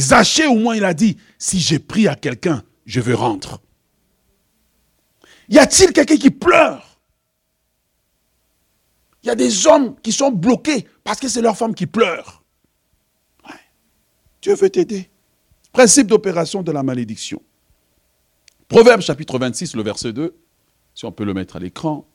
Zaché 0.00 0.46
au 0.46 0.56
moins 0.56 0.76
il 0.76 0.84
a 0.84 0.94
dit, 0.94 1.16
si 1.38 1.58
j'ai 1.58 1.78
pris 1.78 2.08
à 2.08 2.14
quelqu'un, 2.14 2.64
je 2.86 3.00
veux 3.00 3.14
rendre. 3.14 3.60
Y 5.48 5.58
a-t-il 5.58 5.92
quelqu'un 5.92 6.16
qui 6.16 6.30
pleure? 6.30 6.98
Y 9.22 9.30
a 9.30 9.34
des 9.34 9.66
hommes 9.66 9.96
qui 10.00 10.12
sont 10.12 10.30
bloqués 10.30 10.86
parce 11.04 11.20
que 11.20 11.28
c'est 11.28 11.42
leur 11.42 11.56
femme 11.56 11.74
qui 11.74 11.86
pleure. 11.86 12.42
Dieu 14.40 14.54
veut 14.54 14.70
t'aider. 14.70 15.10
Principe 15.72 16.06
d'opération 16.06 16.62
de 16.62 16.72
la 16.72 16.82
malédiction. 16.82 17.42
Proverbe 18.68 19.00
chapitre 19.00 19.38
26, 19.38 19.74
le 19.74 19.82
verset 19.82 20.12
2, 20.12 20.34
si 20.94 21.04
on 21.04 21.12
peut 21.12 21.24
le 21.24 21.34
mettre 21.34 21.56
à 21.56 21.58
l'écran. 21.58 22.06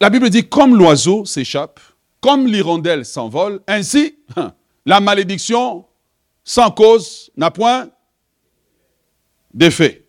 La 0.00 0.10
Bible 0.10 0.30
dit, 0.30 0.48
comme 0.48 0.76
l'oiseau 0.76 1.24
s'échappe, 1.24 1.80
comme 2.22 2.46
l'hirondelle 2.46 3.04
s'envole, 3.04 3.60
ainsi, 3.66 4.16
la 4.86 5.00
malédiction 5.00 5.84
sans 6.44 6.70
cause 6.70 7.30
n'a 7.36 7.50
point 7.50 7.90
d'effet. 9.52 10.06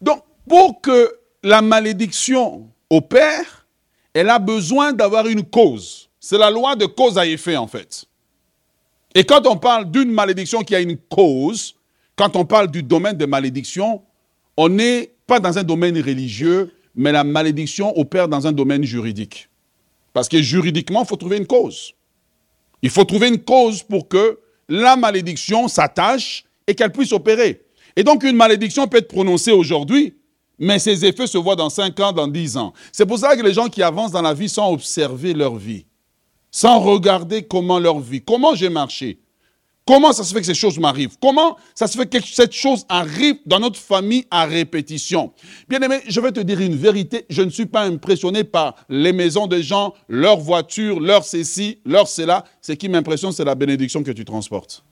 Donc, 0.00 0.24
pour 0.48 0.80
que 0.80 1.14
la 1.42 1.62
malédiction 1.62 2.68
opère, 2.88 3.66
elle 4.14 4.30
a 4.30 4.38
besoin 4.38 4.92
d'avoir 4.92 5.26
une 5.26 5.44
cause. 5.44 6.08
C'est 6.18 6.38
la 6.38 6.50
loi 6.50 6.74
de 6.76 6.86
cause 6.86 7.18
à 7.18 7.26
effet, 7.26 7.56
en 7.56 7.66
fait. 7.66 8.06
Et 9.14 9.24
quand 9.24 9.46
on 9.46 9.56
parle 9.56 9.90
d'une 9.90 10.10
malédiction 10.10 10.62
qui 10.62 10.74
a 10.74 10.80
une 10.80 10.96
cause, 10.96 11.76
quand 12.16 12.36
on 12.36 12.44
parle 12.44 12.70
du 12.70 12.82
domaine 12.82 13.16
de 13.16 13.26
malédiction, 13.26 14.02
on 14.56 14.68
n'est 14.70 15.12
pas 15.26 15.40
dans 15.40 15.58
un 15.58 15.62
domaine 15.62 15.96
religieux, 16.00 16.72
mais 16.94 17.12
la 17.12 17.22
malédiction 17.22 17.96
opère 17.98 18.28
dans 18.28 18.46
un 18.46 18.52
domaine 18.52 18.84
juridique. 18.84 19.50
Parce 20.12 20.28
que 20.28 20.40
juridiquement, 20.42 21.02
il 21.02 21.06
faut 21.06 21.16
trouver 21.16 21.38
une 21.38 21.46
cause. 21.46 21.94
Il 22.82 22.90
faut 22.90 23.04
trouver 23.04 23.28
une 23.28 23.42
cause 23.42 23.82
pour 23.82 24.08
que 24.08 24.38
la 24.68 24.96
malédiction 24.96 25.68
s'attache 25.68 26.44
et 26.66 26.74
qu'elle 26.74 26.92
puisse 26.92 27.12
opérer. 27.12 27.62
Et 27.96 28.04
donc 28.04 28.22
une 28.22 28.36
malédiction 28.36 28.86
peut 28.86 28.98
être 28.98 29.08
prononcée 29.08 29.52
aujourd'hui, 29.52 30.14
mais 30.58 30.78
ses 30.78 31.04
effets 31.04 31.26
se 31.26 31.38
voient 31.38 31.56
dans 31.56 31.70
5 31.70 31.98
ans, 32.00 32.12
dans 32.12 32.28
10 32.28 32.56
ans. 32.56 32.72
C'est 32.92 33.06
pour 33.06 33.18
ça 33.18 33.36
que 33.36 33.42
les 33.42 33.52
gens 33.52 33.68
qui 33.68 33.82
avancent 33.82 34.12
dans 34.12 34.22
la 34.22 34.34
vie 34.34 34.48
sans 34.48 34.72
observer 34.72 35.34
leur 35.34 35.56
vie 35.56 35.84
sans 36.50 36.80
regarder 36.80 37.42
comment 37.42 37.78
leur 37.78 38.00
vie, 38.00 38.22
comment 38.22 38.54
j'ai 38.54 38.68
marché, 38.68 39.20
comment 39.86 40.12
ça 40.12 40.24
se 40.24 40.32
fait 40.32 40.40
que 40.40 40.46
ces 40.46 40.54
choses 40.54 40.78
m'arrivent, 40.78 41.16
comment 41.20 41.56
ça 41.74 41.86
se 41.86 41.98
fait 41.98 42.06
que 42.06 42.24
cette 42.24 42.52
chose 42.52 42.84
arrive 42.88 43.36
dans 43.46 43.60
notre 43.60 43.78
famille 43.78 44.26
à 44.30 44.46
répétition? 44.46 45.32
Bien 45.68 45.80
aimé, 45.80 46.00
je 46.06 46.20
vais 46.20 46.32
te 46.32 46.40
dire 46.40 46.60
une 46.60 46.76
vérité, 46.76 47.26
je 47.28 47.42
ne 47.42 47.50
suis 47.50 47.66
pas 47.66 47.82
impressionné 47.82 48.44
par 48.44 48.74
les 48.88 49.12
maisons 49.12 49.46
des 49.46 49.62
gens, 49.62 49.94
leurs 50.08 50.38
voitures, 50.38 51.00
leur 51.00 51.24
ceci, 51.24 51.78
leur 51.84 52.08
cela. 52.08 52.44
Ce 52.60 52.72
qui 52.72 52.88
m'impressionne, 52.88 53.32
c'est 53.32 53.44
la 53.44 53.54
bénédiction 53.54 54.02
que 54.02 54.12
tu 54.12 54.24
transportes. 54.24 54.84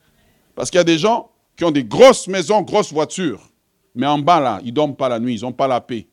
Parce 0.55 0.69
qu'il 0.69 0.77
y 0.77 0.81
a 0.81 0.85
des 0.85 0.97
gens 0.97 1.29
qui 1.55 1.63
ont 1.63 1.71
des 1.71 1.83
grosses 1.83 2.27
maisons, 2.27 2.61
grosses 2.61 2.91
voitures, 2.91 3.49
mais 3.95 4.07
en 4.07 4.19
bas 4.19 4.39
là, 4.39 4.59
ils 4.63 4.69
ne 4.69 4.75
dorment 4.75 4.95
pas 4.95 5.09
la 5.09 5.19
nuit, 5.19 5.35
ils 5.35 5.41
n'ont 5.41 5.53
pas 5.53 5.67
la 5.67 5.81
paix. 5.81 6.07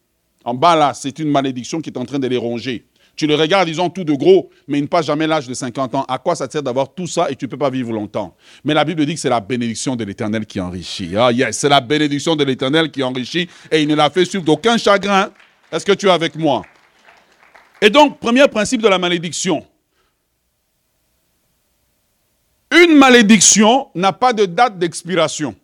En 0.45 0.55
bas 0.55 0.77
là, 0.77 0.95
c'est 0.95 1.18
une 1.18 1.29
malédiction 1.29 1.81
qui 1.81 1.91
est 1.91 1.99
en 1.99 2.05
train 2.05 2.18
de 2.18 2.29
les 2.29 2.37
ronger. 2.37 2.87
Tu 3.17 3.27
le 3.27 3.35
regardes, 3.35 3.69
ils 3.69 3.81
ont 3.81 3.89
tout 3.89 4.05
de 4.05 4.12
gros, 4.12 4.51
mais 4.69 4.79
ils 4.79 4.83
ne 4.83 4.87
passent 4.87 5.07
jamais 5.07 5.27
l'âge 5.27 5.49
de 5.49 5.55
50 5.55 5.95
ans. 5.95 6.05
À 6.07 6.19
quoi 6.19 6.35
ça 6.35 6.49
sert 6.51 6.62
d'avoir 6.62 6.93
tout 6.93 7.07
ça 7.07 7.31
et 7.31 7.37
tu 7.37 7.47
ne 7.47 7.51
peux 7.51 7.57
pas 7.57 7.71
vivre 7.71 7.91
longtemps? 7.91 8.37
Mais 8.62 8.75
la 8.75 8.85
Bible 8.85 9.07
dit 9.07 9.14
que 9.14 9.21
c'est 9.21 9.31
la 9.31 9.41
bénédiction 9.41 9.97
de 9.97 10.05
l'Éternel 10.05 10.45
qui 10.45 10.61
enrichit. 10.61 11.17
Ah 11.17 11.33
yes, 11.33 11.57
c'est 11.57 11.71
la 11.71 11.81
bénédiction 11.81 12.37
de 12.37 12.45
l'Éternel 12.45 12.91
qui 12.91 13.03
enrichit 13.03 13.49
et 13.71 13.81
il 13.81 13.89
ne 13.89 13.95
l'a 13.95 14.11
fait 14.11 14.27
suivre 14.27 14.45
d'aucun 14.45 14.77
chagrin. 14.77 15.31
Est-ce 15.73 15.87
que 15.87 15.93
tu 15.93 16.07
es 16.07 16.11
avec 16.11 16.37
moi? 16.37 16.62
Et 17.81 17.89
donc, 17.89 18.21
premier 18.21 18.47
principe 18.49 18.83
de 18.83 18.89
la 18.89 18.99
malédiction. 18.99 19.67
Une 22.71 22.97
malédiction 22.97 23.89
n'a 23.95 24.12
pas 24.12 24.33
de 24.35 24.45
date 24.45 24.79
d'expiration. 24.79 25.55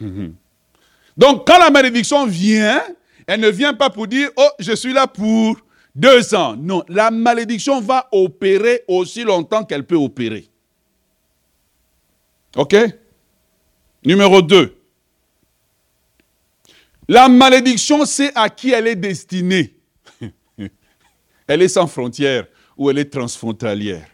Donc, 1.16 1.46
quand 1.46 1.58
la 1.58 1.70
malédiction 1.70 2.26
vient, 2.26 2.80
elle 3.26 3.40
ne 3.40 3.48
vient 3.48 3.74
pas 3.74 3.90
pour 3.90 4.06
dire, 4.06 4.30
oh, 4.36 4.48
je 4.58 4.72
suis 4.72 4.92
là 4.92 5.06
pour 5.08 5.56
deux 5.98 6.32
ans. 6.34 6.54
Non, 6.56 6.84
la 6.88 7.10
malédiction 7.10 7.80
va 7.80 8.08
opérer 8.12 8.84
aussi 8.86 9.24
longtemps 9.24 9.64
qu'elle 9.64 9.84
peut 9.84 9.96
opérer. 9.96 10.48
OK? 12.56 12.76
Numéro 14.04 14.40
2. 14.40 14.76
La 17.08 17.28
malédiction, 17.28 18.04
c'est 18.04 18.30
à 18.36 18.48
qui 18.48 18.70
elle 18.70 18.86
est 18.86 18.96
destinée. 18.96 19.74
elle 21.46 21.62
est 21.62 21.68
sans 21.68 21.86
frontières 21.86 22.46
ou 22.76 22.90
elle 22.90 22.98
est 22.98 23.10
transfrontalière. 23.12 24.06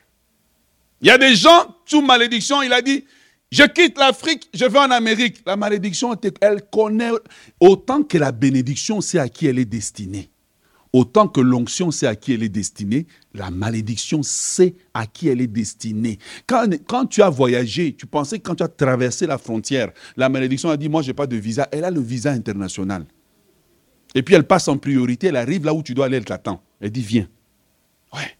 Il 1.02 1.08
y 1.08 1.10
a 1.10 1.18
des 1.18 1.36
gens, 1.36 1.76
sous 1.84 2.00
malédiction, 2.00 2.62
il 2.62 2.72
a 2.72 2.80
dit, 2.80 3.04
je 3.50 3.64
quitte 3.64 3.98
l'Afrique, 3.98 4.48
je 4.54 4.64
vais 4.64 4.78
en 4.78 4.90
Amérique. 4.90 5.42
La 5.44 5.56
malédiction, 5.56 6.18
elle 6.40 6.62
connaît 6.70 7.10
autant 7.60 8.02
que 8.02 8.16
la 8.16 8.32
bénédiction, 8.32 9.02
c'est 9.02 9.18
à 9.18 9.28
qui 9.28 9.46
elle 9.46 9.58
est 9.58 9.66
destinée. 9.66 10.30
Autant 10.94 11.26
que 11.26 11.40
l'onction 11.40 11.90
sait 11.90 12.06
à 12.06 12.14
qui 12.14 12.34
elle 12.34 12.44
est 12.44 12.48
destinée, 12.48 13.08
la 13.34 13.50
malédiction 13.50 14.22
sait 14.22 14.76
à 14.94 15.08
qui 15.08 15.26
elle 15.26 15.40
est 15.40 15.48
destinée. 15.48 16.20
Quand, 16.46 17.06
tu 17.06 17.20
as 17.20 17.30
voyagé, 17.30 17.96
tu 17.96 18.06
pensais 18.06 18.38
que 18.38 18.44
quand 18.44 18.54
tu 18.54 18.62
as 18.62 18.68
traversé 18.68 19.26
la 19.26 19.36
frontière, 19.36 19.90
la 20.16 20.28
malédiction 20.28 20.70
a 20.70 20.76
dit, 20.76 20.88
moi, 20.88 21.02
je 21.02 21.08
n'ai 21.08 21.14
pas 21.14 21.26
de 21.26 21.34
visa. 21.34 21.66
Elle 21.72 21.82
a 21.82 21.90
le 21.90 22.00
visa 22.00 22.30
international. 22.30 23.06
Et 24.14 24.22
puis 24.22 24.36
elle 24.36 24.46
passe 24.46 24.68
en 24.68 24.78
priorité, 24.78 25.26
elle 25.26 25.36
arrive 25.36 25.64
là 25.64 25.74
où 25.74 25.82
tu 25.82 25.94
dois 25.94 26.06
aller, 26.06 26.18
elle 26.18 26.24
t'attend. 26.24 26.62
Elle 26.80 26.92
dit, 26.92 27.02
viens. 27.02 27.26
Ouais. 28.12 28.38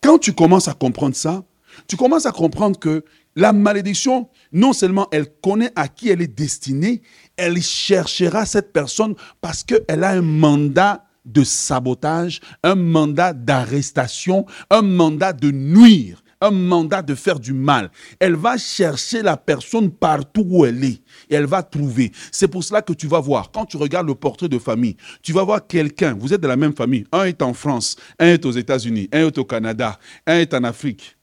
Quand 0.00 0.16
tu 0.16 0.32
commences 0.32 0.68
à 0.68 0.72
comprendre 0.72 1.14
ça, 1.14 1.44
tu 1.86 1.98
commences 1.98 2.24
à 2.24 2.32
comprendre 2.32 2.78
que 2.78 3.04
la 3.36 3.52
malédiction, 3.52 4.30
non 4.50 4.72
seulement 4.72 5.08
elle 5.12 5.26
connaît 5.42 5.72
à 5.76 5.88
qui 5.88 6.08
elle 6.08 6.22
est 6.22 6.26
destinée, 6.26 7.02
elle 7.36 7.60
cherchera 7.60 8.46
cette 8.46 8.72
personne 8.72 9.14
parce 9.42 9.62
qu'elle 9.62 10.04
a 10.04 10.08
un 10.08 10.22
mandat 10.22 11.04
de 11.24 11.44
sabotage, 11.44 12.40
un 12.62 12.74
mandat 12.74 13.32
d'arrestation, 13.32 14.46
un 14.70 14.82
mandat 14.82 15.32
de 15.32 15.50
nuire, 15.50 16.22
un 16.40 16.50
mandat 16.50 17.02
de 17.02 17.14
faire 17.14 17.40
du 17.40 17.52
mal. 17.52 17.90
Elle 18.18 18.34
va 18.34 18.58
chercher 18.58 19.22
la 19.22 19.36
personne 19.36 19.90
partout 19.90 20.44
où 20.46 20.64
elle 20.64 20.84
est 20.84 21.02
et 21.30 21.34
elle 21.34 21.46
va 21.46 21.62
trouver. 21.62 22.12
C'est 22.30 22.48
pour 22.48 22.62
cela 22.62 22.82
que 22.82 22.92
tu 22.92 23.06
vas 23.06 23.20
voir, 23.20 23.50
quand 23.50 23.64
tu 23.64 23.76
regardes 23.76 24.06
le 24.06 24.14
portrait 24.14 24.48
de 24.48 24.58
famille, 24.58 24.96
tu 25.22 25.32
vas 25.32 25.44
voir 25.44 25.66
quelqu'un, 25.66 26.14
vous 26.14 26.32
êtes 26.32 26.40
de 26.40 26.48
la 26.48 26.56
même 26.56 26.74
famille, 26.74 27.06
un 27.12 27.24
est 27.24 27.42
en 27.42 27.54
France, 27.54 27.96
un 28.18 28.26
est 28.26 28.44
aux 28.44 28.52
États-Unis, 28.52 29.08
un 29.12 29.26
est 29.26 29.38
au 29.38 29.44
Canada, 29.44 29.98
un 30.26 30.38
est 30.38 30.54
en 30.54 30.64
Afrique. 30.64 31.16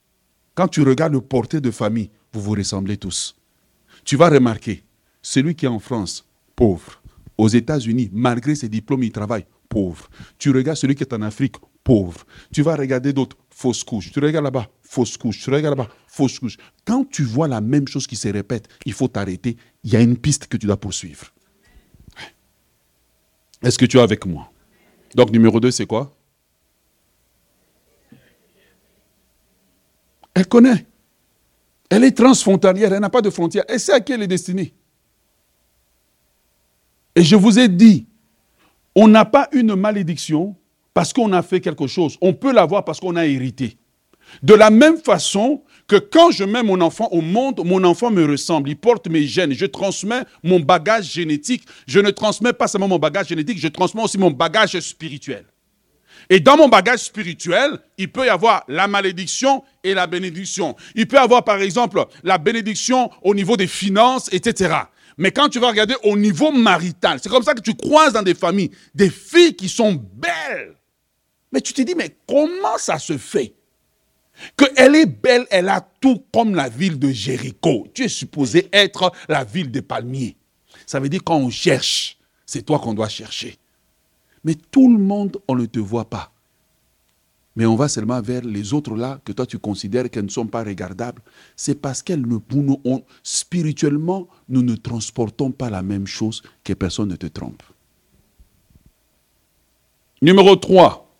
Quand 0.54 0.68
tu 0.68 0.82
regardes 0.82 1.14
le 1.14 1.20
portrait 1.20 1.60
de 1.60 1.70
famille, 1.70 2.10
vous 2.32 2.42
vous 2.42 2.52
ressemblez 2.52 2.96
tous. 2.96 3.36
Tu 4.04 4.16
vas 4.16 4.28
remarquer, 4.28 4.82
celui 5.22 5.54
qui 5.54 5.66
est 5.66 5.68
en 5.68 5.78
France, 5.78 6.26
pauvre. 6.56 7.00
Aux 7.38 7.48
États-Unis, 7.48 8.10
malgré 8.12 8.54
ses 8.54 8.68
diplômes, 8.68 9.04
il 9.04 9.12
travaille 9.12 9.46
pauvre. 9.72 10.10
Tu 10.38 10.50
regardes 10.50 10.76
celui 10.76 10.94
qui 10.94 11.02
est 11.02 11.14
en 11.14 11.22
Afrique, 11.22 11.56
pauvre. 11.82 12.26
Tu 12.52 12.60
vas 12.60 12.76
regarder 12.76 13.14
d'autres, 13.14 13.38
fausse 13.48 13.82
couche. 13.82 14.12
Tu 14.12 14.20
regardes 14.20 14.44
là-bas, 14.44 14.68
fausse 14.82 15.16
couche. 15.16 15.40
Tu 15.40 15.50
regardes 15.50 15.78
là-bas, 15.78 15.90
fausse 16.06 16.38
couche. 16.38 16.58
Quand 16.84 17.08
tu 17.08 17.22
vois 17.24 17.48
la 17.48 17.62
même 17.62 17.88
chose 17.88 18.06
qui 18.06 18.16
se 18.16 18.28
répète, 18.28 18.68
il 18.84 18.92
faut 18.92 19.08
t'arrêter. 19.08 19.56
Il 19.82 19.92
y 19.92 19.96
a 19.96 20.00
une 20.00 20.18
piste 20.18 20.46
que 20.46 20.58
tu 20.58 20.66
dois 20.66 20.76
poursuivre. 20.76 21.26
Est-ce 23.62 23.78
que 23.78 23.86
tu 23.86 23.96
es 23.96 24.00
avec 24.00 24.26
moi? 24.26 24.52
Donc, 25.14 25.30
numéro 25.30 25.58
2, 25.58 25.70
c'est 25.70 25.86
quoi? 25.86 26.14
Elle 30.34 30.48
connaît. 30.48 30.86
Elle 31.88 32.04
est 32.04 32.16
transfrontalière, 32.16 32.92
elle 32.92 33.00
n'a 33.00 33.10
pas 33.10 33.22
de 33.22 33.30
frontières. 33.30 33.64
Elle 33.68 33.80
sait 33.80 33.92
à 33.92 34.00
qui 34.00 34.12
elle 34.12 34.22
est 34.22 34.26
destinée. 34.26 34.74
Et 37.14 37.22
je 37.22 37.36
vous 37.36 37.58
ai 37.58 37.68
dit, 37.68 38.06
on 38.94 39.08
n'a 39.08 39.24
pas 39.24 39.48
une 39.52 39.74
malédiction 39.74 40.56
parce 40.94 41.12
qu'on 41.12 41.32
a 41.32 41.42
fait 41.42 41.60
quelque 41.60 41.86
chose. 41.86 42.18
On 42.20 42.34
peut 42.34 42.52
l'avoir 42.52 42.84
parce 42.84 43.00
qu'on 43.00 43.16
a 43.16 43.26
hérité. 43.26 43.76
De 44.42 44.54
la 44.54 44.70
même 44.70 44.98
façon, 44.98 45.62
que 45.86 45.96
quand 45.96 46.30
je 46.30 46.44
mets 46.44 46.62
mon 46.62 46.80
enfant 46.80 47.08
au 47.10 47.20
monde, 47.20 47.60
mon 47.64 47.84
enfant 47.84 48.10
me 48.10 48.24
ressemble, 48.24 48.70
il 48.70 48.76
porte 48.76 49.08
mes 49.08 49.24
gènes, 49.24 49.52
je 49.52 49.66
transmets 49.66 50.22
mon 50.42 50.60
bagage 50.60 51.12
génétique. 51.12 51.64
Je 51.86 52.00
ne 52.00 52.10
transmets 52.10 52.52
pas 52.52 52.68
seulement 52.68 52.88
mon 52.88 52.98
bagage 52.98 53.28
génétique, 53.28 53.58
je 53.58 53.68
transmets 53.68 54.02
aussi 54.02 54.18
mon 54.18 54.30
bagage 54.30 54.78
spirituel. 54.80 55.44
Et 56.30 56.40
dans 56.40 56.56
mon 56.56 56.68
bagage 56.68 57.00
spirituel, 57.00 57.78
il 57.98 58.10
peut 58.10 58.26
y 58.26 58.28
avoir 58.28 58.64
la 58.68 58.86
malédiction 58.86 59.64
et 59.82 59.92
la 59.92 60.06
bénédiction. 60.06 60.76
Il 60.94 61.06
peut 61.06 61.16
y 61.16 61.18
avoir, 61.18 61.44
par 61.44 61.60
exemple, 61.60 62.04
la 62.22 62.38
bénédiction 62.38 63.10
au 63.22 63.34
niveau 63.34 63.56
des 63.56 63.66
finances, 63.66 64.32
etc. 64.32 64.74
Mais 65.18 65.30
quand 65.30 65.48
tu 65.48 65.58
vas 65.58 65.68
regarder 65.68 65.94
au 66.04 66.16
niveau 66.16 66.50
marital, 66.50 67.18
c'est 67.22 67.28
comme 67.28 67.42
ça 67.42 67.54
que 67.54 67.60
tu 67.60 67.74
croises 67.74 68.12
dans 68.12 68.22
des 68.22 68.34
familles 68.34 68.70
des 68.94 69.10
filles 69.10 69.54
qui 69.54 69.68
sont 69.68 69.92
belles. 69.92 70.76
Mais 71.52 71.60
tu 71.60 71.72
te 71.72 71.82
dis, 71.82 71.94
mais 71.94 72.16
comment 72.26 72.78
ça 72.78 72.98
se 72.98 73.18
fait 73.18 73.54
qu'elle 74.56 74.94
est 74.94 75.06
belle, 75.06 75.46
elle 75.50 75.68
a 75.68 75.86
tout 76.00 76.24
comme 76.32 76.54
la 76.54 76.68
ville 76.68 76.98
de 76.98 77.10
Jéricho? 77.10 77.86
Tu 77.92 78.04
es 78.04 78.08
supposé 78.08 78.68
être 78.72 79.12
la 79.28 79.44
ville 79.44 79.70
des 79.70 79.82
palmiers. 79.82 80.36
Ça 80.86 80.98
veut 80.98 81.08
dire 81.08 81.22
quand 81.24 81.36
on 81.36 81.50
cherche, 81.50 82.18
c'est 82.46 82.62
toi 82.62 82.78
qu'on 82.78 82.94
doit 82.94 83.08
chercher. 83.08 83.58
Mais 84.44 84.54
tout 84.54 84.90
le 84.90 84.98
monde, 84.98 85.38
on 85.46 85.54
ne 85.54 85.66
te 85.66 85.78
voit 85.78 86.08
pas. 86.08 86.31
Mais 87.54 87.66
on 87.66 87.76
va 87.76 87.88
seulement 87.88 88.20
vers 88.22 88.42
les 88.42 88.72
autres 88.72 88.94
là 88.96 89.20
que 89.24 89.32
toi 89.32 89.44
tu 89.44 89.58
considères 89.58 90.08
qu'elles 90.10 90.24
ne 90.24 90.30
sont 90.30 90.46
pas 90.46 90.64
regardables. 90.64 91.20
C'est 91.54 91.74
parce 91.74 92.02
qu'elles 92.02 92.22
ne 92.22 92.38
nous, 92.50 93.04
spirituellement, 93.22 94.28
nous 94.48 94.62
ne 94.62 94.74
transportons 94.74 95.50
pas 95.50 95.68
la 95.68 95.82
même 95.82 96.06
chose 96.06 96.42
que 96.64 96.72
personne 96.72 97.10
ne 97.10 97.16
te 97.16 97.26
trompe. 97.26 97.62
Numéro 100.22 100.56
3. 100.56 101.14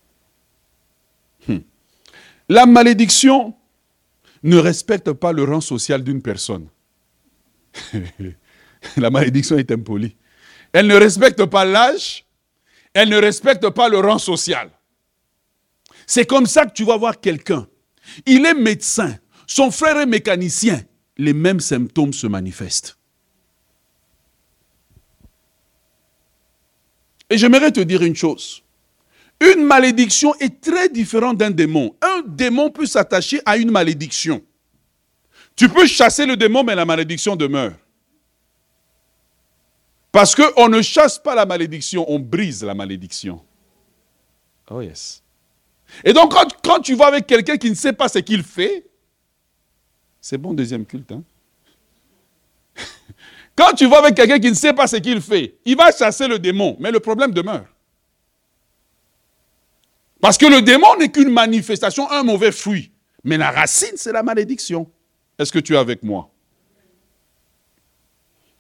Hmm. 1.49 1.59
La 2.49 2.67
malédiction 2.67 3.55
ne 4.43 4.57
respecte 4.57 5.13
pas 5.13 5.33
le 5.33 5.45
rang 5.45 5.61
social 5.61 6.03
d'une 6.03 6.23
personne. 6.23 6.69
la 8.97 9.11
malédiction 9.11 9.59
est 9.59 9.71
impolie. 9.71 10.17
Elle 10.73 10.87
ne 10.87 10.95
respecte 10.95 11.45
pas 11.47 11.65
l'âge, 11.65 12.25
elle 12.95 13.11
ne 13.11 13.17
respecte 13.17 13.69
pas 13.71 13.89
le 13.89 13.99
rang 13.99 14.19
social. 14.19 14.71
C'est 16.07 16.27
comme 16.27 16.47
ça 16.47 16.67
que 16.67 16.73
tu 16.73 16.85
vas 16.85 16.97
voir 16.97 17.21
quelqu'un. 17.21 17.67
Il 18.27 18.45
est 18.47 18.55
médecin, 18.55 19.17
son 19.47 19.71
frère 19.71 19.99
est 19.99 20.07
mécanicien, 20.07 20.83
les 21.17 21.33
mêmes 21.33 21.61
symptômes 21.61 22.13
se 22.13 22.27
manifestent. 22.27 22.99
Et 27.31 27.39
j'aimerais 27.39 27.73
te 27.73 27.81
dire 27.81 28.03
une 28.03 28.17
chose. 28.17 28.63
Une 29.41 29.65
malédiction 29.65 30.35
est 30.37 30.61
très 30.61 30.89
différente 30.89 31.39
d'un 31.39 31.51
démon. 31.51 31.97
Un 32.03 32.23
démon 32.27 32.71
peut 32.71 32.87
s'attacher 32.87 33.41
à 33.45 33.57
une 33.57 33.71
malédiction. 33.71 34.43
Tu 35.57 35.69
peux 35.69 35.87
chasser 35.87 36.27
le 36.27 36.37
démon, 36.37 36.63
mais 36.63 36.75
la 36.75 36.85
malédiction 36.85 37.35
demeure. 37.35 37.73
Parce 40.13 40.35
qu'on 40.35 40.69
ne 40.69 40.83
chasse 40.83 41.19
pas 41.19 41.35
la 41.35 41.47
malédiction, 41.47 42.05
on 42.09 42.19
brise 42.19 42.63
la 42.63 42.75
malédiction. 42.75 43.43
Oh 44.71 44.83
yes. 44.83 45.22
Et 46.05 46.13
donc 46.13 46.35
quand, 46.63 46.81
tu 46.81 46.95
vas 46.95 47.07
avec 47.07 47.27
quelqu'un 47.27 47.57
qui 47.57 47.71
ne 47.71 47.75
sait 47.75 47.93
pas 47.93 48.09
ce 48.09 48.19
qu'il 48.19 48.43
fait, 48.43 48.87
c'est 50.21 50.39
bon 50.39 50.55
deuxième 50.55 50.87
culte. 50.87 51.13
Hein? 51.13 51.23
quand 53.57 53.73
tu 53.75 53.87
vas 53.87 53.99
avec 53.99 54.15
quelqu'un 54.15 54.39
qui 54.39 54.49
ne 54.49 54.55
sait 54.55 54.73
pas 54.73 54.87
ce 54.87 54.97
qu'il 54.97 55.21
fait, 55.21 55.57
il 55.65 55.77
va 55.77 55.93
chasser 55.93 56.29
le 56.29 56.39
démon, 56.39 56.77
mais 56.81 56.91
le 56.91 57.01
problème 57.01 57.33
demeure. 57.33 57.67
Parce 60.21 60.39
que 60.39 60.47
le 60.47 60.63
démon 60.63 60.97
n'est 60.99 61.11
qu'une 61.11 61.31
manifestation, 61.31 62.09
un 62.11 62.23
mauvais 62.23 62.53
fruit. 62.53 62.93
Mais 63.25 63.37
la 63.37 63.51
racine, 63.51 63.97
c'est 63.97 64.13
la 64.13 64.23
malédiction. 64.23 64.89
Est-ce 65.39 65.53
que 65.53 65.59
tu 65.59 65.75
es 65.75 65.77
avec 65.77 66.03
moi? 66.03 66.31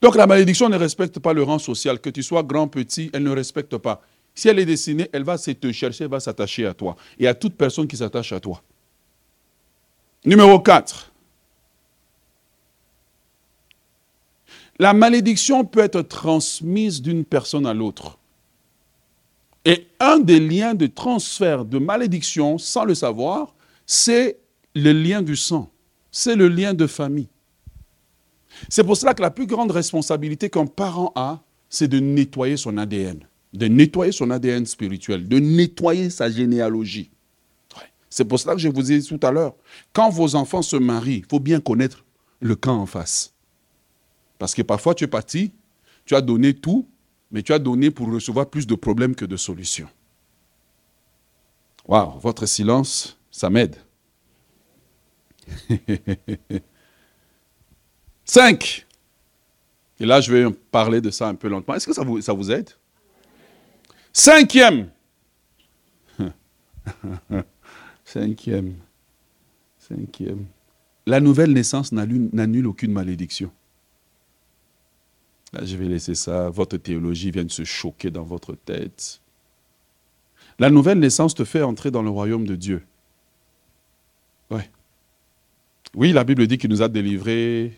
Donc 0.01 0.17
la 0.17 0.27
malédiction 0.27 0.69
ne 0.69 0.77
respecte 0.77 1.21
pas 1.21 1.33
le 1.33 1.45
rang 1.45 1.61
social. 1.61 2.01
Que 2.01 2.11
tu 2.11 2.25
sois 2.25 2.43
grand, 2.43 2.67
petit, 2.67 3.11
elle 3.13 3.23
ne 3.23 3.31
respecte 3.31 3.77
pas. 3.77 4.03
Si 4.35 4.49
elle 4.49 4.59
est 4.59 4.67
destinée, 4.67 5.09
elle 5.13 5.25
va 5.25 5.37
se 5.37 5.51
te 5.51 5.71
chercher, 5.73 6.05
elle 6.05 6.11
va 6.11 6.21
s'attacher 6.21 6.67
à 6.67 6.75
toi. 6.75 6.97
Et 7.19 7.27
à 7.27 7.35
toute 7.35 7.55
personne 7.55 7.87
qui 7.87 7.97
s'attache 7.97 8.33
à 8.33 8.41
toi. 8.41 8.63
Numéro 10.25 10.59
4. 10.61 11.13
La 14.79 14.95
malédiction 14.95 15.65
peut 15.65 15.81
être 15.81 16.03
transmise 16.03 17.03
d'une 17.03 17.25
personne 17.25 17.67
à 17.67 17.75
l'autre. 17.75 18.19
Et 19.65 19.87
un 20.01 20.19
des 20.19 20.41
liens 20.41 20.75
de 20.75 20.87
transfert 20.87 21.65
de 21.65 21.79
malédiction, 21.79 22.59
sans 22.59 22.85
le 22.85 22.95
savoir, 22.95 23.55
c'est 23.87 24.39
le 24.75 24.93
lien 24.93 25.23
du 25.23 25.37
sang. 25.37 25.71
C'est 26.11 26.35
le 26.35 26.49
lien 26.49 26.75
de 26.75 26.87
famille. 26.87 27.29
C'est 28.69 28.85
pour 28.85 28.97
cela 28.97 29.15
que 29.15 29.23
la 29.23 29.31
plus 29.31 29.47
grande 29.47 29.71
responsabilité 29.71 30.51
qu'un 30.51 30.67
parent 30.67 31.13
a, 31.15 31.41
c'est 31.69 31.89
de 31.89 32.01
nettoyer 32.01 32.57
son 32.57 32.77
ADN, 32.77 33.21
de 33.53 33.67
nettoyer 33.67 34.13
son 34.13 34.31
ADN 34.31 34.67
spirituel, 34.67 35.29
de 35.29 35.39
nettoyer 35.39 36.11
sa 36.11 36.31
généalogie. 36.31 37.11
C'est 38.09 38.25
pour 38.27 38.39
cela 38.39 38.55
que 38.55 38.61
je 38.61 38.69
vous 38.69 38.93
ai 38.93 38.99
dit 38.99 39.07
tout 39.07 39.27
à 39.27 39.31
l'heure, 39.31 39.55
quand 39.93 40.11
vos 40.11 40.35
enfants 40.35 40.61
se 40.61 40.77
marient, 40.77 41.19
il 41.19 41.25
faut 41.25 41.41
bien 41.41 41.61
connaître 41.61 42.05
le 42.41 42.55
camp 42.57 42.77
en 42.77 42.87
face. 42.87 43.33
Parce 44.39 44.55
que 44.55 44.61
parfois 44.63 44.95
tu 44.95 45.05
es 45.05 45.09
parti, 45.09 45.53
tu 46.05 46.15
as 46.15 46.21
donné 46.21 46.53
tout, 46.53 46.87
mais 47.31 47.43
tu 47.43 47.53
as 47.55 47.59
donné 47.59 47.91
pour 47.91 48.13
recevoir 48.13 48.51
plus 48.51 48.67
de 48.67 48.75
problèmes 48.75 49.15
que 49.15 49.25
de 49.25 49.37
solutions. 49.37 49.89
Waouh, 51.87 52.19
votre 52.19 52.45
silence, 52.47 53.19
ça 53.31 53.49
m'aide. 53.49 53.77
5. 58.25 58.87
Et 60.01 60.07
là, 60.07 60.21
je 60.21 60.33
vais 60.33 60.51
parler 60.71 61.01
de 61.01 61.11
ça 61.11 61.29
un 61.29 61.35
peu 61.35 61.49
lentement. 61.49 61.75
Est-ce 61.75 61.87
que 61.87 61.93
ça 61.93 62.03
vous, 62.03 62.21
ça 62.21 62.33
vous 62.33 62.51
aide? 62.51 62.71
Cinquième. 64.13 64.91
Cinquième. 68.05 68.75
Cinquième. 69.79 70.47
La 71.07 71.21
nouvelle 71.21 71.53
naissance 71.53 71.93
n'annule 71.93 72.67
aucune 72.67 72.93
malédiction. 72.93 73.51
Je 75.61 75.77
vais 75.77 75.87
laisser 75.87 76.15
ça. 76.15 76.49
Votre 76.51 76.77
théologie 76.77 77.31
vient 77.31 77.45
de 77.45 77.51
se 77.51 77.65
choquer 77.65 78.11
dans 78.11 78.23
votre 78.23 78.55
tête. 78.55 79.21
La 80.59 80.71
nouvelle 80.71 80.99
naissance 80.99 81.35
te 81.35 81.45
fait 81.45 81.63
entrer 81.63 81.91
dans 81.91 82.03
le 82.03 82.11
royaume 82.11 82.47
de 82.47 82.57
Dieu. 82.57 82.83
Ouais. 84.51 84.71
Oui, 85.95 86.13
la 86.13 86.25
Bible 86.25 86.47
dit 86.47 86.59
qu'il 86.59 86.71
nous 86.71 86.83
a 86.83 86.89
délivrés 86.89 87.73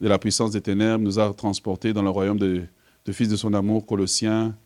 de 0.00 0.08
la 0.08 0.18
puissance 0.18 0.50
des 0.50 0.60
ténèbres, 0.60 1.02
nous 1.02 1.18
a 1.18 1.32
transportés 1.32 1.92
dans 1.92 2.02
le 2.02 2.10
royaume 2.10 2.38
de, 2.38 2.66
Fils 3.10 3.28
de 3.28 3.36
son 3.36 3.54
amour, 3.54 3.86
Colossiens, 3.86 4.56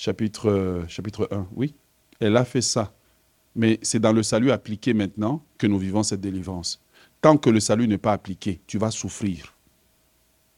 chapitre, 0.00 0.84
chapitre 0.88 1.28
1. 1.30 1.46
Oui, 1.54 1.74
elle 2.20 2.36
a 2.38 2.44
fait 2.44 2.62
ça. 2.62 2.94
Mais 3.54 3.78
c'est 3.82 3.98
dans 3.98 4.12
le 4.12 4.22
salut 4.22 4.50
appliqué 4.50 4.94
maintenant 4.94 5.44
que 5.58 5.66
nous 5.66 5.78
vivons 5.78 6.02
cette 6.02 6.22
délivrance. 6.22 6.80
Tant 7.20 7.36
que 7.36 7.50
le 7.50 7.60
salut 7.60 7.86
n'est 7.86 7.98
pas 7.98 8.12
appliqué, 8.12 8.60
tu 8.66 8.78
vas 8.78 8.90
souffrir. 8.90 9.54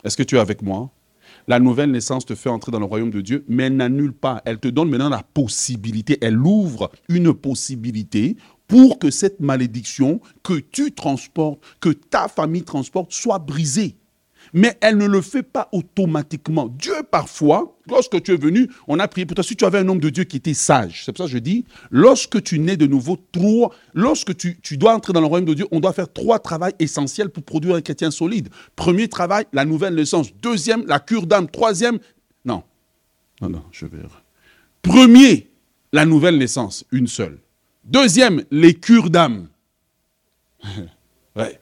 Est-ce 0.04 0.16
que 0.16 0.22
tu 0.22 0.36
es 0.36 0.38
avec 0.38 0.62
moi? 0.62 0.90
La 1.48 1.58
nouvelle 1.58 1.90
naissance 1.90 2.24
te 2.24 2.36
fait 2.36 2.50
entrer 2.50 2.70
dans 2.70 2.78
le 2.78 2.84
royaume 2.84 3.10
de 3.10 3.20
Dieu, 3.20 3.44
mais 3.48 3.64
elle 3.64 3.76
n'annule 3.76 4.12
pas. 4.12 4.42
Elle 4.44 4.60
te 4.60 4.68
donne 4.68 4.90
maintenant 4.90 5.08
la 5.08 5.24
possibilité, 5.34 6.18
elle 6.20 6.38
ouvre 6.38 6.92
une 7.08 7.34
possibilité 7.34 8.36
pour 8.68 9.00
que 9.00 9.10
cette 9.10 9.40
malédiction 9.40 10.20
que 10.44 10.54
tu 10.54 10.92
transportes, 10.92 11.60
que 11.80 11.88
ta 11.88 12.28
famille 12.28 12.62
transporte, 12.62 13.12
soit 13.12 13.40
brisée 13.40 13.96
mais 14.52 14.76
elle 14.80 14.98
ne 14.98 15.06
le 15.06 15.20
fait 15.20 15.42
pas 15.42 15.68
automatiquement. 15.72 16.68
Dieu, 16.68 17.02
parfois, 17.10 17.78
lorsque 17.88 18.22
tu 18.22 18.32
es 18.32 18.36
venu, 18.36 18.68
on 18.86 18.98
a 18.98 19.08
prié 19.08 19.24
pour 19.24 19.34
toi. 19.34 19.44
Si 19.44 19.56
tu 19.56 19.64
avais 19.64 19.78
un 19.78 19.88
homme 19.88 20.00
de 20.00 20.10
Dieu 20.10 20.24
qui 20.24 20.36
était 20.36 20.54
sage, 20.54 21.02
c'est 21.04 21.12
pour 21.12 21.18
ça 21.18 21.24
que 21.24 21.30
je 21.30 21.38
dis, 21.38 21.64
lorsque 21.90 22.42
tu 22.42 22.58
nais 22.58 22.76
de 22.76 22.86
nouveau, 22.86 23.18
trois, 23.32 23.74
lorsque 23.94 24.36
tu, 24.36 24.76
dois 24.76 24.94
entrer 24.94 25.12
dans 25.12 25.20
le 25.20 25.26
royaume 25.26 25.48
de 25.48 25.54
Dieu, 25.54 25.66
on 25.70 25.80
doit 25.80 25.92
faire 25.92 26.12
trois 26.12 26.38
travaux 26.38 26.66
essentiels 26.78 27.30
pour 27.30 27.42
produire 27.42 27.76
un 27.76 27.80
chrétien 27.80 28.10
solide. 28.10 28.48
Premier 28.76 29.08
travail, 29.08 29.46
la 29.52 29.64
nouvelle 29.64 29.94
naissance. 29.94 30.34
Deuxième, 30.34 30.84
la 30.86 31.00
cure 31.00 31.26
d'âme. 31.26 31.48
Troisième, 31.48 31.98
non, 32.44 32.62
non, 33.40 33.48
non, 33.48 33.62
je 33.72 33.86
vais. 33.86 33.98
Premier, 34.82 35.50
la 35.92 36.04
nouvelle 36.04 36.38
naissance, 36.38 36.84
une 36.92 37.06
seule. 37.06 37.38
Deuxième, 37.84 38.44
les 38.50 38.74
cures 38.74 39.10
d'âme. 39.10 39.48
ouais. 41.36 41.58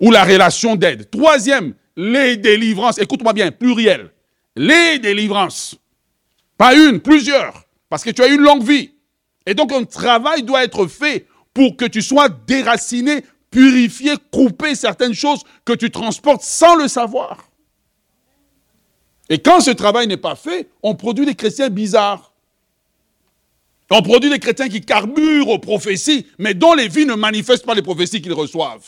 Ou 0.00 0.10
la 0.10 0.24
relation 0.24 0.74
d'aide. 0.74 1.08
Troisième, 1.10 1.74
les 1.96 2.36
délivrances. 2.36 2.98
Écoute-moi 2.98 3.32
bien, 3.32 3.50
pluriel. 3.50 4.10
Les 4.56 4.98
délivrances. 4.98 5.76
Pas 6.56 6.74
une, 6.74 7.00
plusieurs. 7.00 7.64
Parce 7.88 8.04
que 8.04 8.10
tu 8.10 8.22
as 8.22 8.28
une 8.28 8.40
longue 8.40 8.62
vie. 8.62 8.92
Et 9.46 9.54
donc 9.54 9.72
un 9.72 9.84
travail 9.84 10.42
doit 10.42 10.64
être 10.64 10.86
fait 10.86 11.26
pour 11.52 11.76
que 11.76 11.84
tu 11.84 12.02
sois 12.02 12.28
déraciné, 12.28 13.24
purifié, 13.50 14.14
couper 14.30 14.74
certaines 14.74 15.14
choses 15.14 15.42
que 15.64 15.72
tu 15.72 15.90
transportes 15.90 16.42
sans 16.42 16.76
le 16.76 16.88
savoir. 16.88 17.48
Et 19.28 19.38
quand 19.38 19.60
ce 19.60 19.70
travail 19.70 20.06
n'est 20.06 20.16
pas 20.16 20.36
fait, 20.36 20.68
on 20.82 20.94
produit 20.94 21.26
des 21.26 21.34
chrétiens 21.34 21.70
bizarres. 21.70 22.32
On 23.90 24.02
produit 24.02 24.30
des 24.30 24.38
chrétiens 24.38 24.68
qui 24.68 24.80
carburent 24.80 25.48
aux 25.48 25.58
prophéties, 25.58 26.26
mais 26.38 26.54
dont 26.54 26.74
les 26.74 26.88
vies 26.88 27.04
ne 27.04 27.14
manifestent 27.14 27.66
pas 27.66 27.74
les 27.74 27.82
prophéties 27.82 28.22
qu'ils 28.22 28.32
reçoivent. 28.32 28.86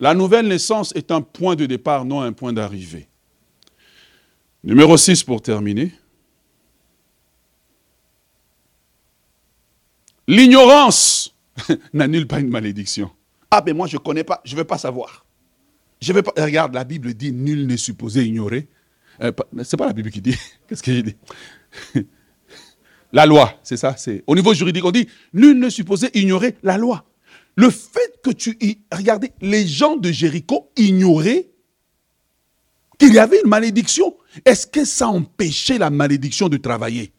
La 0.00 0.14
nouvelle 0.14 0.48
naissance 0.48 0.92
est 0.94 1.10
un 1.10 1.20
point 1.20 1.56
de 1.56 1.66
départ, 1.66 2.04
non 2.04 2.20
un 2.20 2.32
point 2.32 2.52
d'arrivée. 2.52 3.08
Numéro 4.62 4.96
6 4.96 5.22
pour 5.24 5.42
terminer. 5.42 5.92
L'ignorance 10.26 11.34
n'annule 11.92 12.26
pas 12.26 12.40
une 12.40 12.48
malédiction. 12.48 13.10
Ah 13.50 13.60
ben 13.60 13.76
moi 13.76 13.86
je 13.86 13.96
ne 13.96 14.00
connais 14.00 14.24
pas, 14.24 14.40
je 14.44 14.54
ne 14.54 14.58
veux 14.58 14.64
pas 14.64 14.78
savoir. 14.78 15.24
Je 16.00 16.12
veux 16.12 16.22
pas. 16.22 16.32
Regarde, 16.42 16.74
la 16.74 16.84
Bible 16.84 17.14
dit 17.14 17.30
nul 17.30 17.66
n'est 17.66 17.76
supposé 17.76 18.24
ignorer. 18.24 18.68
Euh, 19.20 19.32
c'est 19.62 19.76
pas 19.76 19.86
la 19.86 19.92
Bible 19.92 20.10
qui 20.10 20.20
dit. 20.20 20.36
Qu'est-ce 20.68 20.82
que 20.82 20.92
j'ai 20.92 21.02
dit? 21.02 21.16
La 23.12 23.26
loi, 23.26 23.54
c'est 23.62 23.76
ça. 23.76 23.96
C'est 23.96 24.24
au 24.26 24.34
niveau 24.34 24.52
juridique, 24.54 24.84
on 24.84 24.90
dit 24.90 25.06
nul 25.32 25.56
n'est 25.56 25.70
supposé 25.70 26.10
ignorer 26.18 26.56
la 26.64 26.76
loi. 26.76 27.04
Le 27.56 27.70
fait 27.70 28.20
que 28.22 28.30
tu 28.30 28.58
regardez, 28.92 29.32
les 29.40 29.66
gens 29.66 29.96
de 29.96 30.10
Jéricho 30.10 30.70
ignoraient 30.76 31.50
qu'il 32.98 33.14
y 33.14 33.18
avait 33.18 33.40
une 33.42 33.48
malédiction. 33.48 34.16
Est-ce 34.44 34.66
que 34.66 34.84
ça 34.84 35.08
empêchait 35.08 35.78
la 35.78 35.90
malédiction 35.90 36.48
de 36.48 36.56
travailler? 36.56 37.12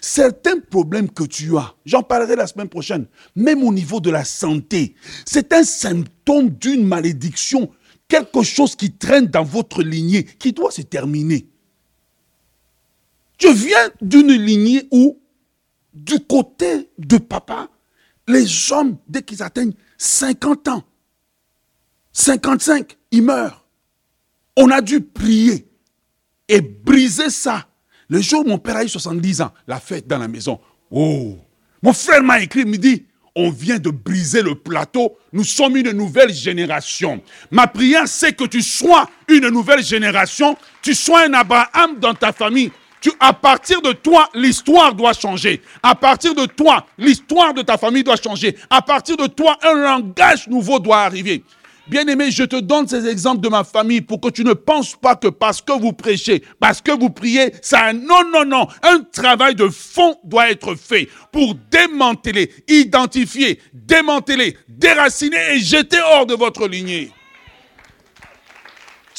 Certains 0.00 0.58
problèmes 0.60 1.10
que 1.10 1.24
tu 1.24 1.56
as, 1.56 1.74
j'en 1.84 2.02
parlerai 2.02 2.36
la 2.36 2.46
semaine 2.46 2.68
prochaine, 2.68 3.06
même 3.34 3.64
au 3.64 3.72
niveau 3.72 4.00
de 4.00 4.10
la 4.10 4.24
santé, 4.24 4.94
c'est 5.24 5.52
un 5.52 5.64
symptôme 5.64 6.50
d'une 6.50 6.86
malédiction, 6.86 7.70
quelque 8.06 8.42
chose 8.42 8.76
qui 8.76 8.92
traîne 8.92 9.26
dans 9.26 9.42
votre 9.42 9.82
lignée, 9.82 10.24
qui 10.24 10.52
doit 10.52 10.70
se 10.70 10.82
terminer. 10.82 11.48
Je 13.38 13.48
viens 13.48 13.90
d'une 14.00 14.32
lignée 14.32 14.86
où, 14.90 15.18
du 15.94 16.20
côté 16.20 16.90
de 16.98 17.16
papa, 17.16 17.68
les 18.30 18.72
hommes, 18.72 18.96
dès 19.08 19.22
qu'ils 19.22 19.42
atteignent 19.42 19.74
50 19.98 20.68
ans, 20.68 20.84
55, 22.12 22.96
ils 23.10 23.22
meurent. 23.22 23.64
On 24.56 24.70
a 24.70 24.80
dû 24.80 25.00
prier 25.00 25.68
et 26.48 26.60
briser 26.60 27.30
ça. 27.30 27.66
Le 28.08 28.20
jour 28.20 28.44
où 28.44 28.48
mon 28.48 28.58
père 28.58 28.76
a 28.76 28.84
eu 28.84 28.88
70 28.88 29.40
ans, 29.42 29.52
la 29.66 29.78
fête 29.78 30.06
dans 30.06 30.18
la 30.18 30.28
maison. 30.28 30.60
Oh, 30.90 31.38
mon 31.82 31.92
frère 31.92 32.22
m'a 32.22 32.40
écrit, 32.40 32.60
il 32.60 32.66
me 32.66 32.76
dit, 32.76 33.06
on 33.36 33.50
vient 33.50 33.78
de 33.78 33.90
briser 33.90 34.42
le 34.42 34.56
plateau, 34.56 35.16
nous 35.32 35.44
sommes 35.44 35.76
une 35.76 35.92
nouvelle 35.92 36.32
génération. 36.32 37.22
Ma 37.50 37.68
prière, 37.68 38.08
c'est 38.08 38.34
que 38.34 38.44
tu 38.44 38.60
sois 38.60 39.08
une 39.28 39.48
nouvelle 39.48 39.82
génération, 39.82 40.56
tu 40.82 40.94
sois 40.94 41.26
un 41.26 41.34
Abraham 41.34 41.98
dans 42.00 42.14
ta 42.14 42.32
famille, 42.32 42.72
à 43.18 43.32
partir 43.32 43.80
de 43.80 43.92
toi, 43.92 44.28
l'histoire 44.34 44.94
doit 44.94 45.12
changer. 45.12 45.62
À 45.82 45.94
partir 45.94 46.34
de 46.34 46.46
toi, 46.46 46.86
l'histoire 46.98 47.54
de 47.54 47.62
ta 47.62 47.78
famille 47.78 48.04
doit 48.04 48.16
changer. 48.16 48.56
À 48.68 48.82
partir 48.82 49.16
de 49.16 49.26
toi, 49.26 49.56
un 49.62 49.74
langage 49.74 50.48
nouveau 50.48 50.78
doit 50.78 51.00
arriver. 51.00 51.42
Bien-aimé, 51.90 52.30
je 52.30 52.44
te 52.44 52.54
donne 52.54 52.86
ces 52.86 53.08
exemples 53.08 53.40
de 53.40 53.48
ma 53.48 53.64
famille 53.64 54.00
pour 54.00 54.20
que 54.20 54.28
tu 54.28 54.44
ne 54.44 54.52
penses 54.52 54.94
pas 54.94 55.16
que 55.16 55.26
parce 55.26 55.60
que 55.60 55.72
vous 55.72 55.92
prêchez, 55.92 56.40
parce 56.60 56.80
que 56.80 56.92
vous 56.92 57.10
priez, 57.10 57.52
ça 57.62 57.92
non, 57.92 58.22
non, 58.32 58.44
non. 58.44 58.68
Un 58.82 59.00
travail 59.00 59.56
de 59.56 59.68
fond 59.68 60.16
doit 60.22 60.50
être 60.50 60.76
fait 60.76 61.08
pour 61.32 61.56
démanteler, 61.68 62.52
identifier, 62.68 63.60
démanteler, 63.72 64.56
déraciner 64.68 65.56
et 65.56 65.58
jeter 65.58 65.98
hors 66.00 66.26
de 66.26 66.34
votre 66.34 66.68
lignée. 66.68 67.10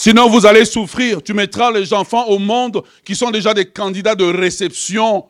Sinon, 0.02 0.32
vous 0.32 0.48
allez 0.48 0.66
souffrir. 0.66 1.22
Tu 1.22 1.32
mettras 1.36 1.70
les 1.70 1.94
enfants 1.94 2.26
au 2.26 2.40
monde 2.40 2.84
qui 3.06 3.16
sont 3.16 3.30
déjà 3.30 3.54
des 3.54 3.68
candidats 3.68 4.16
de 4.16 4.24
réception 4.24 5.30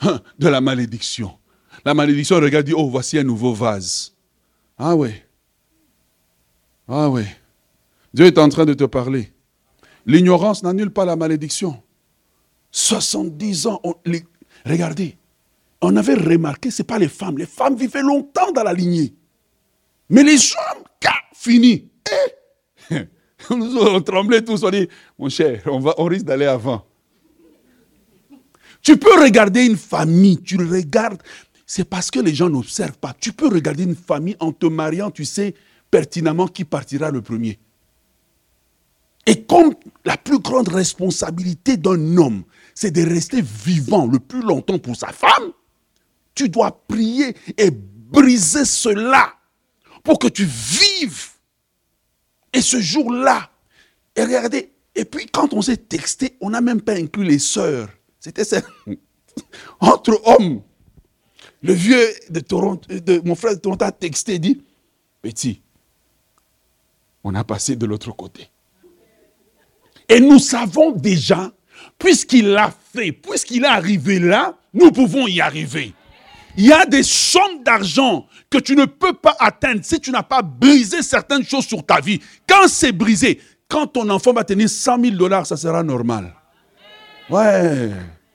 hein, 0.00 0.20
de 0.38 0.46
la 0.46 0.60
malédiction. 0.60 1.38
La 1.86 1.94
malédiction 1.94 2.36
regarde, 2.36 2.66
dit, 2.66 2.74
oh, 2.76 2.90
voici 2.90 3.18
un 3.18 3.22
nouveau 3.22 3.54
vase. 3.54 4.14
Ah 4.76 4.94
oui. 4.94 5.08
Ah 6.86 7.08
oui. 7.08 7.22
Dieu 8.12 8.26
est 8.26 8.36
en 8.36 8.50
train 8.50 8.66
de 8.66 8.74
te 8.74 8.84
parler. 8.84 9.32
L'ignorance 10.04 10.62
n'annule 10.62 10.90
pas 10.90 11.06
la 11.06 11.16
malédiction. 11.16 11.82
70 12.72 13.68
ans, 13.68 13.80
regardez, 14.66 15.16
on 15.80 15.96
avait 15.96 16.12
remarqué, 16.12 16.70
ce 16.70 16.82
n'est 16.82 16.86
pas 16.86 16.98
les 16.98 17.08
femmes. 17.08 17.38
Les 17.38 17.46
femmes 17.46 17.74
vivaient 17.74 18.02
longtemps 18.02 18.52
dans 18.52 18.64
la 18.64 18.74
lignée. 18.74 19.14
Mais 20.10 20.22
les 20.22 20.52
hommes, 20.52 20.84
fini. 21.32 21.88
Eh, 22.06 22.43
Nous 23.50 23.76
on 23.76 24.00
tremblait 24.00 24.42
tous, 24.42 24.62
on 24.62 24.70
dit, 24.70 24.88
mon 25.18 25.28
cher, 25.28 25.62
on, 25.66 25.80
va, 25.80 25.94
on 25.98 26.04
risque 26.04 26.26
d'aller 26.26 26.46
avant. 26.46 26.86
Tu 28.82 28.96
peux 28.96 29.20
regarder 29.20 29.64
une 29.64 29.76
famille, 29.76 30.42
tu 30.42 30.56
regardes, 30.56 31.22
c'est 31.66 31.88
parce 31.88 32.10
que 32.10 32.20
les 32.20 32.34
gens 32.34 32.50
n'observent 32.50 32.98
pas. 32.98 33.14
Tu 33.18 33.32
peux 33.32 33.48
regarder 33.48 33.84
une 33.84 33.96
famille 33.96 34.36
en 34.40 34.52
te 34.52 34.66
mariant, 34.66 35.10
tu 35.10 35.24
sais 35.24 35.54
pertinemment 35.90 36.48
qui 36.48 36.64
partira 36.64 37.12
le 37.12 37.22
premier. 37.22 37.56
Et 39.26 39.44
comme 39.44 39.74
la 40.04 40.16
plus 40.16 40.40
grande 40.40 40.66
responsabilité 40.66 41.76
d'un 41.76 42.16
homme, 42.16 42.42
c'est 42.74 42.90
de 42.90 43.02
rester 43.02 43.40
vivant 43.40 44.06
le 44.06 44.18
plus 44.18 44.42
longtemps 44.42 44.80
pour 44.80 44.96
sa 44.96 45.12
femme, 45.12 45.52
tu 46.34 46.48
dois 46.48 46.82
prier 46.88 47.36
et 47.56 47.70
briser 47.70 48.64
cela 48.64 49.34
pour 50.02 50.18
que 50.18 50.26
tu 50.26 50.44
vives 50.44 51.28
et 52.54 52.62
ce 52.62 52.80
jour-là, 52.80 53.50
et 54.16 54.22
regardez, 54.22 54.70
et 54.94 55.04
puis 55.04 55.26
quand 55.26 55.52
on 55.52 55.60
s'est 55.60 55.76
texté, 55.76 56.36
on 56.40 56.50
n'a 56.50 56.60
même 56.60 56.80
pas 56.80 56.94
inclus 56.94 57.24
les 57.24 57.40
sœurs. 57.40 57.88
C'était 58.20 58.44
ça. 58.44 58.62
Entre 59.80 60.20
hommes. 60.24 60.62
Le 61.62 61.72
vieux 61.72 62.06
de 62.30 62.40
Toronto, 62.40 62.88
mon 63.24 63.34
frère 63.34 63.54
de 63.54 63.60
Toronto 63.60 63.84
a 63.84 63.92
texté 63.92 64.34
et 64.34 64.38
dit, 64.38 64.62
Petit, 65.20 65.62
on 67.24 67.34
a 67.34 67.42
passé 67.42 67.74
de 67.74 67.86
l'autre 67.86 68.12
côté. 68.12 68.48
Et 70.08 70.20
nous 70.20 70.38
savons 70.38 70.92
déjà, 70.92 71.50
puisqu'il 71.98 72.48
l'a 72.48 72.70
fait, 72.70 73.12
puisqu'il 73.12 73.64
est 73.64 73.68
arrivé 73.68 74.18
là, 74.20 74.58
nous 74.74 74.92
pouvons 74.92 75.26
y 75.26 75.40
arriver. 75.40 75.94
Il 76.56 76.66
y 76.66 76.72
a 76.72 76.86
des 76.86 77.02
sommes 77.02 77.62
d'argent 77.64 78.26
que 78.48 78.58
tu 78.58 78.76
ne 78.76 78.84
peux 78.84 79.12
pas 79.12 79.36
atteindre 79.40 79.80
si 79.82 79.98
tu 79.98 80.10
n'as 80.10 80.22
pas 80.22 80.42
brisé 80.42 81.02
certaines 81.02 81.44
choses 81.44 81.66
sur 81.66 81.84
ta 81.84 82.00
vie. 82.00 82.20
Quand 82.48 82.68
c'est 82.68 82.92
brisé, 82.92 83.40
quand 83.68 83.88
ton 83.88 84.08
enfant 84.10 84.32
va 84.32 84.44
tenir 84.44 84.68
100 84.68 85.00
000 85.02 85.16
dollars, 85.16 85.46
ça 85.46 85.56
sera 85.56 85.82
normal. 85.82 86.32
Ouais, 87.28 87.90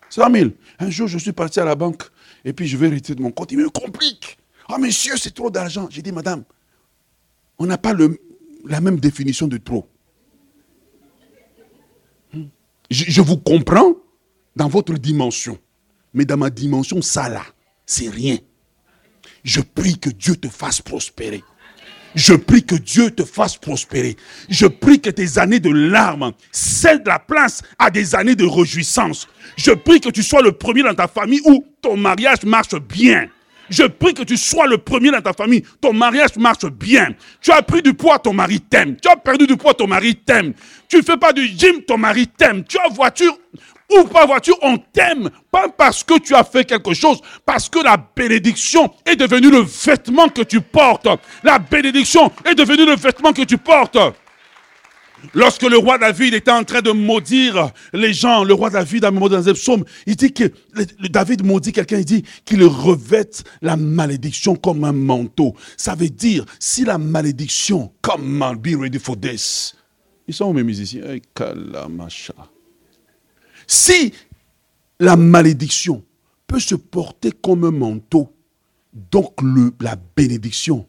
100 0.10 0.32
000. 0.32 0.50
Un 0.80 0.90
jour, 0.90 1.08
je 1.08 1.18
suis 1.18 1.32
parti 1.32 1.60
à 1.60 1.66
la 1.66 1.76
banque 1.76 2.04
et 2.44 2.52
puis 2.52 2.68
je 2.68 2.76
vais 2.76 2.88
hériter 2.88 3.16
de 3.16 3.22
mon 3.22 3.32
compte. 3.32 3.52
Il 3.52 3.60
me 3.60 3.70
complique. 3.70 4.38
Ah, 4.68 4.78
monsieur, 4.78 5.16
c'est 5.16 5.34
trop 5.34 5.50
d'argent. 5.50 5.88
J'ai 5.90 6.02
dit, 6.02 6.12
madame, 6.12 6.44
on 7.58 7.66
n'a 7.66 7.78
pas 7.78 7.94
le, 7.94 8.20
la 8.66 8.82
même 8.82 9.00
définition 9.00 9.48
de 9.48 9.58
trop. 9.58 9.88
Je, 12.34 13.06
je 13.08 13.22
vous 13.22 13.38
comprends 13.38 13.94
dans 14.56 14.68
votre 14.68 14.94
dimension. 14.94 15.58
Mais 16.14 16.26
dans 16.26 16.38
ma 16.38 16.50
dimension, 16.50 17.02
ça 17.02 17.30
là, 17.30 17.44
c'est 17.90 18.10
rien. 18.10 18.38
Je 19.44 19.62
prie 19.62 19.98
que 19.98 20.10
Dieu 20.10 20.36
te 20.36 20.48
fasse 20.48 20.82
prospérer. 20.82 21.44
Je 22.14 22.34
prie 22.34 22.64
que 22.64 22.76
Dieu 22.76 23.10
te 23.12 23.24
fasse 23.24 23.58
prospérer. 23.58 24.16
Je 24.48 24.68
prie 24.68 25.00
que 25.00 25.10
tes 25.10 25.40
années 25.40 25.60
de 25.60 25.72
larmes 25.72 26.34
cèdent 26.52 27.08
la 27.08 27.20
place 27.20 27.62
à 27.80 27.90
des 27.90 28.14
années 28.16 28.36
de 28.36 28.46
réjouissance. 28.46 29.28
Je 29.58 29.72
prie 29.72 30.00
que 30.00 30.10
tu 30.10 30.22
sois 30.22 30.42
le 30.42 30.52
premier 30.52 30.84
dans 30.84 30.94
ta 30.94 31.08
famille 31.08 31.42
où 31.46 31.66
ton 31.82 31.98
mariage 31.98 32.44
marche 32.44 32.76
bien. 32.76 33.28
Je 33.70 33.84
prie 33.84 34.14
que 34.14 34.24
tu 34.24 34.38
sois 34.38 34.68
le 34.68 34.78
premier 34.78 35.12
dans 35.12 35.22
ta 35.22 35.34
famille. 35.34 35.64
Ton 35.82 35.94
mariage 35.94 36.36
marche 36.38 36.66
bien. 36.66 37.16
Tu 37.42 37.52
as 37.52 37.62
pris 37.62 37.82
du 37.82 37.94
poids, 37.94 38.20
ton 38.20 38.34
mari 38.34 38.60
t'aime. 38.62 38.98
Tu 39.02 39.10
as 39.10 39.16
perdu 39.16 39.48
du 39.48 39.58
poids, 39.58 39.74
ton 39.74 39.88
mari 39.88 40.16
t'aime. 40.16 40.54
Tu 40.88 40.98
ne 40.98 41.02
fais 41.02 41.18
pas 41.18 41.34
du 41.34 41.48
gym, 41.48 41.84
ton 41.88 41.98
mari 41.98 42.28
t'aime. 42.28 42.64
Tu 42.64 42.78
as 42.78 42.90
voiture, 42.90 43.38
ou 43.90 44.04
pas 44.06 44.26
voiture, 44.26 44.58
on 44.62 44.78
t'aime. 44.78 45.30
Pas 45.52 45.70
parce 45.70 46.04
que 46.04 46.20
tu 46.20 46.36
as 46.36 46.44
fait 46.44 46.66
quelque 46.66 46.94
chose, 46.94 47.20
parce 47.46 47.70
que 47.70 47.80
la 47.84 47.98
bénédiction 47.98 48.92
est 49.06 49.16
devenue 49.16 49.50
le 49.50 49.62
vêtement 49.62 50.30
que 50.30 50.42
tu 50.42 50.62
portes. 50.62 51.08
La 51.44 51.60
bénédiction 51.60 52.32
est 52.46 52.56
devenue 52.56 52.86
le 52.86 52.96
vêtement 52.96 53.34
que 53.34 53.44
tu 53.44 53.58
portes. 53.58 53.98
Lorsque 55.34 55.64
le 55.64 55.78
roi 55.78 55.98
David 55.98 56.34
était 56.34 56.52
en 56.52 56.64
train 56.64 56.82
de 56.82 56.92
maudire 56.92 57.72
les 57.94 58.14
gens, 58.14 58.44
le 58.44 58.54
roi 58.54 58.70
David, 58.70 59.04
a 59.04 59.12
moment 59.12 59.28
dans 59.28 59.50
un 59.50 59.54
psaume, 59.54 59.84
il 60.06 60.16
dit 60.16 60.32
que 60.32 60.46
David 61.10 61.46
maudit 61.46 61.74
quelqu'un, 61.74 61.98
il 61.98 62.06
dit 62.06 62.24
qu'il 62.46 62.64
revête 62.64 63.44
la 63.62 63.76
malédiction 63.76 64.56
comme 64.56 64.84
un 64.84 64.94
manteau. 64.94 65.56
Ça 65.76 65.96
veut 65.96 66.10
dire, 66.10 66.46
si 66.60 66.86
la 66.86 66.98
malédiction, 66.98 67.92
come 68.02 68.42
on, 68.42 68.56
be 68.56 68.80
ready 68.80 69.00
for 69.00 69.20
this. 69.20 69.76
Ils 70.28 70.34
sont 70.34 70.54
mes 70.54 70.64
musiciens? 70.64 71.02
Si 73.72 74.12
la 75.00 75.16
malédiction 75.16 76.04
peut 76.48 76.60
se 76.60 76.74
porter 76.74 77.32
comme 77.32 77.66
un 77.66 77.72
manteau, 77.72 78.34
donc 78.92 79.36
la 79.80 79.96
bénédiction, 80.16 80.88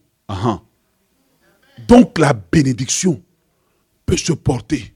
donc 1.87 2.19
la 2.19 2.33
bénédiction 2.33 3.23
peut 4.07 4.17
se 4.17 4.33
porter 4.33 4.95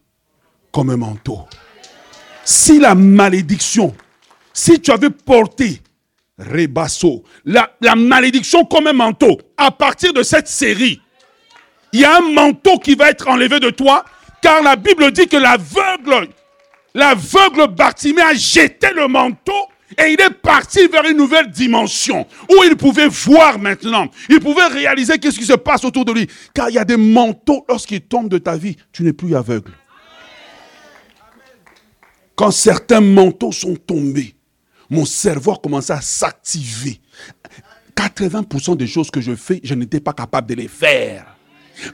comme 0.72 0.89
un 0.89 0.97
manteau. 0.97 1.41
Si 2.43 2.80
la 2.80 2.95
malédiction, 2.95 3.95
si 4.55 4.80
tu 4.80 4.91
avais 4.91 5.11
porté 5.11 5.82
Rebasso, 6.39 7.22
la, 7.45 7.70
la 7.82 7.95
malédiction 7.97 8.64
comme 8.64 8.87
un 8.87 8.95
manteau, 8.95 9.39
à 9.59 9.70
partir 9.70 10.14
de 10.14 10.22
cette 10.22 10.49
série, 10.49 11.03
Il 11.93 12.01
y 12.01 12.05
a 12.05 12.16
un 12.16 12.32
manteau 12.32 12.80
qui 12.80 12.97
va 12.97 13.11
être 13.11 13.28
enlevé 13.28 13.61
de 13.61 13.70
toi, 13.70 14.05
car 14.43 14.64
la 14.64 14.74
Bible 14.74 15.12
dit 15.12 15.28
que 15.28 15.37
l'aveugle, 15.37 16.28
l'aveugle 16.95 17.74
Bartimée 17.74 18.22
a 18.22 18.34
jeté 18.34 18.92
le 18.95 19.09
manteau 19.09 19.53
et 19.99 20.12
il 20.12 20.20
est 20.20 20.30
parti 20.30 20.86
vers 20.86 21.05
une 21.05 21.16
nouvelle 21.16 21.51
dimension 21.51 22.26
où 22.51 22.64
il 22.64 22.76
pouvait 22.76 23.09
voir 23.09 23.59
maintenant. 23.59 24.09
Il 24.28 24.40
pouvait 24.40 24.66
réaliser 24.66 25.18
qu'est-ce 25.18 25.38
qui 25.38 25.45
se 25.45 25.53
passe 25.55 25.84
autour 25.84 26.05
de 26.05 26.12
lui. 26.12 26.28
Car 26.53 26.70
il 26.70 26.74
y 26.74 26.78
a 26.78 26.84
des 26.84 26.97
manteaux, 26.97 27.64
lorsqu'ils 27.68 28.01
tombent 28.01 28.28
de 28.28 28.38
ta 28.38 28.57
vie, 28.57 28.76
tu 28.92 29.03
n'es 29.03 29.12
plus 29.12 29.36
aveugle. 29.36 29.72
Quand 32.34 32.51
certains 32.51 33.01
manteaux 33.01 33.53
sont 33.53 33.76
tombés, 33.76 34.34
mon 34.90 35.05
cerveau 35.05 35.53
a 35.53 35.57
commencé 35.57 35.92
à 35.92 36.01
s'activer. 36.01 37.01
80% 37.97 38.76
des 38.76 38.88
choses 38.88 39.11
que 39.11 39.20
je 39.20 39.36
fais, 39.36 39.61
je 39.62 39.74
n'étais 39.74 40.01
pas 40.01 40.12
capable 40.12 40.49
de 40.49 40.55
les 40.55 40.68
faire. 40.68 41.36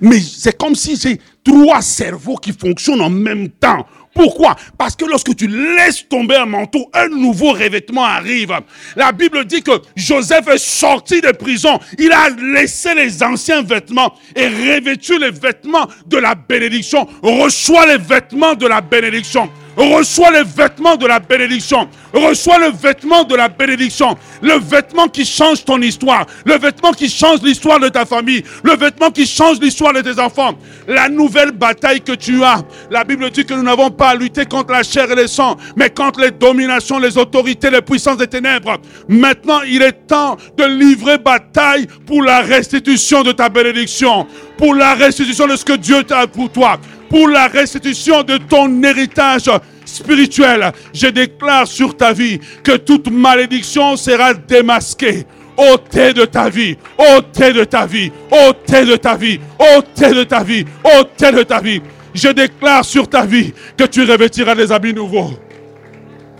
Mais 0.01 0.21
c'est 0.21 0.57
comme 0.57 0.75
si 0.75 0.97
j'ai 0.97 1.21
trois 1.45 1.83
cerveaux 1.83 2.37
qui 2.37 2.53
fonctionnent 2.53 3.01
en 3.01 3.11
même 3.11 3.49
temps. 3.49 3.87
Pourquoi? 4.15 4.57
Parce 4.77 4.97
que 4.97 5.05
lorsque 5.05 5.35
tu 5.37 5.47
laisses 5.47 6.09
tomber 6.09 6.37
un 6.37 6.47
manteau, 6.47 6.91
un 6.93 7.09
nouveau 7.09 7.53
revêtement 7.53 8.05
arrive. 8.05 8.53
La 8.97 9.13
Bible 9.13 9.45
dit 9.45 9.63
que 9.63 9.73
Joseph 9.95 10.49
est 10.49 10.59
sorti 10.59 11.21
de 11.21 11.31
prison. 11.31 11.79
Il 11.99 12.13
a 12.13 12.29
laissé 12.31 12.95
les 12.95 13.23
anciens 13.23 13.63
vêtements 13.63 14.15
et 14.35 14.47
revêtu 14.47 15.19
les 15.19 15.31
vêtements 15.31 15.87
de 16.07 16.17
la 16.19 16.35
bénédiction. 16.35 17.07
Reçoit 17.23 17.87
les 17.87 17.99
vêtements 17.99 18.55
de 18.55 18.67
la 18.67 18.81
bénédiction. 18.81 19.49
Reçois 19.77 20.31
le 20.31 20.45
vêtement 20.45 20.97
de 20.97 21.07
la 21.07 21.21
bénédiction. 21.21 21.89
Reçois 22.13 22.59
le 22.59 22.71
vêtement 22.71 23.25
de 23.25 23.37
la 23.37 23.49
bénédiction. 23.49 24.17
Le 24.43 24.59
vêtement 24.59 25.07
qui 25.09 25.25
change 25.25 25.65
ton 25.65 25.81
histoire. 25.81 26.27
Le 26.45 26.59
vêtement 26.59 26.93
qui 26.93 27.09
change 27.09 27.43
l'histoire 27.43 27.79
de 27.79 27.89
ta 27.89 28.05
famille. 28.05 28.43
Le 28.65 28.77
vêtement 28.77 29.11
qui 29.11 29.27
change 29.27 29.61
l'histoire 29.61 29.93
de 29.93 30.01
tes 30.01 30.19
enfants. 30.21 30.55
La 30.89 31.09
nouvelle 31.09 31.53
bataille 31.53 32.01
que 32.01 32.13
tu 32.13 32.43
as. 32.43 32.63
La 32.91 33.05
Bible 33.05 33.31
dit 33.31 33.45
que 33.45 33.55
nous 33.55 33.63
n'avons 33.63 33.91
pas 33.91 34.11
à 34.11 34.15
lutter 34.15 34.45
contre 34.45 34.73
la 34.73 34.83
chair 34.83 35.11
et 35.11 35.15
le 35.15 35.27
sang, 35.27 35.57
mais 35.77 35.91
contre 35.91 36.21
les 36.21 36.31
dominations, 36.31 36.99
les 36.99 37.17
autorités, 37.17 37.71
les 37.71 37.83
puissances 37.83 38.17
des 38.17 38.27
ténèbres. 38.27 38.79
Maintenant, 39.09 39.61
il 39.63 39.83
est 39.83 40.07
temps 40.07 40.37
de 40.57 40.65
livrer 40.65 41.19
bataille 41.19 41.87
pour 42.07 42.23
la 42.23 42.41
restitution 42.41 43.23
de 43.23 43.33
ta 43.33 43.49
bénédiction. 43.49 44.27
Pour 44.59 44.75
la 44.75 44.95
restitution 44.95 45.47
de 45.47 45.57
ce 45.57 45.65
que 45.65 45.73
Dieu 45.73 46.03
t'a 46.03 46.27
pour 46.27 46.51
toi 46.51 46.79
pour 47.11 47.29
la 47.29 47.49
restitution 47.49 48.23
de 48.23 48.39
ton 48.39 48.83
héritage 48.83 49.51
spirituel. 49.85 50.73
Je 50.95 51.09
déclare 51.09 51.67
sur 51.67 51.97
ta 51.97 52.13
vie 52.13 52.39
que 52.63 52.77
toute 52.77 53.11
malédiction 53.11 53.97
sera 53.97 54.33
démasquée. 54.33 55.27
Ôtez 55.57 56.15
de 56.15 56.25
ta 56.25 56.49
vie, 56.49 56.79
ôtez 56.97 57.53
de 57.53 57.65
ta 57.65 57.85
vie, 57.85 58.11
ôtez 58.31 58.85
de 58.87 58.97
ta 58.97 59.17
vie, 59.17 59.39
ôtez 59.77 60.15
de 60.15 60.25
ta 60.25 60.43
vie, 60.43 60.65
ôtez 60.99 61.33
de 61.33 61.43
ta 61.43 61.61
vie. 61.61 61.83
Je 62.15 62.29
déclare 62.29 62.85
sur 62.85 63.09
ta 63.09 63.27
vie 63.27 63.53
que 63.77 63.85
tu 63.85 64.05
revêtiras 64.05 64.55
des 64.55 64.73
habits 64.73 64.95
nouveaux. 64.95 65.33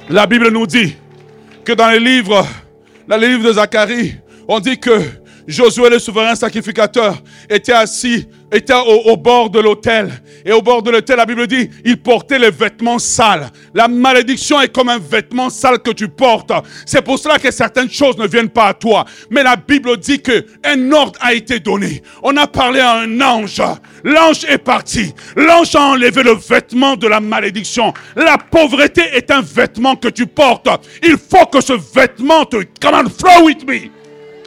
La 0.09 0.27
Bible 0.27 0.51
nous 0.51 0.67
dit 0.67 0.97
que 1.65 1.73
dans 1.73 1.91
les 1.91 2.01
livres, 2.01 2.47
dans 3.07 3.17
les 3.17 3.29
livres 3.29 3.49
de 3.49 3.53
Zacharie, 3.53 4.15
on 4.49 4.59
dit 4.59 4.79
que 4.79 5.01
Josué, 5.47 5.91
le 5.91 5.99
souverain 5.99 6.35
sacrificateur, 6.35 7.21
était 7.49 7.73
assis, 7.73 8.29
était 8.53 8.75
au, 8.75 9.17
bord 9.17 9.51
de 9.51 9.61
l'autel. 9.61 10.11
Et 10.45 10.53
au 10.53 10.63
bord 10.63 10.83
de 10.83 10.91
l'autel, 10.91 11.17
la 11.17 11.27
Bible 11.27 11.47
dit, 11.47 11.71
il 11.85 12.01
portait 12.01 12.39
les 12.39 12.51
vêtements 12.51 12.99
sales. 12.99 13.51
La 13.75 13.89
malédiction 13.89 14.61
est 14.61 14.73
comme 14.75 14.89
un 14.89 14.99
vêtement 14.99 15.51
sale 15.51 15.79
que 15.81 15.91
tu 15.91 16.09
portes. 16.09 16.53
C'est 16.87 17.03
pour 17.03 17.19
cela 17.19 17.39
que 17.39 17.51
certaines 17.51 17.91
choses 17.91 18.17
ne 18.19 18.27
viennent 18.27 18.49
pas 18.49 18.69
à 18.69 18.75
toi. 18.75 19.05
Mais 19.31 19.43
la 19.43 19.57
Bible 19.57 19.97
dit 19.99 20.21
que 20.21 20.45
un 20.65 20.91
ordre 20.93 21.19
a 21.21 21.35
été 21.35 21.61
donné. 21.61 22.03
On 22.23 22.37
a 22.37 22.47
parlé 22.47 22.81
à 22.81 22.99
un 22.99 23.21
ange. 23.21 23.63
L'ange 24.03 24.45
est 24.49 24.59
parti. 24.59 25.15
L'ange 25.37 25.75
a 25.77 25.83
enlevé 25.83 26.23
le 26.23 26.35
vêtement 26.35 26.97
de 26.97 27.07
la 27.07 27.21
malédiction. 27.21 27.93
La 28.17 28.39
pauvreté 28.39 29.03
est 29.13 29.31
un 29.31 29.43
vêtement 29.43 29.97
que 29.97 30.09
tu 30.09 30.27
portes. 30.27 30.69
Il 31.03 31.17
faut 31.17 31.47
que 31.47 31.61
ce 31.61 31.75
vêtement 31.95 32.45
te... 32.45 32.57
Come 32.81 32.95
on, 32.95 33.09
flow 33.11 33.47
with 33.47 33.67
me. 33.67 34.00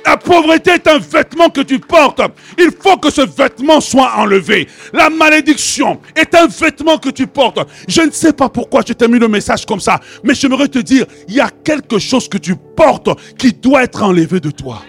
La 0.06 0.18
pauvreté 0.18 0.72
est 0.72 0.88
un 0.88 1.00
vêtement 1.00 1.50
que 1.50 1.62
tu 1.62 1.80
portes. 1.80 2.22
Il 2.58 2.72
faut 2.78 2.98
que 2.98 3.10
ce 3.10 3.22
vêtement 3.22 3.80
soit 3.80 4.12
enlevé. 4.18 4.68
La 4.92 5.10
malédiction 5.10 6.00
est 6.16 6.36
un 6.36 6.48
vêtement 6.48 6.98
que 6.98 7.10
tu 7.10 7.26
portes. 7.26 7.60
Je 7.88 8.02
ne 8.02 8.12
sais 8.12 8.34
pas 8.34 8.50
pourquoi 8.50 8.82
je 8.86 8.94
t'ai 8.94 9.08
mis 9.08 9.20
le 9.20 9.28
message 9.28 9.66
comme 9.66 9.80
ça, 9.80 10.00
mais 10.24 10.36
j'aimerais 10.36 10.68
te 10.68 10.80
dire, 10.80 11.06
il 11.28 11.36
y 11.36 11.40
a 11.40 11.50
quelque 11.50 12.00
chose 12.00 12.28
que 12.28 12.38
tu 12.38 12.56
portes 12.56 13.10
qui 13.38 13.54
doit 13.54 13.84
être 13.84 14.04
enlevé 14.04 14.40
de 14.40 14.52
toi. 14.52 14.82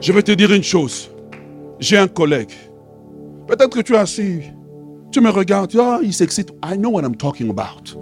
Je 0.00 0.12
vais 0.12 0.22
te 0.22 0.32
dire 0.32 0.52
une 0.52 0.64
chose. 0.64 1.10
J'ai 1.78 1.98
un 1.98 2.08
collègue. 2.08 2.52
Peut-être 3.46 3.70
que 3.70 3.80
tu 3.80 3.94
es 3.94 3.98
assis. 3.98 4.40
Tu 5.12 5.20
me 5.20 5.30
regardes. 5.30 5.76
Ah, 5.78 6.00
il 6.02 6.12
s'excite. 6.12 6.50
I 6.64 6.76
know 6.76 6.90
what 6.90 7.02
I'm 7.02 7.16
talking 7.16 7.50
about. 7.50 7.98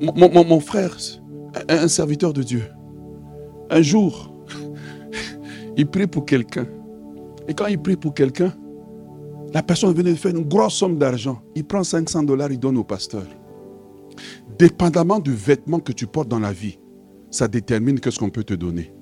Mon, 0.00 0.44
mon 0.44 0.60
frère, 0.60 0.96
un 1.68 1.88
serviteur 1.88 2.32
de 2.32 2.42
Dieu. 2.42 2.64
Un 3.70 3.82
jour, 3.82 4.32
il 5.76 5.86
prie 5.86 6.06
pour 6.06 6.24
quelqu'un. 6.24 6.66
Et 7.48 7.54
quand 7.54 7.66
il 7.66 7.78
prie 7.78 7.96
pour 7.96 8.14
quelqu'un, 8.14 8.52
la 9.52 9.62
personne 9.62 9.94
venait 9.94 10.10
de 10.10 10.16
faire 10.16 10.34
une 10.34 10.46
grosse 10.46 10.74
somme 10.74 10.98
d'argent. 10.98 11.40
Il 11.54 11.64
prend 11.64 11.82
500 11.82 12.24
dollars, 12.24 12.50
il 12.52 12.58
donne 12.58 12.76
au 12.76 12.84
pasteur. 12.84 13.24
Dépendamment 14.58 15.18
du 15.18 15.32
vêtement 15.32 15.80
que 15.80 15.92
tu 15.92 16.06
portes 16.06 16.28
dans 16.28 16.38
la 16.38 16.52
vie, 16.52 16.78
ça 17.30 17.48
détermine 17.48 17.98
ce 18.02 18.18
qu'on 18.18 18.30
peut 18.30 18.44
te 18.44 18.54
donner. 18.54 18.92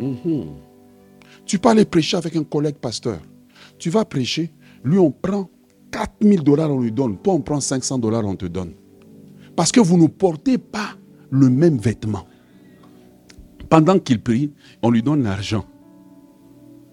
Mhm. 0.00 0.46
Tu 1.44 1.58
peux 1.58 1.68
aller 1.68 1.84
prêcher 1.84 2.16
avec 2.16 2.36
un 2.36 2.44
collègue 2.44 2.76
pasteur. 2.76 3.18
Tu 3.78 3.90
vas 3.90 4.04
prêcher, 4.04 4.52
lui 4.84 4.98
on 4.98 5.10
prend 5.10 5.48
4000 5.90 6.42
dollars, 6.42 6.70
on 6.70 6.80
lui 6.80 6.92
donne. 6.92 7.18
Toi 7.18 7.34
on 7.34 7.40
prend 7.40 7.60
500 7.60 7.98
dollars, 7.98 8.24
on 8.24 8.36
te 8.36 8.46
donne. 8.46 8.72
Parce 9.54 9.72
que 9.72 9.80
vous 9.80 9.96
ne 9.96 10.06
portez 10.06 10.58
pas 10.58 10.90
le 11.30 11.48
même 11.48 11.78
vêtement. 11.78 12.26
Pendant 13.68 13.98
qu'il 13.98 14.20
prie, 14.22 14.52
on 14.82 14.90
lui 14.90 15.02
donne 15.02 15.22
l'argent. 15.22 15.64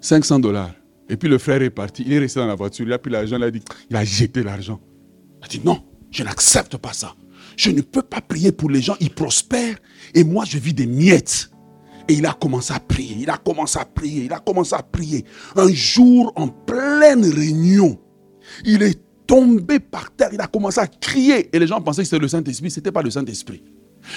500 0.02 0.40
dollars. 0.40 0.74
Et 1.10 1.18
puis 1.18 1.30
le 1.30 1.38
frère 1.38 1.62
est 1.62 1.70
parti. 1.70 2.04
Il 2.06 2.14
est 2.14 2.20
resté 2.20 2.40
dans 2.40 2.48
la 2.48 2.56
voiture. 2.56 2.86
Il 2.86 2.94
a 2.94 3.00
pris 3.00 3.12
l'argent. 3.12 3.38
Il 3.38 3.44
a 3.44 3.52
dit, 3.52 3.62
il 3.90 3.96
a 3.96 4.04
jeté 4.04 4.44
l'argent. 4.44 4.80
Il 5.42 5.46
a 5.46 5.48
dit, 5.48 5.62
non, 5.64 5.84
je 6.12 6.24
n'accepte 6.24 6.78
pas 6.78 6.94
ça. 6.94 7.16
Je 7.56 7.70
ne 7.70 7.82
peux 7.82 8.02
pas 8.02 8.22
prier 8.22 8.52
pour 8.52 8.70
les 8.70 8.82
gens. 8.82 8.96
Ils 9.00 9.12
prospèrent. 9.12 9.78
Et 10.14 10.24
moi, 10.24 10.46
je 10.46 10.58
vis 10.58 10.74
des 10.74 10.88
miettes. 10.88 11.52
Et 12.08 12.16
il 12.16 12.26
a 12.26 12.34
commencé 12.34 12.74
à 12.74 12.80
prier. 12.80 13.18
Il 13.20 13.30
a 13.30 13.38
commencé 13.38 13.80
à 13.80 13.86
prier. 13.86 14.26
Il 14.26 14.34
a 14.34 14.40
commencé 14.40 14.74
à 14.76 14.84
prier. 14.84 15.24
Un 15.56 15.72
jour, 15.72 16.34
en 16.36 16.48
pleine 16.48 17.24
réunion, 17.26 18.00
il 18.66 18.82
est 18.84 19.00
tombé 19.28 19.80
par 19.80 20.14
terre. 20.16 20.30
Il 20.34 20.42
a 20.42 20.48
commencé 20.48 20.80
à 20.80 20.88
crier. 20.88 21.56
Et 21.56 21.60
les 21.60 21.68
gens 21.68 21.80
pensaient 21.82 22.02
que 22.02 22.10
c'était 22.10 22.22
le 22.22 22.28
Saint-Esprit. 22.28 22.72
Ce 22.72 22.80
n'était 22.80 22.92
pas 22.92 23.02
le 23.02 23.10
Saint-Esprit. 23.10 23.64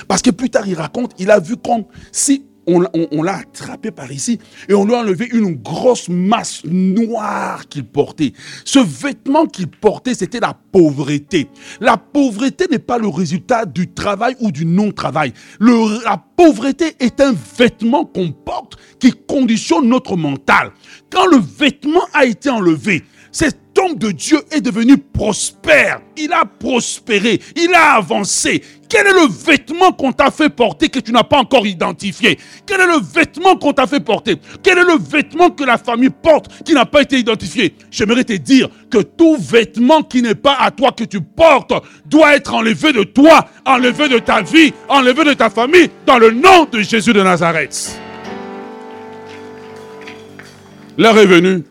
Parce 0.09 0.23
que 0.23 0.31
plus 0.31 0.51
tard, 0.51 0.67
il 0.67 0.75
raconte, 0.75 1.13
il 1.19 1.31
a 1.31 1.41
vu 1.41 1.57
comme 1.57 1.85
si 2.13 2.45
on, 2.67 3.23
l'a 3.23 3.37
attrapé 3.37 3.91
par 3.91 4.11
ici 4.11 4.39
et 4.69 4.75
on 4.75 4.85
lui 4.85 4.95
a 4.95 4.99
enlevé 4.99 5.29
une 5.33 5.55
grosse 5.55 6.09
masse 6.09 6.63
noire 6.65 7.69
qu'il 7.69 7.85
portait. 7.85 8.33
Ce 8.65 8.79
vêtement 8.79 9.47
qu'il 9.47 9.69
portait, 9.69 10.15
c'était 10.15 10.41
la 10.41 10.55
pauvreté. 10.73 11.49
La 11.81 11.97
pauvreté 11.97 12.67
n'est 12.71 12.79
pas 12.79 12.99
le 12.99 13.09
résultat 13.09 13.67
du 13.67 13.93
travail 13.93 14.37
ou 14.41 14.51
du 14.51 14.65
non-travail. 14.65 15.33
La 15.61 16.23
pauvreté 16.37 16.97
est 16.99 17.21
un 17.21 17.35
vêtement 17.57 18.05
qu'on 18.05 18.33
porte 18.33 18.77
qui 18.99 19.13
conditionne 19.13 19.89
notre 19.89 20.17
mental. 20.17 20.73
Quand 21.11 21.27
le 21.27 21.39
vêtement 21.39 22.05
a 22.13 22.25
été 22.25 22.51
enlevé, 22.51 23.05
cet 23.31 23.59
homme 23.79 23.99
de 23.99 24.11
Dieu 24.11 24.39
est 24.51 24.63
devenu 24.63 24.97
prospère. 24.97 26.01
Il 26.17 26.33
a 26.33 26.47
prospéré, 26.47 27.41
il 27.55 27.75
a 27.75 27.97
avancé. 27.97 28.63
Quel 28.89 29.07
est 29.07 29.13
le 29.13 29.29
vêtement 29.29 29.93
qu'on 29.93 30.13
t'a 30.13 30.31
fait 30.31 30.49
porter 30.49 30.89
que 30.89 31.01
tu 31.01 31.13
n'as 31.13 31.25
pas 31.25 31.39
encore 31.39 31.67
identifié? 31.67 32.39
Quel 32.67 32.81
est 32.81 32.87
le 32.87 33.01
vêtement 33.01 33.57
qu'on 33.57 33.73
t'a 33.73 33.87
fait 33.87 34.01
porter? 34.01 34.37
Quel 34.63 34.79
est 34.79 34.85
le 34.85 34.99
vêtement 34.99 35.51
que 35.51 35.65
la 35.65 35.79
famille 35.79 36.11
porte 36.11 36.63
qui 36.65 36.73
n'a 36.73 36.87
pas 36.87 37.03
été 37.03 37.19
identifié? 37.19 37.75
J'aimerais 37.91 38.25
te 38.25 38.35
dire 38.35 38.69
que 38.91 38.99
tout 38.99 39.37
vêtement 39.39 40.03
qui 40.03 40.23
n'est 40.23 40.35
pas 40.35 40.57
à 40.61 40.71
toi 40.71 40.93
que 40.93 41.05
tu 41.05 41.21
portes 41.21 41.73
doit 42.07 42.37
être 42.37 42.55
enlevé 42.55 42.93
de 42.93 43.03
toi, 43.03 43.49
enlevé 43.65 44.09
de 44.09 44.19
ta 44.19 44.43
vie, 44.43 44.73
enlevé 44.89 45.25
de 45.25 45.35
ta 45.35 45.51
famille, 45.51 45.91
dans 46.07 46.19
le 46.19 46.31
nom 46.31 46.67
de 46.71 46.81
Jésus 46.81 47.13
de 47.13 47.23
Nazareth. 47.23 47.99
L'heure 50.99 51.19
est 51.19 51.27
venue 51.27 51.65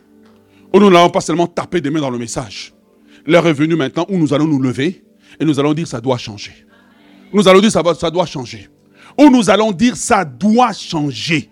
où 0.73 0.79
nous 0.79 0.89
n'allons 0.89 1.09
pas 1.09 1.21
seulement 1.21 1.47
taper 1.47 1.81
des 1.81 1.89
mains 1.89 2.01
dans 2.01 2.09
le 2.09 2.17
message. 2.17 2.73
L'heure 3.25 3.47
est 3.47 3.53
venue 3.53 3.75
maintenant 3.75 4.05
où 4.09 4.17
nous 4.17 4.33
allons 4.33 4.45
nous 4.45 4.61
lever 4.61 5.03
et 5.39 5.45
nous 5.45 5.59
allons 5.59 5.73
dire 5.73 5.87
ça 5.87 6.01
doit 6.01 6.17
changer. 6.17 6.64
Nous 7.35 7.47
allons 7.49 7.59
dire 7.59 7.71
ça, 7.71 7.83
ça 7.99 8.09
doit 8.09 8.25
changer. 8.25 8.69
Où 9.19 9.29
nous 9.29 9.49
allons 9.49 9.73
dire 9.73 9.97
ça 9.97 10.23
doit 10.23 10.71
changer. 10.71 11.49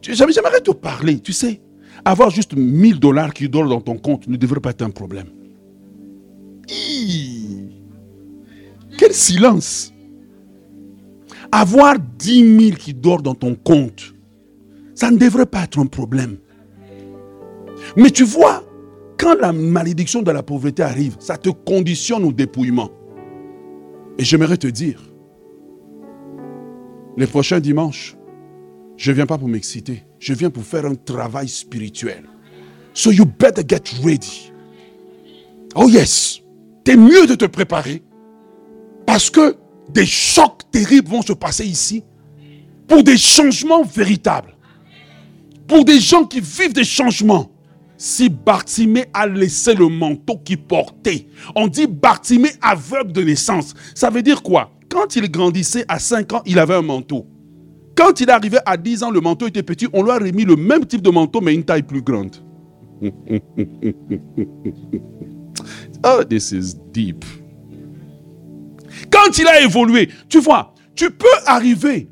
J'aimerais 0.00 0.60
te 0.60 0.70
parler, 0.70 1.20
tu 1.20 1.34
sais. 1.34 1.60
Avoir 2.02 2.30
juste 2.30 2.56
1000 2.56 2.98
dollars 2.98 3.34
qui 3.34 3.46
dorment 3.46 3.68
dans 3.68 3.82
ton 3.82 3.98
compte 3.98 4.26
ne 4.26 4.36
devrait 4.36 4.60
pas 4.60 4.70
être 4.70 4.80
un 4.80 4.90
problème. 4.90 5.26
Quel 8.98 9.12
silence. 9.12 9.92
Avoir 11.52 11.96
10 11.98 12.68
000 12.68 12.76
qui 12.78 12.94
dorment 12.94 13.22
dans 13.22 13.34
ton 13.34 13.54
compte, 13.54 14.14
ça 14.94 15.10
ne 15.10 15.18
devrait 15.18 15.44
pas 15.44 15.64
être 15.64 15.78
un 15.78 15.86
problème. 15.86 16.38
Mais 17.96 18.10
tu 18.10 18.24
vois, 18.24 18.64
quand 19.18 19.34
la 19.34 19.52
malédiction 19.52 20.22
de 20.22 20.30
la 20.30 20.42
pauvreté 20.42 20.82
arrive, 20.82 21.16
ça 21.18 21.36
te 21.36 21.50
conditionne 21.50 22.24
au 22.24 22.32
dépouillement. 22.32 22.90
Et 24.18 24.24
j'aimerais 24.24 24.56
te 24.56 24.66
dire, 24.66 25.00
les 27.16 27.26
prochains 27.26 27.60
dimanches, 27.60 28.16
je 28.96 29.10
ne 29.10 29.16
viens 29.16 29.26
pas 29.26 29.38
pour 29.38 29.48
m'exciter, 29.48 30.04
je 30.18 30.32
viens 30.34 30.50
pour 30.50 30.64
faire 30.64 30.86
un 30.86 30.94
travail 30.94 31.48
spirituel. 31.48 32.24
So 32.94 33.10
you 33.10 33.24
better 33.24 33.62
get 33.66 33.84
ready. 34.04 34.52
Oh 35.74 35.88
yes, 35.88 36.40
c'est 36.86 36.96
mieux 36.96 37.26
de 37.26 37.34
te 37.34 37.46
préparer 37.46 38.02
parce 39.06 39.30
que 39.30 39.56
des 39.88 40.06
chocs 40.06 40.62
terribles 40.70 41.08
vont 41.08 41.22
se 41.22 41.32
passer 41.32 41.66
ici 41.66 42.04
pour 42.86 43.02
des 43.02 43.16
changements 43.16 43.82
véritables. 43.82 44.54
Pour 45.66 45.84
des 45.84 46.00
gens 46.00 46.24
qui 46.24 46.40
vivent 46.40 46.74
des 46.74 46.84
changements. 46.84 47.51
Si 48.04 48.28
Bartimée 48.28 49.04
a 49.14 49.28
laissé 49.28 49.74
le 49.74 49.86
manteau 49.86 50.36
qu'il 50.36 50.60
portait, 50.60 51.28
on 51.54 51.68
dit 51.68 51.86
Bartimée 51.86 52.50
aveugle 52.60 53.12
de 53.12 53.22
naissance. 53.22 53.74
Ça 53.94 54.10
veut 54.10 54.22
dire 54.22 54.42
quoi? 54.42 54.72
Quand 54.90 55.14
il 55.14 55.30
grandissait 55.30 55.84
à 55.86 56.00
5 56.00 56.32
ans, 56.32 56.42
il 56.44 56.58
avait 56.58 56.74
un 56.74 56.82
manteau. 56.82 57.28
Quand 57.94 58.20
il 58.20 58.28
arrivait 58.28 58.58
à 58.66 58.76
10 58.76 59.04
ans, 59.04 59.12
le 59.12 59.20
manteau 59.20 59.46
était 59.46 59.62
petit, 59.62 59.86
on 59.92 60.02
lui 60.02 60.10
a 60.10 60.18
remis 60.18 60.44
le 60.44 60.56
même 60.56 60.84
type 60.84 61.00
de 61.00 61.10
manteau, 61.10 61.40
mais 61.40 61.54
une 61.54 61.62
taille 61.62 61.84
plus 61.84 62.02
grande. 62.02 62.34
oh, 66.04 66.24
this 66.28 66.50
is 66.50 66.74
deep. 66.92 67.24
Quand 69.12 69.38
il 69.38 69.46
a 69.46 69.60
évolué, 69.62 70.08
tu 70.28 70.40
vois, 70.40 70.74
tu 70.96 71.08
peux 71.12 71.28
arriver. 71.46 72.10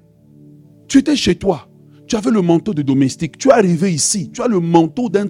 Tu 0.86 0.98
étais 0.98 1.16
chez 1.16 1.34
toi. 1.34 1.68
Tu 2.10 2.16
avais 2.16 2.32
le 2.32 2.42
manteau 2.42 2.74
de 2.74 2.82
domestique. 2.82 3.38
Tu 3.38 3.50
es 3.50 3.52
arrivé 3.52 3.92
ici. 3.92 4.32
Tu 4.32 4.42
as 4.42 4.48
le 4.48 4.58
manteau 4.58 5.08
d'un 5.08 5.28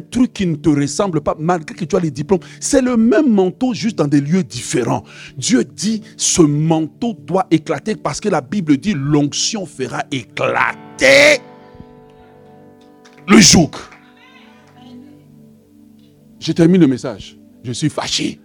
truc 0.00 0.32
qui 0.32 0.44
ne 0.44 0.56
te 0.56 0.68
ressemble 0.68 1.20
pas, 1.20 1.36
malgré 1.38 1.76
que 1.76 1.84
tu 1.84 1.94
as 1.94 2.00
les 2.00 2.10
diplômes. 2.10 2.40
C'est 2.58 2.82
le 2.82 2.96
même 2.96 3.32
manteau, 3.32 3.74
juste 3.74 3.96
dans 3.96 4.08
des 4.08 4.20
lieux 4.20 4.42
différents. 4.42 5.04
Dieu 5.36 5.62
dit, 5.62 6.02
ce 6.16 6.42
manteau 6.42 7.14
doit 7.14 7.46
éclater 7.52 7.94
parce 7.94 8.18
que 8.18 8.28
la 8.28 8.40
Bible 8.40 8.76
dit, 8.76 8.92
l'onction 8.92 9.66
fera 9.66 10.02
éclater 10.10 11.40
le 13.28 13.38
joug. 13.38 13.70
Je 16.40 16.50
termine 16.50 16.80
le 16.80 16.88
message. 16.88 17.38
Je 17.62 17.70
suis 17.70 17.88
fâché. 17.88 18.40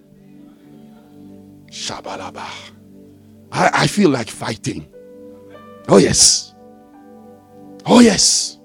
Shabalaba. 1.71 2.45
I, 3.51 3.85
I 3.85 3.87
feel 3.87 4.11
like 4.11 4.29
fighting. 4.29 4.83
Oh 5.89 5.97
yes. 5.97 6.54
Oh 7.87 8.01
yes. 8.01 8.59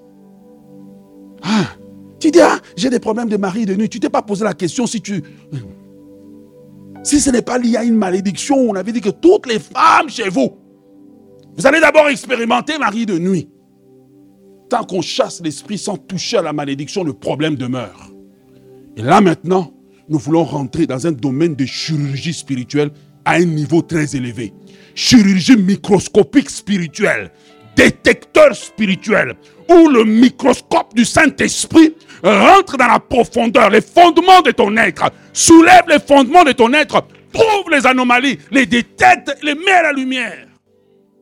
Ah, 1.43 1.75
tu 2.19 2.31
dis, 2.31 2.41
ah, 2.41 2.59
j'ai 2.75 2.89
des 2.89 2.99
problèmes 2.99 3.29
de 3.29 3.37
mari 3.37 3.65
de 3.65 3.75
nuit. 3.75 3.89
Tu 3.89 3.99
t'es 3.99 4.09
pas 4.09 4.21
posé 4.21 4.43
la 4.43 4.53
question 4.53 4.85
si 4.87 5.01
tu... 5.01 5.23
Si 7.03 7.19
ce 7.19 7.31
n'est 7.31 7.41
pas 7.41 7.57
lié 7.57 7.77
à 7.77 7.83
une 7.83 7.95
malédiction, 7.95 8.57
on 8.57 8.75
avait 8.75 8.91
dit 8.91 9.01
que 9.01 9.09
toutes 9.09 9.47
les 9.47 9.59
femmes 9.59 10.07
chez 10.07 10.29
vous, 10.29 10.51
vous 11.57 11.65
allez 11.65 11.79
d'abord 11.79 12.07
expérimenter 12.09 12.77
mari 12.77 13.05
de 13.07 13.17
nuit. 13.17 13.49
Tant 14.69 14.83
qu'on 14.83 15.01
chasse 15.01 15.41
l'esprit 15.43 15.77
sans 15.77 15.97
toucher 15.97 16.37
à 16.37 16.41
la 16.43 16.53
malédiction, 16.53 17.03
le 17.03 17.13
problème 17.13 17.55
demeure. 17.55 18.11
Et 18.95 19.01
là 19.01 19.19
maintenant, 19.19 19.73
nous 20.09 20.19
voulons 20.19 20.43
rentrer 20.43 20.85
dans 20.85 21.07
un 21.07 21.11
domaine 21.11 21.55
de 21.55 21.65
chirurgie 21.65 22.33
spirituelle 22.33 22.91
à 23.25 23.33
un 23.33 23.45
niveau 23.45 23.81
très 23.81 24.15
élevé. 24.15 24.53
Chirurgie 24.93 25.57
microscopique 25.57 26.49
spirituelle, 26.49 27.31
détecteur 27.75 28.55
spirituel, 28.55 29.35
où 29.69 29.89
le 29.89 30.03
microscope 30.03 30.93
du 30.93 31.05
Saint-Esprit 31.05 31.95
rentre 32.23 32.77
dans 32.77 32.87
la 32.87 32.99
profondeur, 32.99 33.69
les 33.69 33.81
fondements 33.81 34.41
de 34.41 34.51
ton 34.51 34.75
être, 34.77 35.09
soulève 35.33 35.83
les 35.87 35.99
fondements 35.99 36.43
de 36.43 36.51
ton 36.51 36.73
être, 36.73 37.03
trouve 37.33 37.71
les 37.71 37.85
anomalies, 37.85 38.37
les 38.51 38.65
détecte, 38.65 39.35
les 39.41 39.55
met 39.55 39.71
à 39.71 39.83
la 39.83 39.93
lumière. 39.93 40.50